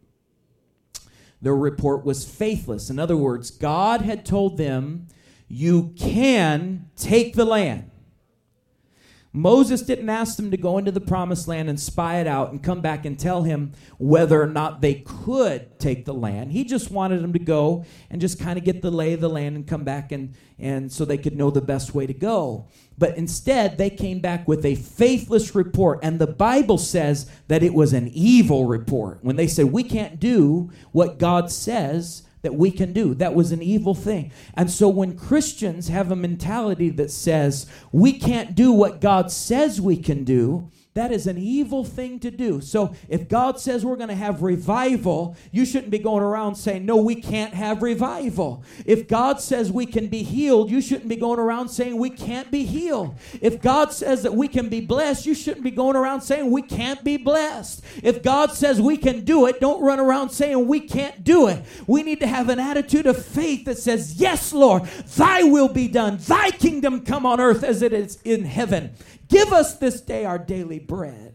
Their 1.42 1.54
report 1.54 2.04
was 2.04 2.24
faithless. 2.24 2.90
In 2.90 2.98
other 2.98 3.16
words, 3.16 3.50
God 3.50 4.00
had 4.00 4.24
told 4.24 4.56
them 4.56 5.06
you 5.48 5.92
can 5.96 6.90
take 6.96 7.34
the 7.34 7.44
land. 7.44 7.90
Moses 9.36 9.82
didn't 9.82 10.08
ask 10.08 10.36
them 10.38 10.50
to 10.50 10.56
go 10.56 10.78
into 10.78 10.90
the 10.90 11.00
promised 11.00 11.46
land 11.46 11.68
and 11.68 11.78
spy 11.78 12.20
it 12.20 12.26
out 12.26 12.52
and 12.52 12.62
come 12.62 12.80
back 12.80 13.04
and 13.04 13.18
tell 13.18 13.42
him 13.42 13.72
whether 13.98 14.40
or 14.40 14.46
not 14.46 14.80
they 14.80 14.94
could 14.94 15.78
take 15.78 16.06
the 16.06 16.14
land. 16.14 16.52
He 16.52 16.64
just 16.64 16.90
wanted 16.90 17.22
them 17.22 17.34
to 17.34 17.38
go 17.38 17.84
and 18.08 18.18
just 18.18 18.40
kind 18.40 18.58
of 18.58 18.64
get 18.64 18.80
the 18.80 18.90
lay 18.90 19.12
of 19.12 19.20
the 19.20 19.28
land 19.28 19.54
and 19.54 19.66
come 19.66 19.84
back 19.84 20.10
and, 20.10 20.34
and 20.58 20.90
so 20.90 21.04
they 21.04 21.18
could 21.18 21.36
know 21.36 21.50
the 21.50 21.60
best 21.60 21.94
way 21.94 22.06
to 22.06 22.14
go. 22.14 22.66
But 22.96 23.18
instead, 23.18 23.76
they 23.76 23.90
came 23.90 24.20
back 24.20 24.48
with 24.48 24.64
a 24.64 24.74
faithless 24.74 25.54
report. 25.54 25.98
And 26.02 26.18
the 26.18 26.26
Bible 26.26 26.78
says 26.78 27.30
that 27.48 27.62
it 27.62 27.74
was 27.74 27.92
an 27.92 28.08
evil 28.08 28.64
report. 28.64 29.18
When 29.22 29.36
they 29.36 29.48
said, 29.48 29.66
We 29.66 29.82
can't 29.82 30.18
do 30.18 30.70
what 30.92 31.18
God 31.18 31.50
says, 31.50 32.22
that 32.46 32.54
we 32.54 32.70
can 32.70 32.92
do. 32.92 33.12
That 33.12 33.34
was 33.34 33.50
an 33.50 33.60
evil 33.60 33.92
thing. 33.92 34.30
And 34.54 34.70
so 34.70 34.88
when 34.88 35.18
Christians 35.18 35.88
have 35.88 36.12
a 36.12 36.16
mentality 36.16 36.90
that 36.90 37.10
says 37.10 37.66
we 37.90 38.12
can't 38.12 38.54
do 38.54 38.70
what 38.70 39.00
God 39.00 39.32
says 39.32 39.80
we 39.80 39.96
can 39.96 40.22
do, 40.22 40.70
That 40.96 41.12
is 41.12 41.26
an 41.26 41.36
evil 41.36 41.84
thing 41.84 42.18
to 42.20 42.30
do. 42.30 42.62
So 42.62 42.94
if 43.10 43.28
God 43.28 43.60
says 43.60 43.84
we're 43.84 43.96
going 43.96 44.08
to 44.08 44.14
have 44.14 44.40
revival, 44.40 45.36
you 45.52 45.66
shouldn't 45.66 45.90
be 45.90 45.98
going 45.98 46.22
around 46.22 46.54
saying, 46.54 46.86
no, 46.86 46.96
we 46.96 47.16
can't 47.16 47.52
have 47.52 47.82
revival. 47.82 48.64
If 48.86 49.06
God 49.06 49.38
says 49.38 49.70
we 49.70 49.84
can 49.84 50.06
be 50.06 50.22
healed, 50.22 50.70
you 50.70 50.80
shouldn't 50.80 51.10
be 51.10 51.16
going 51.16 51.38
around 51.38 51.68
saying 51.68 51.98
we 51.98 52.08
can't 52.08 52.50
be 52.50 52.64
healed. 52.64 53.14
If 53.42 53.60
God 53.60 53.92
says 53.92 54.22
that 54.22 54.34
we 54.34 54.48
can 54.48 54.70
be 54.70 54.80
blessed, 54.80 55.26
you 55.26 55.34
shouldn't 55.34 55.64
be 55.64 55.70
going 55.70 55.96
around 55.96 56.22
saying 56.22 56.50
we 56.50 56.62
can't 56.62 57.04
be 57.04 57.18
blessed. 57.18 57.84
If 58.02 58.22
God 58.22 58.52
says 58.52 58.80
we 58.80 58.96
can 58.96 59.22
do 59.22 59.44
it, 59.44 59.60
don't 59.60 59.82
run 59.82 60.00
around 60.00 60.30
saying 60.30 60.66
we 60.66 60.80
can't 60.80 61.22
do 61.22 61.46
it. 61.48 61.62
We 61.86 62.04
need 62.04 62.20
to 62.20 62.26
have 62.26 62.48
an 62.48 62.58
attitude 62.58 63.04
of 63.04 63.22
faith 63.22 63.66
that 63.66 63.76
says, 63.76 64.14
yes, 64.14 64.54
Lord, 64.54 64.84
thy 65.14 65.42
will 65.42 65.68
be 65.68 65.88
done. 65.88 66.16
Thy 66.16 66.52
kingdom 66.52 67.04
come 67.04 67.26
on 67.26 67.38
earth 67.38 67.62
as 67.62 67.82
it 67.82 67.92
is 67.92 68.18
in 68.24 68.46
heaven. 68.46 68.94
Give 69.28 69.52
us 69.52 69.76
this 69.76 70.00
day 70.00 70.24
our 70.24 70.38
daily 70.38 70.78
bread. 70.78 71.34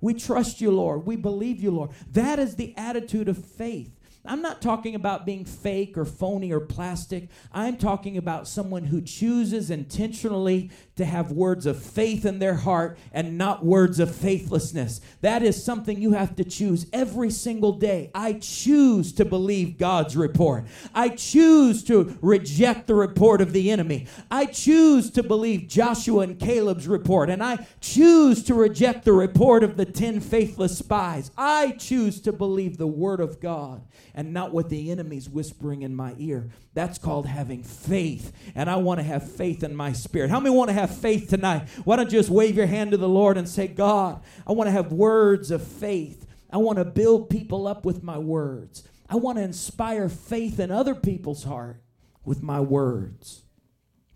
We 0.00 0.14
trust 0.14 0.60
you, 0.60 0.70
Lord. 0.70 1.06
We 1.06 1.16
believe 1.16 1.60
you, 1.62 1.70
Lord. 1.70 1.90
That 2.12 2.38
is 2.38 2.56
the 2.56 2.74
attitude 2.76 3.28
of 3.28 3.42
faith. 3.44 3.90
I'm 4.26 4.40
not 4.40 4.62
talking 4.62 4.94
about 4.94 5.26
being 5.26 5.44
fake 5.44 5.98
or 5.98 6.06
phony 6.06 6.50
or 6.50 6.60
plastic. 6.60 7.28
I'm 7.52 7.76
talking 7.76 8.16
about 8.16 8.48
someone 8.48 8.84
who 8.84 9.02
chooses 9.02 9.70
intentionally 9.70 10.70
to 10.96 11.04
have 11.04 11.32
words 11.32 11.66
of 11.66 11.82
faith 11.82 12.24
in 12.24 12.38
their 12.38 12.54
heart 12.54 12.96
and 13.12 13.36
not 13.36 13.64
words 13.64 13.98
of 13.98 14.14
faithlessness. 14.14 15.00
That 15.22 15.42
is 15.42 15.62
something 15.62 16.00
you 16.00 16.12
have 16.12 16.36
to 16.36 16.44
choose 16.44 16.86
every 16.92 17.30
single 17.30 17.72
day. 17.72 18.10
I 18.14 18.34
choose 18.34 19.12
to 19.14 19.24
believe 19.24 19.76
God's 19.78 20.16
report. 20.16 20.64
I 20.94 21.08
choose 21.10 21.82
to 21.84 22.16
reject 22.22 22.86
the 22.86 22.94
report 22.94 23.40
of 23.40 23.52
the 23.52 23.70
enemy. 23.70 24.06
I 24.30 24.46
choose 24.46 25.10
to 25.12 25.22
believe 25.22 25.68
Joshua 25.68 26.20
and 26.20 26.38
Caleb's 26.38 26.86
report, 26.86 27.28
and 27.28 27.42
I 27.42 27.66
choose 27.80 28.42
to 28.44 28.54
reject 28.54 29.04
the 29.04 29.12
report 29.12 29.64
of 29.64 29.76
the 29.76 29.84
10 29.84 30.20
faithless 30.20 30.78
spies. 30.78 31.30
I 31.36 31.72
choose 31.72 32.20
to 32.22 32.32
believe 32.32 32.78
the 32.78 32.86
word 32.86 33.20
of 33.20 33.40
God 33.40 33.82
and 34.14 34.32
not 34.32 34.52
what 34.52 34.68
the 34.68 34.90
enemy's 34.90 35.28
whispering 35.28 35.82
in 35.82 35.94
my 35.94 36.14
ear. 36.18 36.50
That's 36.74 36.98
called 36.98 37.26
having 37.26 37.62
faith. 37.62 38.32
And 38.54 38.68
I 38.68 38.76
want 38.76 38.98
to 38.98 39.04
have 39.04 39.30
faith 39.30 39.62
in 39.62 39.74
my 39.76 39.92
spirit. 39.92 40.30
How 40.30 40.40
many 40.40 40.54
want 40.54 40.70
to 40.70 40.74
have 40.74 40.83
faith 40.90 41.28
tonight? 41.28 41.68
Why 41.84 41.96
don't 41.96 42.12
you 42.12 42.18
just 42.18 42.30
wave 42.30 42.56
your 42.56 42.66
hand 42.66 42.90
to 42.92 42.96
the 42.96 43.08
Lord 43.08 43.36
and 43.36 43.48
say, 43.48 43.68
God, 43.68 44.22
I 44.46 44.52
want 44.52 44.68
to 44.68 44.72
have 44.72 44.92
words 44.92 45.50
of 45.50 45.62
faith. 45.62 46.26
I 46.50 46.58
want 46.58 46.78
to 46.78 46.84
build 46.84 47.30
people 47.30 47.66
up 47.66 47.84
with 47.84 48.02
my 48.02 48.18
words. 48.18 48.86
I 49.08 49.16
want 49.16 49.38
to 49.38 49.44
inspire 49.44 50.08
faith 50.08 50.60
in 50.60 50.70
other 50.70 50.94
people's 50.94 51.44
heart 51.44 51.82
with 52.24 52.42
my 52.42 52.60
words. 52.60 53.42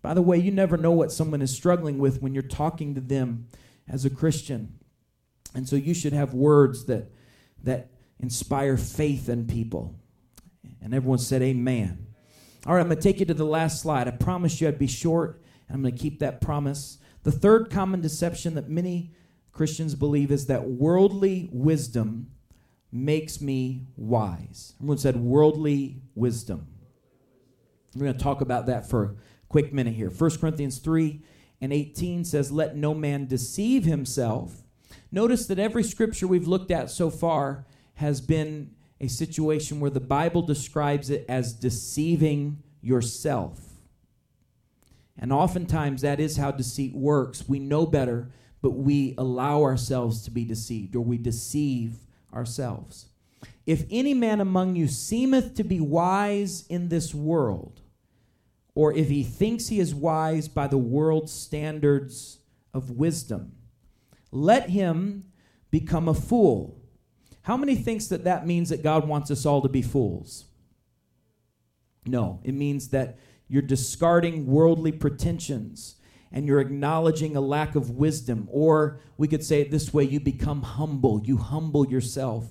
By 0.03 0.15
the 0.15 0.23
way, 0.23 0.39
you 0.39 0.51
never 0.51 0.77
know 0.77 0.93
what 0.93 1.13
someone 1.13 1.43
is 1.43 1.55
struggling 1.55 1.99
with 1.99 2.23
when 2.23 2.33
you're 2.33 2.43
talking 2.43 2.95
to 2.95 3.01
them 3.01 3.49
as 3.89 4.05
a 4.05 4.11
Christian. 4.11 4.79
And 5.55 5.69
so 5.69 5.77
you 5.77 5.95
should 5.95 6.13
have 6.13 6.35
words 6.35 6.87
that 6.87 7.11
that 7.65 7.91
inspire 8.21 8.77
faith 8.77 9.29
in 9.29 9.47
people. 9.47 9.99
And 10.81 10.95
everyone 10.95 11.19
said 11.19 11.43
amen. 11.43 12.07
All 12.67 12.75
right, 12.75 12.81
I'm 12.81 12.87
going 12.87 12.97
to 12.97 13.03
take 13.03 13.21
you 13.21 13.27
to 13.27 13.35
the 13.35 13.45
last 13.45 13.81
slide. 13.81 14.09
I 14.09 14.13
promised 14.13 14.61
you 14.61 14.69
I'd 14.69 14.79
be 14.79 14.87
short, 14.87 15.43
and 15.69 15.77
I'm 15.77 15.83
going 15.83 15.95
to 15.95 16.01
keep 16.01 16.19
that 16.21 16.41
promise. 16.41 16.99
The 17.23 17.33
third 17.33 17.71
common 17.71 18.01
deception 18.01 18.55
that 18.55 18.69
many 18.69 19.13
Christians 19.53 19.95
believe 19.95 20.31
is 20.31 20.47
that 20.47 20.69
worldly 20.69 21.49
wisdom 21.53 22.31
makes 22.91 23.41
me 23.41 23.87
wise. 23.97 24.75
Everyone 24.79 24.99
said 24.99 25.17
worldly 25.17 26.03
wisdom. 26.15 26.67
We're 27.95 28.07
going 28.07 28.17
to 28.17 28.23
talk 28.23 28.41
about 28.41 28.67
that 28.67 28.89
for 28.89 29.05
a 29.05 29.15
quick 29.49 29.73
minute 29.73 29.95
here. 29.95 30.11
1 30.11 30.39
Corinthians 30.39 30.79
3 30.79 31.23
and 31.61 31.73
18 31.73 32.25
says, 32.25 32.53
Let 32.53 32.77
no 32.77 32.95
man 32.95 33.27
deceive 33.27 33.85
himself. 33.85 34.63
Notice 35.11 35.47
that 35.47 35.59
every 35.59 35.83
scripture 35.83 36.27
we've 36.27 36.49
looked 36.49 36.71
at 36.71 36.91
so 36.91 37.11
far 37.11 37.67
has 37.95 38.21
been 38.21 38.75
a 39.01 39.09
situation 39.09 39.81
where 39.81 39.91
the 39.91 40.01
Bible 40.01 40.43
describes 40.43 41.11
it 41.11 41.25
as 41.29 41.53
deceiving 41.53 42.63
yourself. 42.81 43.68
And 45.19 45.33
oftentimes 45.33 46.03
that 46.03 46.21
is 46.21 46.37
how 46.37 46.51
deceit 46.51 46.95
works. 46.95 47.49
We 47.49 47.59
know 47.59 47.87
better, 47.87 48.31
but 48.63 48.71
we 48.71 49.15
allow 49.19 49.63
ourselves 49.63 50.23
to 50.23 50.31
be 50.31 50.45
deceived 50.45 50.95
or 50.95 51.01
we 51.01 51.19
deceive 51.19 51.97
ourselves. 52.33 53.07
If 53.67 53.85
any 53.91 54.15
man 54.15 54.41
among 54.41 54.77
you 54.77 54.89
seemeth 54.89 55.55
to 55.57 55.65
be 55.65 55.81
wise 55.81 56.65
in 56.69 56.89
this 56.89 57.15
world, 57.15 57.81
or 58.75 58.93
if 58.93 59.09
he 59.09 59.25
thinks 59.25 59.69
he 59.69 59.81
is 59.81 59.95
wise 59.95 60.49
by 60.49 60.69
the 60.69 60.79
world's 60.79 61.33
standards 61.33 62.39
of 62.73 62.93
wisdom, 62.93 63.53
let 64.31 64.71
him 64.71 65.25
become 65.71 66.09
a 66.09 66.15
fool 66.15 66.79
how 67.49 67.57
many 67.57 67.77
thinks 67.77 68.09
that 68.09 68.25
that 68.25 68.47
means 68.47 68.69
that 68.69 68.83
God 68.83 69.09
wants 69.09 69.31
us 69.31 69.47
all 69.47 69.63
to 69.63 69.71
be 69.71 69.81
fools? 69.81 70.45
No, 72.05 72.41
it 72.45 72.53
means 72.53 72.89
that 72.89 73.17
you're 73.49 73.63
discarding 73.63 74.47
worldly 74.47 74.93
pretensions 74.93 75.97
and 76.31 76.47
you're 76.47 76.61
acknowledging 76.61 77.37
a 77.37 77.41
lack 77.41 77.75
of 77.75 77.91
wisdom. 77.91 78.49
Or 78.51 79.01
we 79.17 79.29
could 79.29 79.43
say 79.43 79.61
it 79.61 79.71
this 79.71 79.93
way 79.93 80.05
you 80.05 80.21
become 80.21 80.63
humble. 80.63 81.23
You 81.25 81.39
humble 81.39 81.87
yourself. 81.87 82.47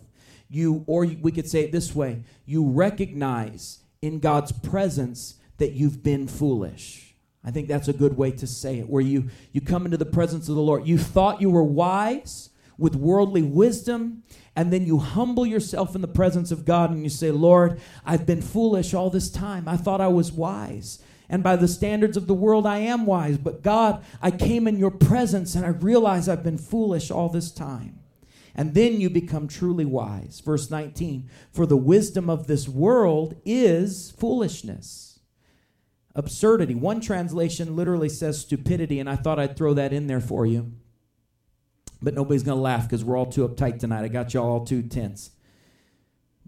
You 0.49 0.83
or 0.87 1.05
we 1.05 1.31
could 1.31 1.49
say 1.49 1.61
it 1.61 1.71
this 1.71 1.93
way 1.93 2.23
you 2.45 2.65
recognize 2.69 3.79
in 4.01 4.19
God's 4.19 4.51
presence 4.51 5.35
that 5.57 5.73
you've 5.73 6.03
been 6.03 6.27
foolish. 6.27 7.15
I 7.43 7.51
think 7.51 7.67
that's 7.67 7.87
a 7.87 7.93
good 7.93 8.17
way 8.17 8.31
to 8.31 8.47
say 8.47 8.79
it 8.79 8.89
where 8.89 9.01
you 9.01 9.29
you 9.51 9.61
come 9.61 9.85
into 9.85 9.97
the 9.97 10.05
presence 10.05 10.49
of 10.49 10.55
the 10.55 10.61
Lord. 10.61 10.87
You 10.87 10.97
thought 10.97 11.41
you 11.41 11.49
were 11.49 11.63
wise 11.63 12.49
with 12.77 12.95
worldly 12.95 13.43
wisdom 13.43 14.23
and 14.57 14.73
then 14.73 14.87
you 14.87 14.97
humble 14.97 15.45
yourself 15.45 15.93
in 15.93 16.01
the 16.01 16.07
presence 16.07 16.49
of 16.49 16.65
God 16.65 16.89
and 16.89 17.03
you 17.03 17.11
say, 17.11 17.29
Lord, 17.29 17.79
I've 18.03 18.25
been 18.25 18.41
foolish 18.41 18.91
all 18.91 19.11
this 19.11 19.29
time. 19.29 19.67
I 19.67 19.77
thought 19.77 20.01
I 20.01 20.07
was 20.07 20.31
wise. 20.31 20.97
And 21.29 21.43
by 21.43 21.57
the 21.57 21.67
standards 21.67 22.17
of 22.17 22.25
the 22.25 22.33
world, 22.33 22.65
I 22.65 22.79
am 22.79 23.05
wise. 23.05 23.37
But 23.37 23.61
God, 23.61 24.03
I 24.19 24.31
came 24.31 24.67
in 24.67 24.79
your 24.79 24.89
presence 24.89 25.53
and 25.53 25.63
I 25.63 25.69
realize 25.69 26.27
I've 26.27 26.43
been 26.43 26.57
foolish 26.57 27.11
all 27.11 27.29
this 27.29 27.51
time. 27.51 27.99
And 28.55 28.73
then 28.73 28.99
you 28.99 29.11
become 29.11 29.47
truly 29.47 29.85
wise. 29.85 30.41
Verse 30.43 30.71
19 30.71 31.29
For 31.53 31.67
the 31.67 31.77
wisdom 31.77 32.27
of 32.27 32.47
this 32.47 32.67
world 32.67 33.35
is 33.45 34.09
foolishness, 34.17 35.19
absurdity. 36.15 36.73
One 36.73 36.99
translation 36.99 37.75
literally 37.75 38.09
says 38.09 38.41
stupidity, 38.41 38.99
and 38.99 39.07
I 39.07 39.17
thought 39.17 39.37
I'd 39.37 39.55
throw 39.55 39.75
that 39.75 39.93
in 39.93 40.07
there 40.07 40.19
for 40.19 40.47
you 40.47 40.73
but 42.01 42.13
nobody's 42.13 42.43
going 42.43 42.57
to 42.57 42.61
laugh 42.61 42.83
because 42.83 43.03
we're 43.03 43.17
all 43.17 43.25
too 43.25 43.47
uptight 43.47 43.79
tonight. 43.79 44.03
I 44.03 44.07
got 44.07 44.33
y'all 44.33 44.49
all 44.49 44.65
too 44.65 44.83
tense. 44.83 45.31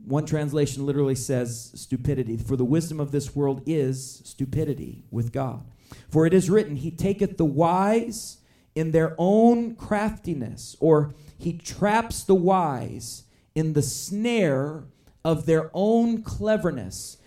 One 0.06 0.26
translation 0.26 0.86
literally 0.86 1.16
says 1.16 1.72
stupidity. 1.76 2.38
For 2.38 2.56
the 2.56 2.66
wisdom 2.66 3.00
of 3.00 3.12
this 3.12 3.36
world 3.36 3.62
is 3.66 4.22
stupidity 4.26 5.04
with 5.12 5.32
God. 5.32 5.66
For 6.10 6.26
it 6.26 6.34
is 6.34 6.50
written, 6.50 6.78
He 6.78 6.92
taketh 6.92 7.38
the 7.38 7.46
wise 7.46 8.38
in 8.76 8.92
their 8.92 9.16
own 9.18 9.76
craftiness, 9.76 10.76
or 10.80 11.14
He 11.38 11.54
traps 11.54 12.24
the 12.24 12.36
wise 12.36 13.24
in 13.56 13.74
the 13.74 13.82
snare 13.82 14.84
of 15.26 15.46
their 15.46 15.70
own 15.74 16.24
cleverness. 16.24 17.18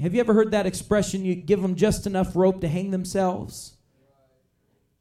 Have 0.00 0.14
you 0.14 0.20
ever 0.20 0.34
heard 0.34 0.50
that 0.50 0.66
expression? 0.66 1.24
You 1.24 1.34
give 1.34 1.62
them 1.62 1.74
just 1.74 2.06
enough 2.06 2.36
rope 2.36 2.60
to 2.60 2.68
hang 2.68 2.90
themselves? 2.90 3.76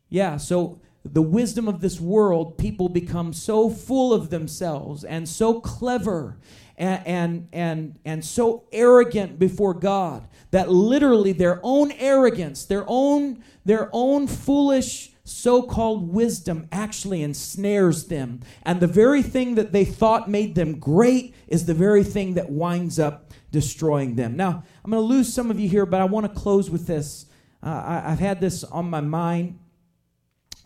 Yeah, 0.10 0.38
so 0.38 0.80
the 1.14 1.22
wisdom 1.22 1.68
of 1.68 1.82
this 1.82 2.00
world, 2.00 2.58
people 2.58 2.90
become 2.90 3.34
so 3.34 3.70
full 3.70 4.14
of 4.14 4.30
themselves 4.30 5.04
and 5.04 5.28
so 5.28 5.60
clever 5.60 6.38
and, 6.78 7.08
and, 7.08 7.48
and, 7.52 8.00
and 8.06 8.26
so 8.26 8.66
arrogant 8.72 9.40
before 9.40 9.74
God 9.74 10.28
that 10.52 10.70
literally 10.70 11.32
their 11.32 11.60
own 11.64 11.92
arrogance, 11.94 12.66
their 12.66 12.86
own, 12.88 13.44
their 13.66 13.90
own 13.92 14.28
foolish 14.28 15.12
so-called 15.24 16.14
wisdom 16.14 16.68
actually 16.72 17.22
ensnares 17.22 18.06
them. 18.06 18.40
And 18.64 18.80
the 18.80 18.88
very 18.88 19.22
thing 19.22 19.56
that 19.56 19.74
they 19.74 19.84
thought 19.84 20.30
made 20.30 20.56
them 20.56 20.80
great 20.80 21.36
is 21.48 21.66
the 21.66 21.74
very 21.74 22.04
thing 22.04 22.36
that 22.36 22.50
winds 22.50 22.98
up 22.98 23.34
destroying 23.52 24.16
them. 24.16 24.38
Now 24.38 24.64
i'm 24.84 24.92
going 24.92 25.02
to 25.02 25.08
lose 25.08 25.34
some 25.34 25.52
of 25.52 25.60
you 25.60 25.68
here 25.68 25.86
but 25.86 26.02
i 26.02 26.06
want 26.06 26.26
to 26.26 26.40
close 26.40 26.70
with 26.70 26.88
this. 26.88 27.26
Uh, 27.64 27.68
I, 27.68 28.12
i've 28.12 28.20
had 28.20 28.40
this 28.40 28.64
on 28.64 28.90
my 28.90 29.02
mind 29.02 29.60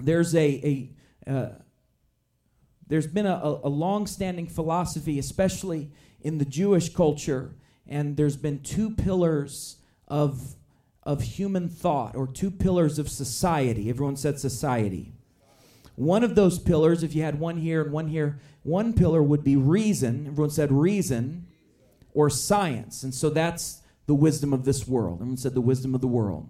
there's 0.04 0.36
a, 0.36 0.92
a 1.28 1.32
uh, 1.32 1.50
there's 2.88 3.08
been 3.08 3.26
a, 3.26 3.60
a 3.64 3.70
long-standing 3.70 4.48
philosophy, 4.48 5.18
especially 5.18 5.92
in 6.20 6.38
the 6.38 6.46
Jewish 6.46 6.94
culture, 6.94 7.56
and 7.88 8.18
there's 8.18 8.38
been 8.38 8.62
two 8.62 8.92
pillars 8.92 9.78
of 10.08 10.56
of 11.04 11.22
human 11.22 11.68
thought 11.68 12.16
or 12.16 12.28
two 12.28 12.52
pillars 12.52 13.00
of 13.00 13.10
society. 13.10 13.90
Everyone 13.90 14.16
said 14.16 14.40
society. 14.40 15.14
One 15.96 16.24
of 16.24 16.36
those 16.36 16.60
pillars, 16.60 17.04
if 17.04 17.16
you 17.16 17.24
had 17.24 17.40
one 17.40 17.58
here 17.58 17.82
and 17.82 17.92
one 17.92 18.08
here, 18.08 18.40
one 18.64 18.94
pillar 18.94 19.22
would 19.22 19.44
be 19.44 19.56
reason. 19.56 20.28
Everyone 20.28 20.50
said 20.50 20.72
reason 20.72 21.48
or 22.14 22.30
science. 22.30 23.04
And 23.04 23.14
so 23.14 23.30
that's 23.30 23.82
the 24.06 24.16
wisdom 24.16 24.54
of 24.54 24.66
this 24.66 24.88
world. 24.88 25.18
Everyone 25.18 25.38
said 25.38 25.54
the 25.54 25.62
wisdom 25.62 25.96
of 25.96 26.02
the 26.02 26.08
world. 26.08 26.50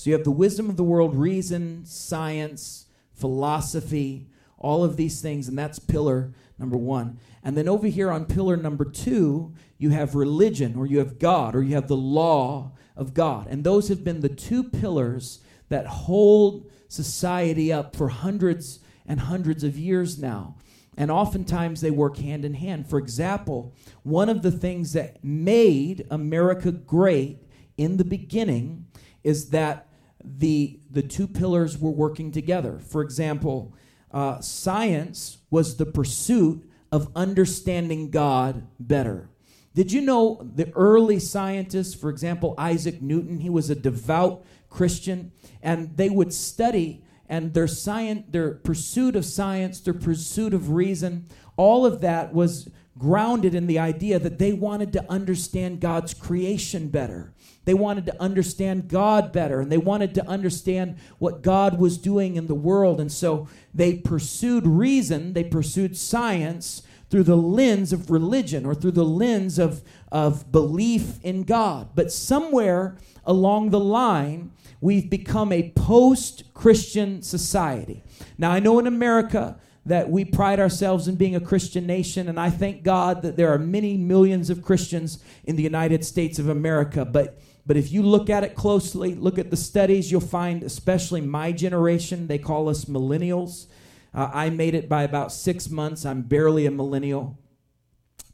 So 0.00 0.08
you 0.08 0.16
have 0.16 0.24
the 0.24 0.30
wisdom 0.30 0.70
of 0.70 0.78
the 0.78 0.82
world, 0.82 1.14
reason, 1.14 1.84
science, 1.84 2.86
philosophy, 3.12 4.30
all 4.56 4.82
of 4.82 4.96
these 4.96 5.20
things, 5.20 5.46
and 5.46 5.58
that's 5.58 5.78
pillar 5.78 6.32
number 6.58 6.78
one. 6.78 7.20
And 7.44 7.54
then 7.54 7.68
over 7.68 7.86
here 7.86 8.10
on 8.10 8.24
pillar 8.24 8.56
number 8.56 8.86
two, 8.86 9.52
you 9.76 9.90
have 9.90 10.14
religion, 10.14 10.74
or 10.74 10.86
you 10.86 11.00
have 11.00 11.18
God, 11.18 11.54
or 11.54 11.62
you 11.62 11.74
have 11.74 11.86
the 11.86 11.98
law 11.98 12.72
of 12.96 13.12
God. 13.12 13.46
And 13.50 13.62
those 13.62 13.88
have 13.88 14.02
been 14.02 14.20
the 14.20 14.30
two 14.30 14.64
pillars 14.64 15.40
that 15.68 15.86
hold 15.86 16.70
society 16.88 17.70
up 17.70 17.94
for 17.94 18.08
hundreds 18.08 18.80
and 19.04 19.20
hundreds 19.20 19.64
of 19.64 19.76
years 19.78 20.18
now. 20.18 20.56
And 20.96 21.10
oftentimes 21.10 21.82
they 21.82 21.90
work 21.90 22.16
hand 22.16 22.46
in 22.46 22.54
hand. 22.54 22.88
For 22.88 22.98
example, 22.98 23.74
one 24.02 24.30
of 24.30 24.40
the 24.40 24.50
things 24.50 24.94
that 24.94 25.22
made 25.22 26.06
America 26.10 26.72
great 26.72 27.42
in 27.76 27.98
the 27.98 28.04
beginning 28.04 28.86
is 29.22 29.50
that 29.50 29.88
the, 30.24 30.78
the 30.90 31.02
two 31.02 31.26
pillars 31.26 31.78
were 31.78 31.90
working 31.90 32.32
together. 32.32 32.78
For 32.78 33.02
example, 33.02 33.74
uh, 34.12 34.40
science 34.40 35.38
was 35.50 35.76
the 35.76 35.86
pursuit 35.86 36.68
of 36.92 37.10
understanding 37.14 38.10
God 38.10 38.66
better. 38.78 39.28
Did 39.74 39.92
you 39.92 40.00
know 40.00 40.50
the 40.54 40.72
early 40.74 41.20
scientists, 41.20 41.94
for 41.94 42.10
example, 42.10 42.54
Isaac 42.58 43.00
Newton, 43.00 43.38
he 43.38 43.50
was 43.50 43.70
a 43.70 43.76
devout 43.76 44.44
Christian, 44.68 45.32
and 45.62 45.96
they 45.96 46.10
would 46.10 46.32
study 46.32 47.04
and 47.30 47.54
their 47.54 47.68
science, 47.68 48.24
their 48.28 48.54
pursuit 48.54 49.14
of 49.14 49.24
science, 49.24 49.80
their 49.80 49.94
pursuit 49.94 50.52
of 50.52 50.72
reason, 50.72 51.26
all 51.56 51.86
of 51.86 52.00
that 52.00 52.34
was 52.34 52.68
grounded 52.98 53.54
in 53.54 53.68
the 53.68 53.78
idea 53.78 54.18
that 54.18 54.40
they 54.40 54.52
wanted 54.52 54.92
to 54.92 55.10
understand 55.10 55.80
God's 55.80 56.12
creation 56.12 56.88
better. 56.88 57.32
They 57.64 57.74
wanted 57.74 58.06
to 58.06 58.22
understand 58.22 58.88
God 58.88 59.32
better 59.32 59.60
and 59.60 59.70
they 59.70 59.78
wanted 59.78 60.14
to 60.14 60.26
understand 60.26 60.96
what 61.18 61.42
God 61.42 61.78
was 61.78 61.98
doing 61.98 62.36
in 62.36 62.46
the 62.46 62.54
world. 62.54 63.00
And 63.00 63.12
so 63.12 63.48
they 63.74 63.94
pursued 63.94 64.66
reason, 64.66 65.34
they 65.34 65.44
pursued 65.44 65.96
science 65.96 66.82
through 67.10 67.24
the 67.24 67.36
lens 67.36 67.92
of 67.92 68.10
religion 68.10 68.64
or 68.64 68.74
through 68.74 68.92
the 68.92 69.04
lens 69.04 69.58
of, 69.58 69.82
of 70.10 70.50
belief 70.50 71.22
in 71.22 71.42
God. 71.42 71.90
But 71.94 72.12
somewhere 72.12 72.96
along 73.24 73.70
the 73.70 73.80
line, 73.80 74.52
we've 74.80 75.10
become 75.10 75.52
a 75.52 75.70
post 75.72 76.44
Christian 76.54 77.20
society. 77.22 78.02
Now, 78.38 78.52
I 78.52 78.60
know 78.60 78.78
in 78.78 78.86
America, 78.86 79.58
that 79.86 80.10
we 80.10 80.24
pride 80.24 80.60
ourselves 80.60 81.08
in 81.08 81.16
being 81.16 81.34
a 81.34 81.40
Christian 81.40 81.86
nation, 81.86 82.28
and 82.28 82.38
I 82.38 82.50
thank 82.50 82.82
God 82.82 83.22
that 83.22 83.36
there 83.36 83.52
are 83.52 83.58
many 83.58 83.96
millions 83.96 84.50
of 84.50 84.62
Christians 84.62 85.24
in 85.44 85.56
the 85.56 85.62
United 85.62 86.04
States 86.04 86.38
of 86.38 86.48
America. 86.48 87.04
But 87.04 87.40
but 87.70 87.76
if 87.76 87.92
you 87.92 88.02
look 88.02 88.28
at 88.28 88.42
it 88.42 88.56
closely, 88.56 89.14
look 89.14 89.38
at 89.38 89.52
the 89.52 89.56
studies, 89.56 90.10
you'll 90.10 90.20
find, 90.20 90.64
especially 90.64 91.20
my 91.20 91.52
generation, 91.52 92.26
they 92.26 92.36
call 92.36 92.68
us 92.68 92.86
millennials. 92.86 93.68
Uh, 94.12 94.28
I 94.34 94.50
made 94.50 94.74
it 94.74 94.88
by 94.88 95.04
about 95.04 95.30
six 95.30 95.70
months. 95.70 96.04
I'm 96.04 96.22
barely 96.22 96.66
a 96.66 96.72
millennial, 96.72 97.38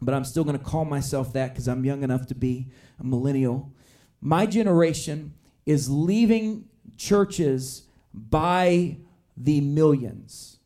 but 0.01 0.15
I'm 0.15 0.25
still 0.25 0.43
going 0.43 0.59
to 0.59 0.65
call 0.65 0.87
myself 0.87 1.35
that 1.35 1.53
because 1.53 1.69
I'm 1.69 1.85
young 1.85 2.03
enough 2.03 2.27
to 2.29 2.35
be 2.35 2.71
a 2.99 3.05
millennial. 3.05 3.75
My 4.23 4.47
generation 4.47 5.35
is 5.67 5.91
leaving 5.91 6.71
churches 6.97 7.83
by 8.15 8.97
the 9.37 9.61
millions. 9.61 10.61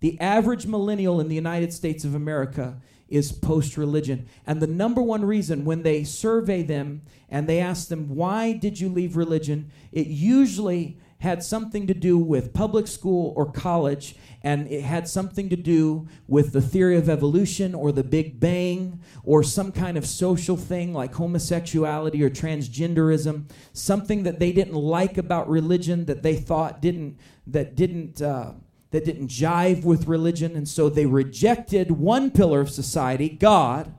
The 0.00 0.20
average 0.20 0.66
millennial 0.66 1.20
in 1.20 1.28
the 1.28 1.36
United 1.36 1.72
States 1.72 2.04
of 2.04 2.16
America 2.16 2.82
is 3.08 3.32
post 3.32 3.76
religion. 3.76 4.26
And 4.46 4.60
the 4.60 4.66
number 4.66 5.02
one 5.02 5.24
reason 5.24 5.64
when 5.64 5.82
they 5.82 6.04
survey 6.04 6.62
them 6.62 7.02
and 7.28 7.46
they 7.46 7.60
ask 7.60 7.88
them, 7.88 8.14
why 8.14 8.52
did 8.52 8.80
you 8.80 8.88
leave 8.88 9.16
religion? 9.16 9.70
It 9.92 10.06
usually 10.06 10.98
had 11.24 11.42
something 11.42 11.86
to 11.86 11.94
do 11.94 12.18
with 12.18 12.52
public 12.52 12.86
school 12.86 13.32
or 13.34 13.50
college, 13.50 14.14
and 14.42 14.70
it 14.70 14.82
had 14.82 15.08
something 15.08 15.48
to 15.48 15.56
do 15.56 16.06
with 16.28 16.52
the 16.52 16.60
theory 16.60 16.98
of 16.98 17.08
evolution 17.08 17.74
or 17.74 17.92
the 17.92 18.04
Big 18.04 18.38
Bang 18.38 19.00
or 19.24 19.42
some 19.42 19.72
kind 19.72 19.96
of 19.96 20.06
social 20.06 20.56
thing 20.56 20.92
like 20.92 21.14
homosexuality 21.14 22.22
or 22.22 22.28
transgenderism, 22.28 23.50
something 23.72 24.24
that 24.24 24.38
they 24.38 24.52
didn't 24.52 24.74
like 24.74 25.16
about 25.16 25.48
religion 25.48 26.04
that 26.04 26.22
they 26.22 26.36
thought 26.36 26.82
didn't 26.82 27.18
that 27.46 27.74
didn't 27.74 28.20
uh, 28.20 28.52
that 28.94 29.04
didn't 29.04 29.26
jive 29.26 29.82
with 29.82 30.06
religion, 30.06 30.54
and 30.54 30.68
so 30.68 30.88
they 30.88 31.04
rejected 31.04 31.90
one 31.90 32.30
pillar 32.30 32.60
of 32.60 32.70
society, 32.70 33.28
God, 33.28 33.92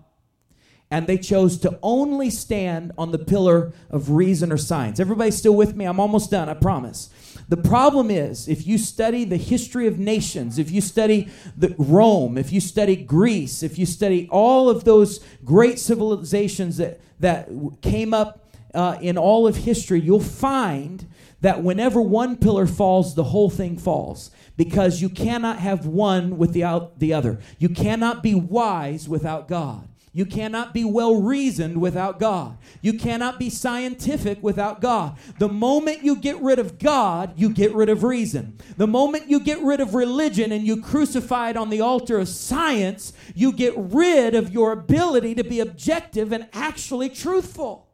and 0.89 1.05
they 1.05 1.17
chose 1.17 1.57
to 1.57 1.77
only 1.83 2.29
stand 2.29 2.93
on 2.97 3.11
the 3.11 3.19
pillar 3.19 3.73
of 3.89 4.11
reason 4.11 4.53
or 4.53 4.57
science. 4.57 4.97
Everybody 4.97 5.31
still 5.31 5.53
with 5.53 5.75
me? 5.75 5.83
I'm 5.83 5.99
almost 5.99 6.31
done, 6.31 6.47
I 6.47 6.53
promise. 6.53 7.09
The 7.49 7.57
problem 7.57 8.09
is, 8.09 8.47
if 8.47 8.65
you 8.65 8.77
study 8.77 9.25
the 9.25 9.35
history 9.35 9.85
of 9.85 9.99
nations, 9.99 10.57
if 10.57 10.71
you 10.71 10.79
study 10.79 11.27
the 11.57 11.75
Rome, 11.77 12.37
if 12.37 12.53
you 12.53 12.61
study 12.61 12.95
Greece, 12.95 13.63
if 13.63 13.77
you 13.77 13.85
study 13.85 14.29
all 14.31 14.69
of 14.69 14.85
those 14.85 15.19
great 15.43 15.77
civilizations 15.77 16.77
that, 16.77 17.01
that 17.19 17.49
came 17.81 18.13
up 18.13 18.44
uh, 18.75 18.97
in 19.01 19.17
all 19.17 19.47
of 19.47 19.55
history, 19.57 19.99
you'll 19.99 20.19
find 20.19 21.07
that 21.41 21.63
whenever 21.63 22.01
one 22.01 22.37
pillar 22.37 22.67
falls, 22.67 23.15
the 23.15 23.25
whole 23.25 23.49
thing 23.49 23.77
falls 23.77 24.31
because 24.57 25.01
you 25.01 25.09
cannot 25.09 25.59
have 25.59 25.85
one 25.85 26.37
without 26.37 26.99
the 26.99 27.13
other. 27.13 27.39
You 27.59 27.69
cannot 27.69 28.23
be 28.23 28.35
wise 28.35 29.07
without 29.07 29.47
God. 29.47 29.87
You 30.15 30.25
cannot 30.25 30.73
be 30.73 30.85
well 30.85 31.21
reasoned 31.21 31.81
without 31.81 32.21
God. 32.21 32.57
You 32.81 32.93
cannot 32.93 33.37
be 33.37 33.49
scientific 33.49 34.41
without 34.41 34.79
God. 34.79 35.17
The 35.39 35.49
moment 35.49 36.05
you 36.05 36.15
get 36.15 36.41
rid 36.41 36.57
of 36.57 36.79
God, 36.79 37.33
you 37.35 37.49
get 37.49 37.75
rid 37.75 37.89
of 37.89 38.01
reason. 38.01 38.57
The 38.77 38.87
moment 38.87 39.29
you 39.29 39.41
get 39.41 39.61
rid 39.61 39.81
of 39.81 39.93
religion 39.93 40.53
and 40.53 40.65
you 40.65 40.81
crucify 40.81 41.49
it 41.49 41.57
on 41.57 41.69
the 41.69 41.81
altar 41.81 42.17
of 42.17 42.29
science, 42.29 43.11
you 43.35 43.51
get 43.51 43.73
rid 43.75 44.35
of 44.35 44.53
your 44.53 44.71
ability 44.71 45.35
to 45.35 45.43
be 45.43 45.59
objective 45.59 46.31
and 46.31 46.47
actually 46.53 47.09
truthful. 47.09 47.84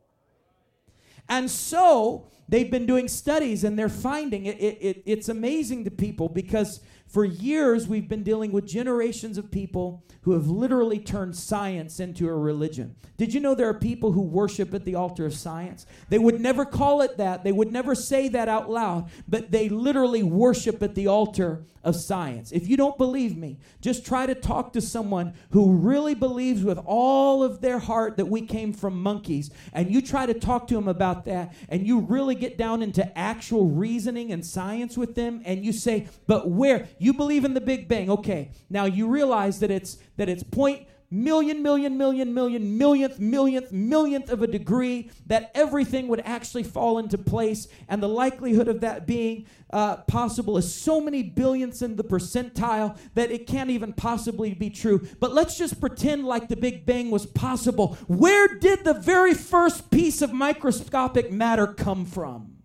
And 1.32 1.50
so, 1.50 2.28
they've 2.52 2.70
been 2.70 2.86
doing 2.86 3.08
studies 3.08 3.64
and 3.64 3.80
they're 3.80 3.90
finding 3.90 4.46
it, 4.46 4.60
it, 4.60 4.78
it, 4.82 5.04
it's 5.06 5.30
amazing 5.30 5.86
to 5.86 5.90
people 5.90 6.28
because 6.28 6.82
for 7.12 7.26
years 7.26 7.90
we've 7.90 8.08
been 8.08 8.24
dealing 8.24 8.54
with 8.54 8.66
generations 8.66 9.38
of 9.38 9.52
people 9.52 10.02
who 10.22 10.32
have 10.32 10.48
literally 10.48 10.98
turned 10.98 11.36
science 11.36 12.00
into 12.00 12.28
a 12.30 12.34
religion. 12.34 12.96
Did 13.18 13.34
you 13.34 13.42
know 13.42 13.54
there 13.54 13.68
are 13.68 13.74
people 13.74 14.14
who 14.14 14.22
worship 14.22 14.74
at 14.74 14.86
the 14.86 14.96
altar 14.96 15.26
of 15.26 15.34
science? 15.34 15.86
They 16.10 16.20
would 16.20 16.40
never 16.40 16.64
call 16.64 17.02
it 17.02 17.18
that, 17.18 17.44
they 17.44 17.52
would 17.52 17.72
never 17.72 17.96
say 17.96 18.30
that 18.30 18.48
out 18.48 18.70
loud, 18.70 19.10
but 19.28 19.52
they 19.52 19.68
literally 19.68 20.24
worship 20.24 20.82
at 20.82 20.96
the 20.96 21.08
altar 21.08 21.66
of 21.84 21.96
science. 21.96 22.52
If 22.52 22.68
you 22.68 22.78
don't 22.78 22.98
believe 22.98 23.36
me, 23.36 23.58
just 23.82 24.06
try 24.06 24.26
to 24.26 24.36
talk 24.36 24.74
to 24.74 24.82
someone 24.82 25.34
who 25.52 25.74
really 25.74 26.14
believes 26.14 26.64
with 26.64 26.80
all 26.86 27.44
of 27.44 27.62
their 27.62 27.80
heart 27.80 28.18
that 28.18 28.28
we 28.28 28.42
came 28.42 28.72
from 28.72 29.02
monkeys, 29.02 29.50
and 29.74 29.92
you 29.92 30.02
try 30.02 30.26
to 30.26 30.34
talk 30.34 30.68
to 30.68 30.76
them 30.76 30.88
about 30.88 31.26
that, 31.26 31.54
and 31.70 31.86
you 31.86 32.00
really 32.00 32.36
get 32.36 32.58
down 32.58 32.84
into 32.84 33.18
actual 33.18 33.68
reasoning 33.68 34.32
and 34.32 34.46
science 34.46 34.98
with 34.98 35.16
them, 35.16 35.42
and 35.46 35.66
you 35.66 35.74
say, 35.74 36.08
But 36.28 36.50
where? 36.50 36.88
You 37.02 37.14
believe 37.14 37.46
in 37.46 37.56
the 37.56 37.62
Big 37.62 37.88
Bang. 37.88 38.12
Okay, 38.12 38.52
now 38.70 38.86
you 38.86 39.08
realize 39.08 39.60
that 39.62 39.72
it's 39.72 39.98
that 40.18 40.30
it's 40.30 40.44
point 40.44 40.86
million, 41.10 41.64
million, 41.64 41.98
million, 41.98 42.32
million, 42.32 42.78
millionth, 42.78 43.20
millionth, 43.20 43.72
millionth 43.72 44.30
of 44.30 44.44
a 44.44 44.48
degree 44.48 45.10
that 45.26 45.50
everything 45.56 46.08
would 46.08 46.22
actually 46.22 46.62
fall 46.62 47.00
into 47.00 47.18
place. 47.18 47.68
And 47.90 48.04
the 48.04 48.08
likelihood 48.08 48.68
of 48.68 48.82
that 48.82 49.08
being 49.08 49.48
uh, 49.74 49.98
possible 49.98 50.60
is 50.60 50.74
so 50.74 51.02
many 51.02 51.24
billionths 51.24 51.82
in 51.82 51.96
the 51.96 52.04
percentile 52.04 52.96
that 53.16 53.32
it 53.32 53.48
can't 53.48 53.72
even 53.72 53.94
possibly 53.94 54.54
be 54.54 54.70
true. 54.70 55.06
But 55.20 55.34
let's 55.34 55.58
just 55.58 55.82
pretend 55.82 56.26
like 56.26 56.50
the 56.50 56.56
Big 56.56 56.86
Bang 56.86 57.10
was 57.10 57.26
possible. 57.26 57.96
Where 58.06 58.48
did 58.48 58.84
the 58.84 58.94
very 58.94 59.34
first 59.34 59.90
piece 59.90 60.22
of 60.22 60.32
microscopic 60.32 61.32
matter 61.32 61.66
come 61.66 62.06
from? 62.06 62.58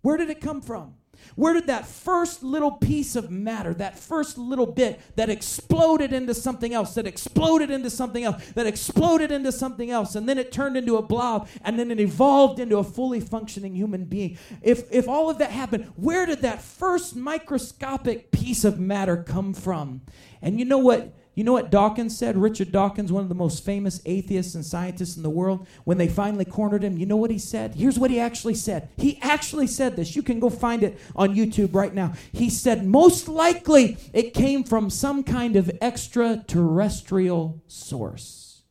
Where 0.00 0.16
did 0.16 0.30
it 0.30 0.40
come 0.40 0.62
from? 0.62 0.94
Where 1.36 1.54
did 1.54 1.66
that 1.66 1.86
first 1.86 2.42
little 2.42 2.72
piece 2.72 3.16
of 3.16 3.30
matter, 3.30 3.74
that 3.74 3.98
first 3.98 4.38
little 4.38 4.66
bit 4.66 5.00
that 5.16 5.30
exploded 5.30 6.12
into 6.12 6.34
something 6.34 6.74
else, 6.74 6.94
that 6.94 7.06
exploded 7.06 7.70
into 7.70 7.90
something 7.90 8.24
else, 8.24 8.44
that 8.52 8.66
exploded 8.66 9.30
into 9.30 9.52
something 9.52 9.90
else, 9.90 10.14
and 10.14 10.28
then 10.28 10.38
it 10.38 10.52
turned 10.52 10.76
into 10.76 10.96
a 10.96 11.02
blob, 11.02 11.48
and 11.62 11.78
then 11.78 11.90
it 11.90 12.00
evolved 12.00 12.58
into 12.58 12.78
a 12.78 12.84
fully 12.84 13.20
functioning 13.20 13.74
human 13.74 14.04
being? 14.04 14.38
If, 14.62 14.90
if 14.92 15.08
all 15.08 15.30
of 15.30 15.38
that 15.38 15.50
happened, 15.50 15.92
where 15.96 16.26
did 16.26 16.42
that 16.42 16.62
first 16.62 17.16
microscopic 17.16 18.30
piece 18.30 18.64
of 18.64 18.78
matter 18.78 19.16
come 19.16 19.54
from? 19.54 20.02
And 20.42 20.58
you 20.58 20.64
know 20.64 20.78
what? 20.78 21.14
You 21.34 21.44
know 21.44 21.52
what 21.52 21.70
Dawkins 21.70 22.18
said? 22.18 22.36
Richard 22.36 22.72
Dawkins, 22.72 23.12
one 23.12 23.22
of 23.22 23.28
the 23.28 23.34
most 23.34 23.64
famous 23.64 24.00
atheists 24.04 24.54
and 24.54 24.64
scientists 24.64 25.16
in 25.16 25.22
the 25.22 25.30
world, 25.30 25.66
when 25.84 25.96
they 25.96 26.08
finally 26.08 26.44
cornered 26.44 26.82
him, 26.82 26.98
you 26.98 27.06
know 27.06 27.16
what 27.16 27.30
he 27.30 27.38
said? 27.38 27.76
Here's 27.76 27.98
what 27.98 28.10
he 28.10 28.18
actually 28.18 28.56
said. 28.56 28.88
He 28.96 29.18
actually 29.22 29.68
said 29.68 29.96
this. 29.96 30.16
You 30.16 30.22
can 30.22 30.40
go 30.40 30.50
find 30.50 30.82
it 30.82 30.98
on 31.14 31.36
YouTube 31.36 31.74
right 31.74 31.94
now. 31.94 32.14
He 32.32 32.50
said, 32.50 32.84
most 32.84 33.28
likely 33.28 33.96
it 34.12 34.34
came 34.34 34.64
from 34.64 34.90
some 34.90 35.22
kind 35.22 35.56
of 35.56 35.70
extraterrestrial 35.80 37.62
source. 37.68 38.62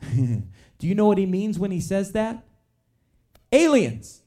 Do 0.14 0.86
you 0.86 0.94
know 0.94 1.06
what 1.06 1.18
he 1.18 1.26
means 1.26 1.58
when 1.58 1.70
he 1.72 1.80
says 1.80 2.12
that? 2.12 2.44
Aliens. 3.52 4.22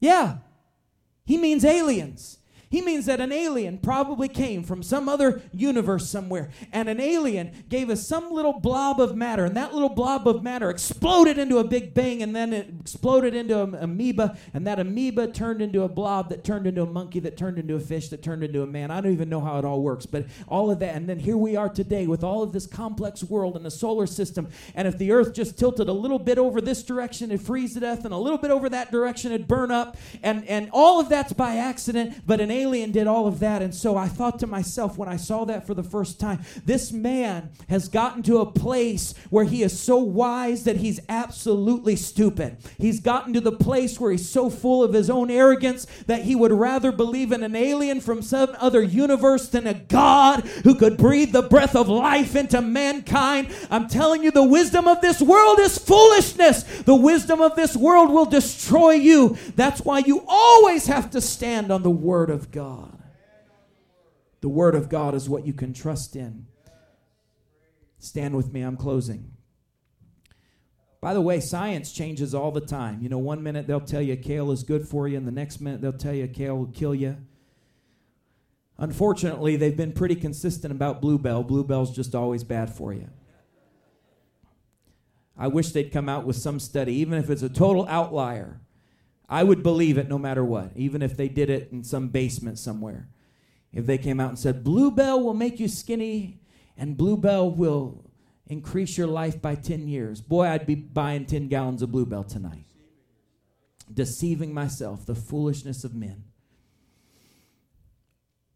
Yeah, 0.00 0.38
He 1.24 1.36
means 1.36 1.64
aliens. 1.64 2.37
He 2.70 2.82
means 2.82 3.06
that 3.06 3.20
an 3.20 3.32
alien 3.32 3.78
probably 3.78 4.28
came 4.28 4.62
from 4.62 4.82
some 4.82 5.08
other 5.08 5.40
universe 5.54 6.08
somewhere, 6.10 6.50
and 6.70 6.88
an 6.88 7.00
alien 7.00 7.64
gave 7.68 7.88
us 7.88 8.06
some 8.06 8.30
little 8.30 8.60
blob 8.60 9.00
of 9.00 9.16
matter, 9.16 9.46
and 9.46 9.56
that 9.56 9.72
little 9.72 9.88
blob 9.88 10.28
of 10.28 10.42
matter 10.42 10.68
exploded 10.68 11.38
into 11.38 11.58
a 11.58 11.64
big 11.64 11.94
bang, 11.94 12.22
and 12.22 12.36
then 12.36 12.52
it 12.52 12.68
exploded 12.80 13.34
into 13.34 13.62
an 13.62 13.74
amoeba, 13.74 14.36
and 14.52 14.66
that 14.66 14.78
amoeba 14.78 15.28
turned 15.28 15.62
into 15.62 15.82
a 15.82 15.88
blob 15.88 16.28
that 16.28 16.44
turned 16.44 16.66
into 16.66 16.82
a 16.82 16.86
monkey, 16.86 17.20
that 17.20 17.38
turned 17.38 17.58
into 17.58 17.74
a 17.74 17.80
fish, 17.80 18.08
that 18.10 18.22
turned 18.22 18.44
into 18.44 18.62
a 18.62 18.66
man. 18.66 18.90
I 18.90 19.00
don't 19.00 19.12
even 19.12 19.30
know 19.30 19.40
how 19.40 19.58
it 19.58 19.64
all 19.64 19.80
works, 19.80 20.04
but 20.04 20.26
all 20.46 20.70
of 20.70 20.78
that, 20.80 20.94
and 20.94 21.08
then 21.08 21.18
here 21.18 21.38
we 21.38 21.56
are 21.56 21.70
today 21.70 22.06
with 22.06 22.22
all 22.22 22.42
of 22.42 22.52
this 22.52 22.66
complex 22.66 23.24
world 23.24 23.56
and 23.56 23.64
the 23.64 23.70
solar 23.70 24.06
system, 24.06 24.48
and 24.74 24.86
if 24.86 24.98
the 24.98 25.10
Earth 25.12 25.32
just 25.32 25.58
tilted 25.58 25.88
a 25.88 25.92
little 25.92 26.18
bit 26.18 26.36
over 26.36 26.60
this 26.60 26.82
direction, 26.82 27.30
it'd 27.30 27.46
freeze 27.46 27.72
to 27.74 27.80
death, 27.80 28.04
and 28.04 28.12
a 28.12 28.18
little 28.18 28.38
bit 28.38 28.50
over 28.50 28.68
that 28.68 28.92
direction, 28.92 29.32
it'd 29.32 29.48
burn 29.48 29.70
up, 29.70 29.96
and, 30.22 30.46
and 30.46 30.68
all 30.72 31.00
of 31.00 31.08
that's 31.08 31.32
by 31.32 31.56
accident, 31.56 32.22
but 32.26 32.42
an 32.42 32.50
alien 32.58 32.92
did 32.92 33.06
all 33.06 33.26
of 33.26 33.40
that. 33.40 33.62
And 33.62 33.74
so 33.74 33.96
I 33.96 34.08
thought 34.08 34.38
to 34.40 34.46
myself 34.46 34.98
when 34.98 35.08
I 35.08 35.16
saw 35.16 35.44
that 35.44 35.66
for 35.66 35.74
the 35.74 35.82
first 35.82 36.18
time, 36.20 36.40
this 36.64 36.92
man 36.92 37.50
has 37.68 37.88
gotten 37.88 38.22
to 38.24 38.38
a 38.38 38.50
place 38.50 39.14
where 39.30 39.44
he 39.44 39.62
is 39.62 39.78
so 39.78 39.98
wise 39.98 40.64
that 40.64 40.76
he's 40.76 41.00
absolutely 41.08 41.96
stupid. 41.96 42.56
He's 42.78 43.00
gotten 43.00 43.32
to 43.32 43.40
the 43.40 43.52
place 43.52 44.00
where 44.00 44.10
he's 44.10 44.28
so 44.28 44.50
full 44.50 44.82
of 44.82 44.92
his 44.92 45.08
own 45.10 45.30
arrogance 45.30 45.86
that 46.06 46.22
he 46.22 46.34
would 46.34 46.52
rather 46.52 46.92
believe 46.92 47.32
in 47.32 47.42
an 47.42 47.56
alien 47.56 48.00
from 48.00 48.22
some 48.22 48.54
other 48.58 48.82
universe 48.82 49.48
than 49.48 49.66
a 49.66 49.74
God 49.74 50.40
who 50.64 50.74
could 50.74 50.96
breathe 50.96 51.32
the 51.32 51.42
breath 51.42 51.76
of 51.76 51.88
life 51.88 52.34
into 52.34 52.60
mankind. 52.60 53.54
I'm 53.70 53.88
telling 53.88 54.22
you, 54.22 54.30
the 54.30 54.42
wisdom 54.42 54.88
of 54.88 55.00
this 55.00 55.20
world 55.20 55.58
is 55.60 55.78
foolishness. 55.78 56.62
The 56.82 56.94
wisdom 56.94 57.40
of 57.40 57.56
this 57.56 57.76
world 57.76 58.10
will 58.10 58.26
destroy 58.26 58.92
you. 58.92 59.36
That's 59.56 59.82
why 59.82 60.00
you 60.00 60.24
always 60.26 60.86
have 60.86 61.10
to 61.10 61.20
stand 61.20 61.70
on 61.70 61.82
the 61.82 61.90
Word 61.90 62.30
of 62.30 62.47
God. 62.50 63.02
The 64.40 64.48
Word 64.48 64.74
of 64.74 64.88
God 64.88 65.14
is 65.14 65.28
what 65.28 65.46
you 65.46 65.52
can 65.52 65.72
trust 65.72 66.14
in. 66.16 66.46
Stand 67.98 68.36
with 68.36 68.52
me, 68.52 68.62
I'm 68.62 68.76
closing. 68.76 69.32
By 71.00 71.14
the 71.14 71.20
way, 71.20 71.40
science 71.40 71.92
changes 71.92 72.34
all 72.34 72.50
the 72.50 72.60
time. 72.60 73.02
You 73.02 73.08
know, 73.08 73.18
one 73.18 73.42
minute 73.42 73.66
they'll 73.66 73.80
tell 73.80 74.02
you 74.02 74.16
kale 74.16 74.50
is 74.50 74.62
good 74.62 74.86
for 74.86 75.06
you, 75.06 75.16
and 75.16 75.26
the 75.26 75.32
next 75.32 75.60
minute 75.60 75.80
they'll 75.80 75.92
tell 75.92 76.14
you 76.14 76.26
kale 76.26 76.56
will 76.56 76.66
kill 76.66 76.94
you. 76.94 77.16
Unfortunately, 78.78 79.56
they've 79.56 79.76
been 79.76 79.92
pretty 79.92 80.14
consistent 80.14 80.72
about 80.72 81.00
bluebell. 81.00 81.42
Bluebell's 81.42 81.94
just 81.94 82.14
always 82.14 82.44
bad 82.44 82.70
for 82.70 82.92
you. 82.92 83.08
I 85.36 85.48
wish 85.48 85.70
they'd 85.70 85.92
come 85.92 86.08
out 86.08 86.24
with 86.24 86.36
some 86.36 86.58
study, 86.58 86.94
even 86.94 87.18
if 87.18 87.30
it's 87.30 87.42
a 87.42 87.48
total 87.48 87.86
outlier. 87.86 88.60
I 89.28 89.44
would 89.44 89.62
believe 89.62 89.98
it 89.98 90.08
no 90.08 90.18
matter 90.18 90.44
what, 90.44 90.72
even 90.74 91.02
if 91.02 91.16
they 91.16 91.28
did 91.28 91.50
it 91.50 91.70
in 91.70 91.84
some 91.84 92.08
basement 92.08 92.58
somewhere 92.58 93.08
if 93.72 93.86
they 93.86 93.98
came 93.98 94.20
out 94.20 94.30
and 94.30 94.38
said, 94.38 94.64
Bluebell 94.64 95.22
will 95.22 95.34
make 95.34 95.60
you 95.60 95.68
skinny 95.68 96.40
and 96.76 96.96
Bluebell 96.96 97.50
will 97.50 98.10
increase 98.46 98.96
your 98.96 99.06
life 99.06 99.42
by 99.42 99.54
10 99.54 99.88
years. 99.88 100.20
Boy, 100.20 100.46
I'd 100.46 100.66
be 100.66 100.74
buying 100.74 101.26
10 101.26 101.48
gallons 101.48 101.82
of 101.82 101.92
Bluebell 101.92 102.24
tonight. 102.24 102.64
Deceiving 103.92 104.54
myself, 104.54 105.04
the 105.04 105.14
foolishness 105.14 105.84
of 105.84 105.94
men. 105.94 106.24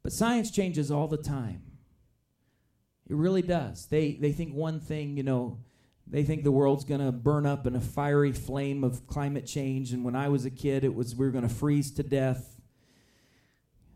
But 0.03 0.13
science 0.13 0.51
changes 0.51 0.91
all 0.91 1.09
the 1.09 1.17
time. 1.17 1.63
It 3.09 3.17
really 3.17 3.43
does. 3.43 3.87
They, 3.87 4.13
they 4.13 4.33
think 4.33 4.55
one 4.55 4.81
thing, 4.81 5.17
you 5.17 5.23
know, 5.23 5.59
they 6.07 6.25
think 6.25 6.45
the 6.45 6.53
world's 6.53 6.85
going 6.85 7.01
to 7.01 7.13
burn 7.13 7.47
up 7.47 7.67
in 7.67 7.75
a 7.75 7.81
fiery 7.81 8.33
flame 8.33 8.85
of 8.85 9.07
climate 9.07 9.47
change. 9.47 9.93
And 9.93 10.05
when 10.05 10.17
I 10.17 10.29
was 10.29 10.45
a 10.45 10.51
kid, 10.51 10.85
it 10.85 10.95
was 10.95 11.15
we 11.15 11.25
were 11.25 11.33
going 11.33 11.49
to 11.49 11.55
freeze 11.55 11.91
to 11.93 12.03
death. 12.03 12.61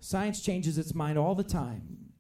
Science 0.01 0.41
changes 0.41 0.79
its 0.79 0.95
mind 0.95 1.19
all 1.19 1.35
the 1.35 1.45
time. 1.45 2.13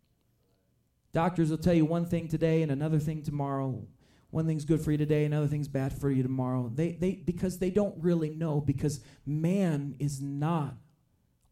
Doctors 1.13 1.51
will 1.51 1.59
tell 1.59 1.73
you 1.73 1.85
one 1.85 2.05
thing 2.05 2.29
today 2.29 2.63
and 2.63 2.71
another 2.71 2.99
thing 2.99 3.23
tomorrow. 3.23 3.87
One 4.31 4.47
thing's 4.47 4.65
good 4.65 4.83
for 4.83 4.91
you 4.93 4.99
today, 4.99 5.25
another 5.25 5.47
thing's 5.47 5.69
bad 5.69 5.93
for 5.93 6.11
you 6.11 6.23
tomorrow. 6.23 6.71
They, 6.75 6.93
they, 6.93 7.13
because 7.13 7.59
they 7.59 7.71
don't 7.71 7.95
really 8.03 8.29
know, 8.29 8.61
because 8.61 9.01
man 9.25 9.95
is 9.99 10.21
not 10.21 10.75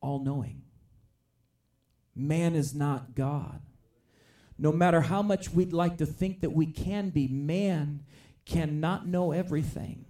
all 0.02 0.18
knowing. 0.22 0.62
Man 2.14 2.54
is 2.54 2.74
not 2.74 3.14
God. 3.14 3.62
No 4.58 4.70
matter 4.70 5.00
how 5.00 5.22
much 5.22 5.50
we'd 5.50 5.72
like 5.72 5.96
to 5.98 6.06
think 6.06 6.42
that 6.42 6.52
we 6.52 6.66
can 6.66 7.10
be, 7.10 7.26
man 7.26 8.04
cannot 8.44 9.06
know 9.06 9.32
everything. 9.32 10.04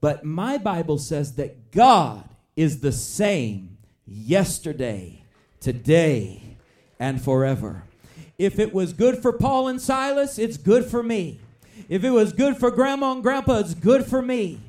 But 0.00 0.24
my 0.24 0.58
Bible 0.58 0.98
says 0.98 1.34
that 1.34 1.72
God 1.72 2.28
is 2.56 2.80
the 2.80 2.92
same 2.92 3.76
yesterday, 4.06 5.22
today 5.60 6.56
and 6.98 7.22
forever. 7.22 7.84
If 8.38 8.58
it 8.58 8.72
was 8.72 8.92
good 8.92 9.18
for 9.18 9.32
Paul 9.32 9.68
and 9.68 9.80
Silas, 9.80 10.38
it's 10.38 10.56
good 10.56 10.86
for 10.86 11.02
me. 11.02 11.38
If 11.88 12.04
it 12.04 12.10
was 12.10 12.32
good 12.32 12.56
for 12.56 12.70
grandma 12.70 13.12
and 13.12 13.22
grandpa, 13.22 13.58
it's 13.58 13.74
good 13.74 14.06
for 14.06 14.22
me. 14.22 14.60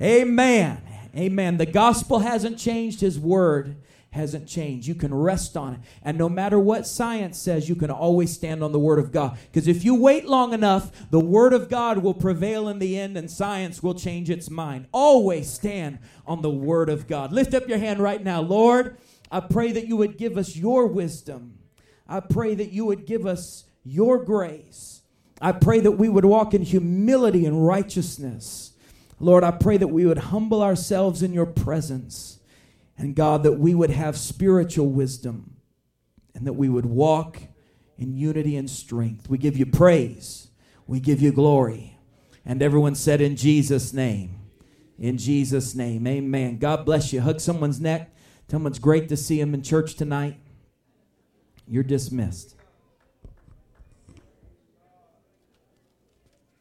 Amen. 0.00 0.80
Amen. 1.14 1.56
The 1.56 1.66
gospel 1.66 2.20
hasn't 2.20 2.58
changed, 2.58 3.00
his 3.00 3.18
word 3.18 3.76
hasn't 4.18 4.46
changed. 4.46 4.86
You 4.86 4.94
can 4.94 5.14
rest 5.14 5.56
on 5.56 5.74
it. 5.74 5.80
And 6.02 6.18
no 6.18 6.28
matter 6.28 6.58
what 6.58 6.86
science 6.86 7.38
says, 7.38 7.68
you 7.68 7.74
can 7.74 7.90
always 7.90 8.32
stand 8.32 8.62
on 8.62 8.72
the 8.72 8.78
Word 8.78 8.98
of 8.98 9.10
God. 9.10 9.38
Because 9.50 9.66
if 9.66 9.84
you 9.84 9.94
wait 9.94 10.26
long 10.26 10.52
enough, 10.52 11.10
the 11.10 11.20
Word 11.20 11.54
of 11.54 11.70
God 11.70 11.98
will 11.98 12.12
prevail 12.12 12.68
in 12.68 12.78
the 12.78 12.98
end 12.98 13.16
and 13.16 13.30
science 13.30 13.82
will 13.82 13.94
change 13.94 14.28
its 14.28 14.50
mind. 14.50 14.86
Always 14.92 15.48
stand 15.50 16.00
on 16.26 16.42
the 16.42 16.50
Word 16.50 16.90
of 16.90 17.06
God. 17.06 17.32
Lift 17.32 17.54
up 17.54 17.66
your 17.66 17.78
hand 17.78 18.00
right 18.00 18.22
now. 18.22 18.42
Lord, 18.42 18.98
I 19.30 19.40
pray 19.40 19.72
that 19.72 19.86
you 19.86 19.96
would 19.96 20.18
give 20.18 20.36
us 20.36 20.54
your 20.54 20.86
wisdom. 20.86 21.58
I 22.06 22.20
pray 22.20 22.54
that 22.54 22.72
you 22.72 22.84
would 22.84 23.06
give 23.06 23.24
us 23.24 23.64
your 23.84 24.22
grace. 24.22 25.02
I 25.40 25.52
pray 25.52 25.80
that 25.80 25.92
we 25.92 26.08
would 26.08 26.24
walk 26.24 26.52
in 26.52 26.62
humility 26.62 27.46
and 27.46 27.66
righteousness. 27.66 28.72
Lord, 29.20 29.44
I 29.44 29.50
pray 29.52 29.76
that 29.76 29.88
we 29.88 30.06
would 30.06 30.18
humble 30.18 30.62
ourselves 30.62 31.22
in 31.22 31.32
your 31.32 31.46
presence. 31.46 32.37
And 32.98 33.14
God, 33.14 33.44
that 33.44 33.52
we 33.52 33.74
would 33.74 33.90
have 33.90 34.18
spiritual 34.18 34.88
wisdom 34.88 35.56
and 36.34 36.46
that 36.46 36.54
we 36.54 36.68
would 36.68 36.86
walk 36.86 37.40
in 37.96 38.14
unity 38.14 38.56
and 38.56 38.68
strength. 38.68 39.30
We 39.30 39.38
give 39.38 39.56
you 39.56 39.66
praise. 39.66 40.48
We 40.86 41.00
give 41.00 41.22
you 41.22 41.32
glory. 41.32 41.98
And 42.44 42.60
everyone 42.60 42.96
said, 42.96 43.20
In 43.20 43.36
Jesus' 43.36 43.92
name. 43.92 44.40
In 44.98 45.16
Jesus' 45.16 45.74
name. 45.74 46.06
Amen. 46.06 46.58
God 46.58 46.84
bless 46.84 47.12
you. 47.12 47.20
Hug 47.20 47.40
someone's 47.40 47.80
neck. 47.80 48.12
Tell 48.48 48.58
them 48.58 48.66
it's 48.66 48.78
great 48.78 49.08
to 49.10 49.16
see 49.16 49.38
them 49.38 49.54
in 49.54 49.62
church 49.62 49.94
tonight. 49.94 50.38
You're 51.66 51.84
dismissed. 51.84 52.56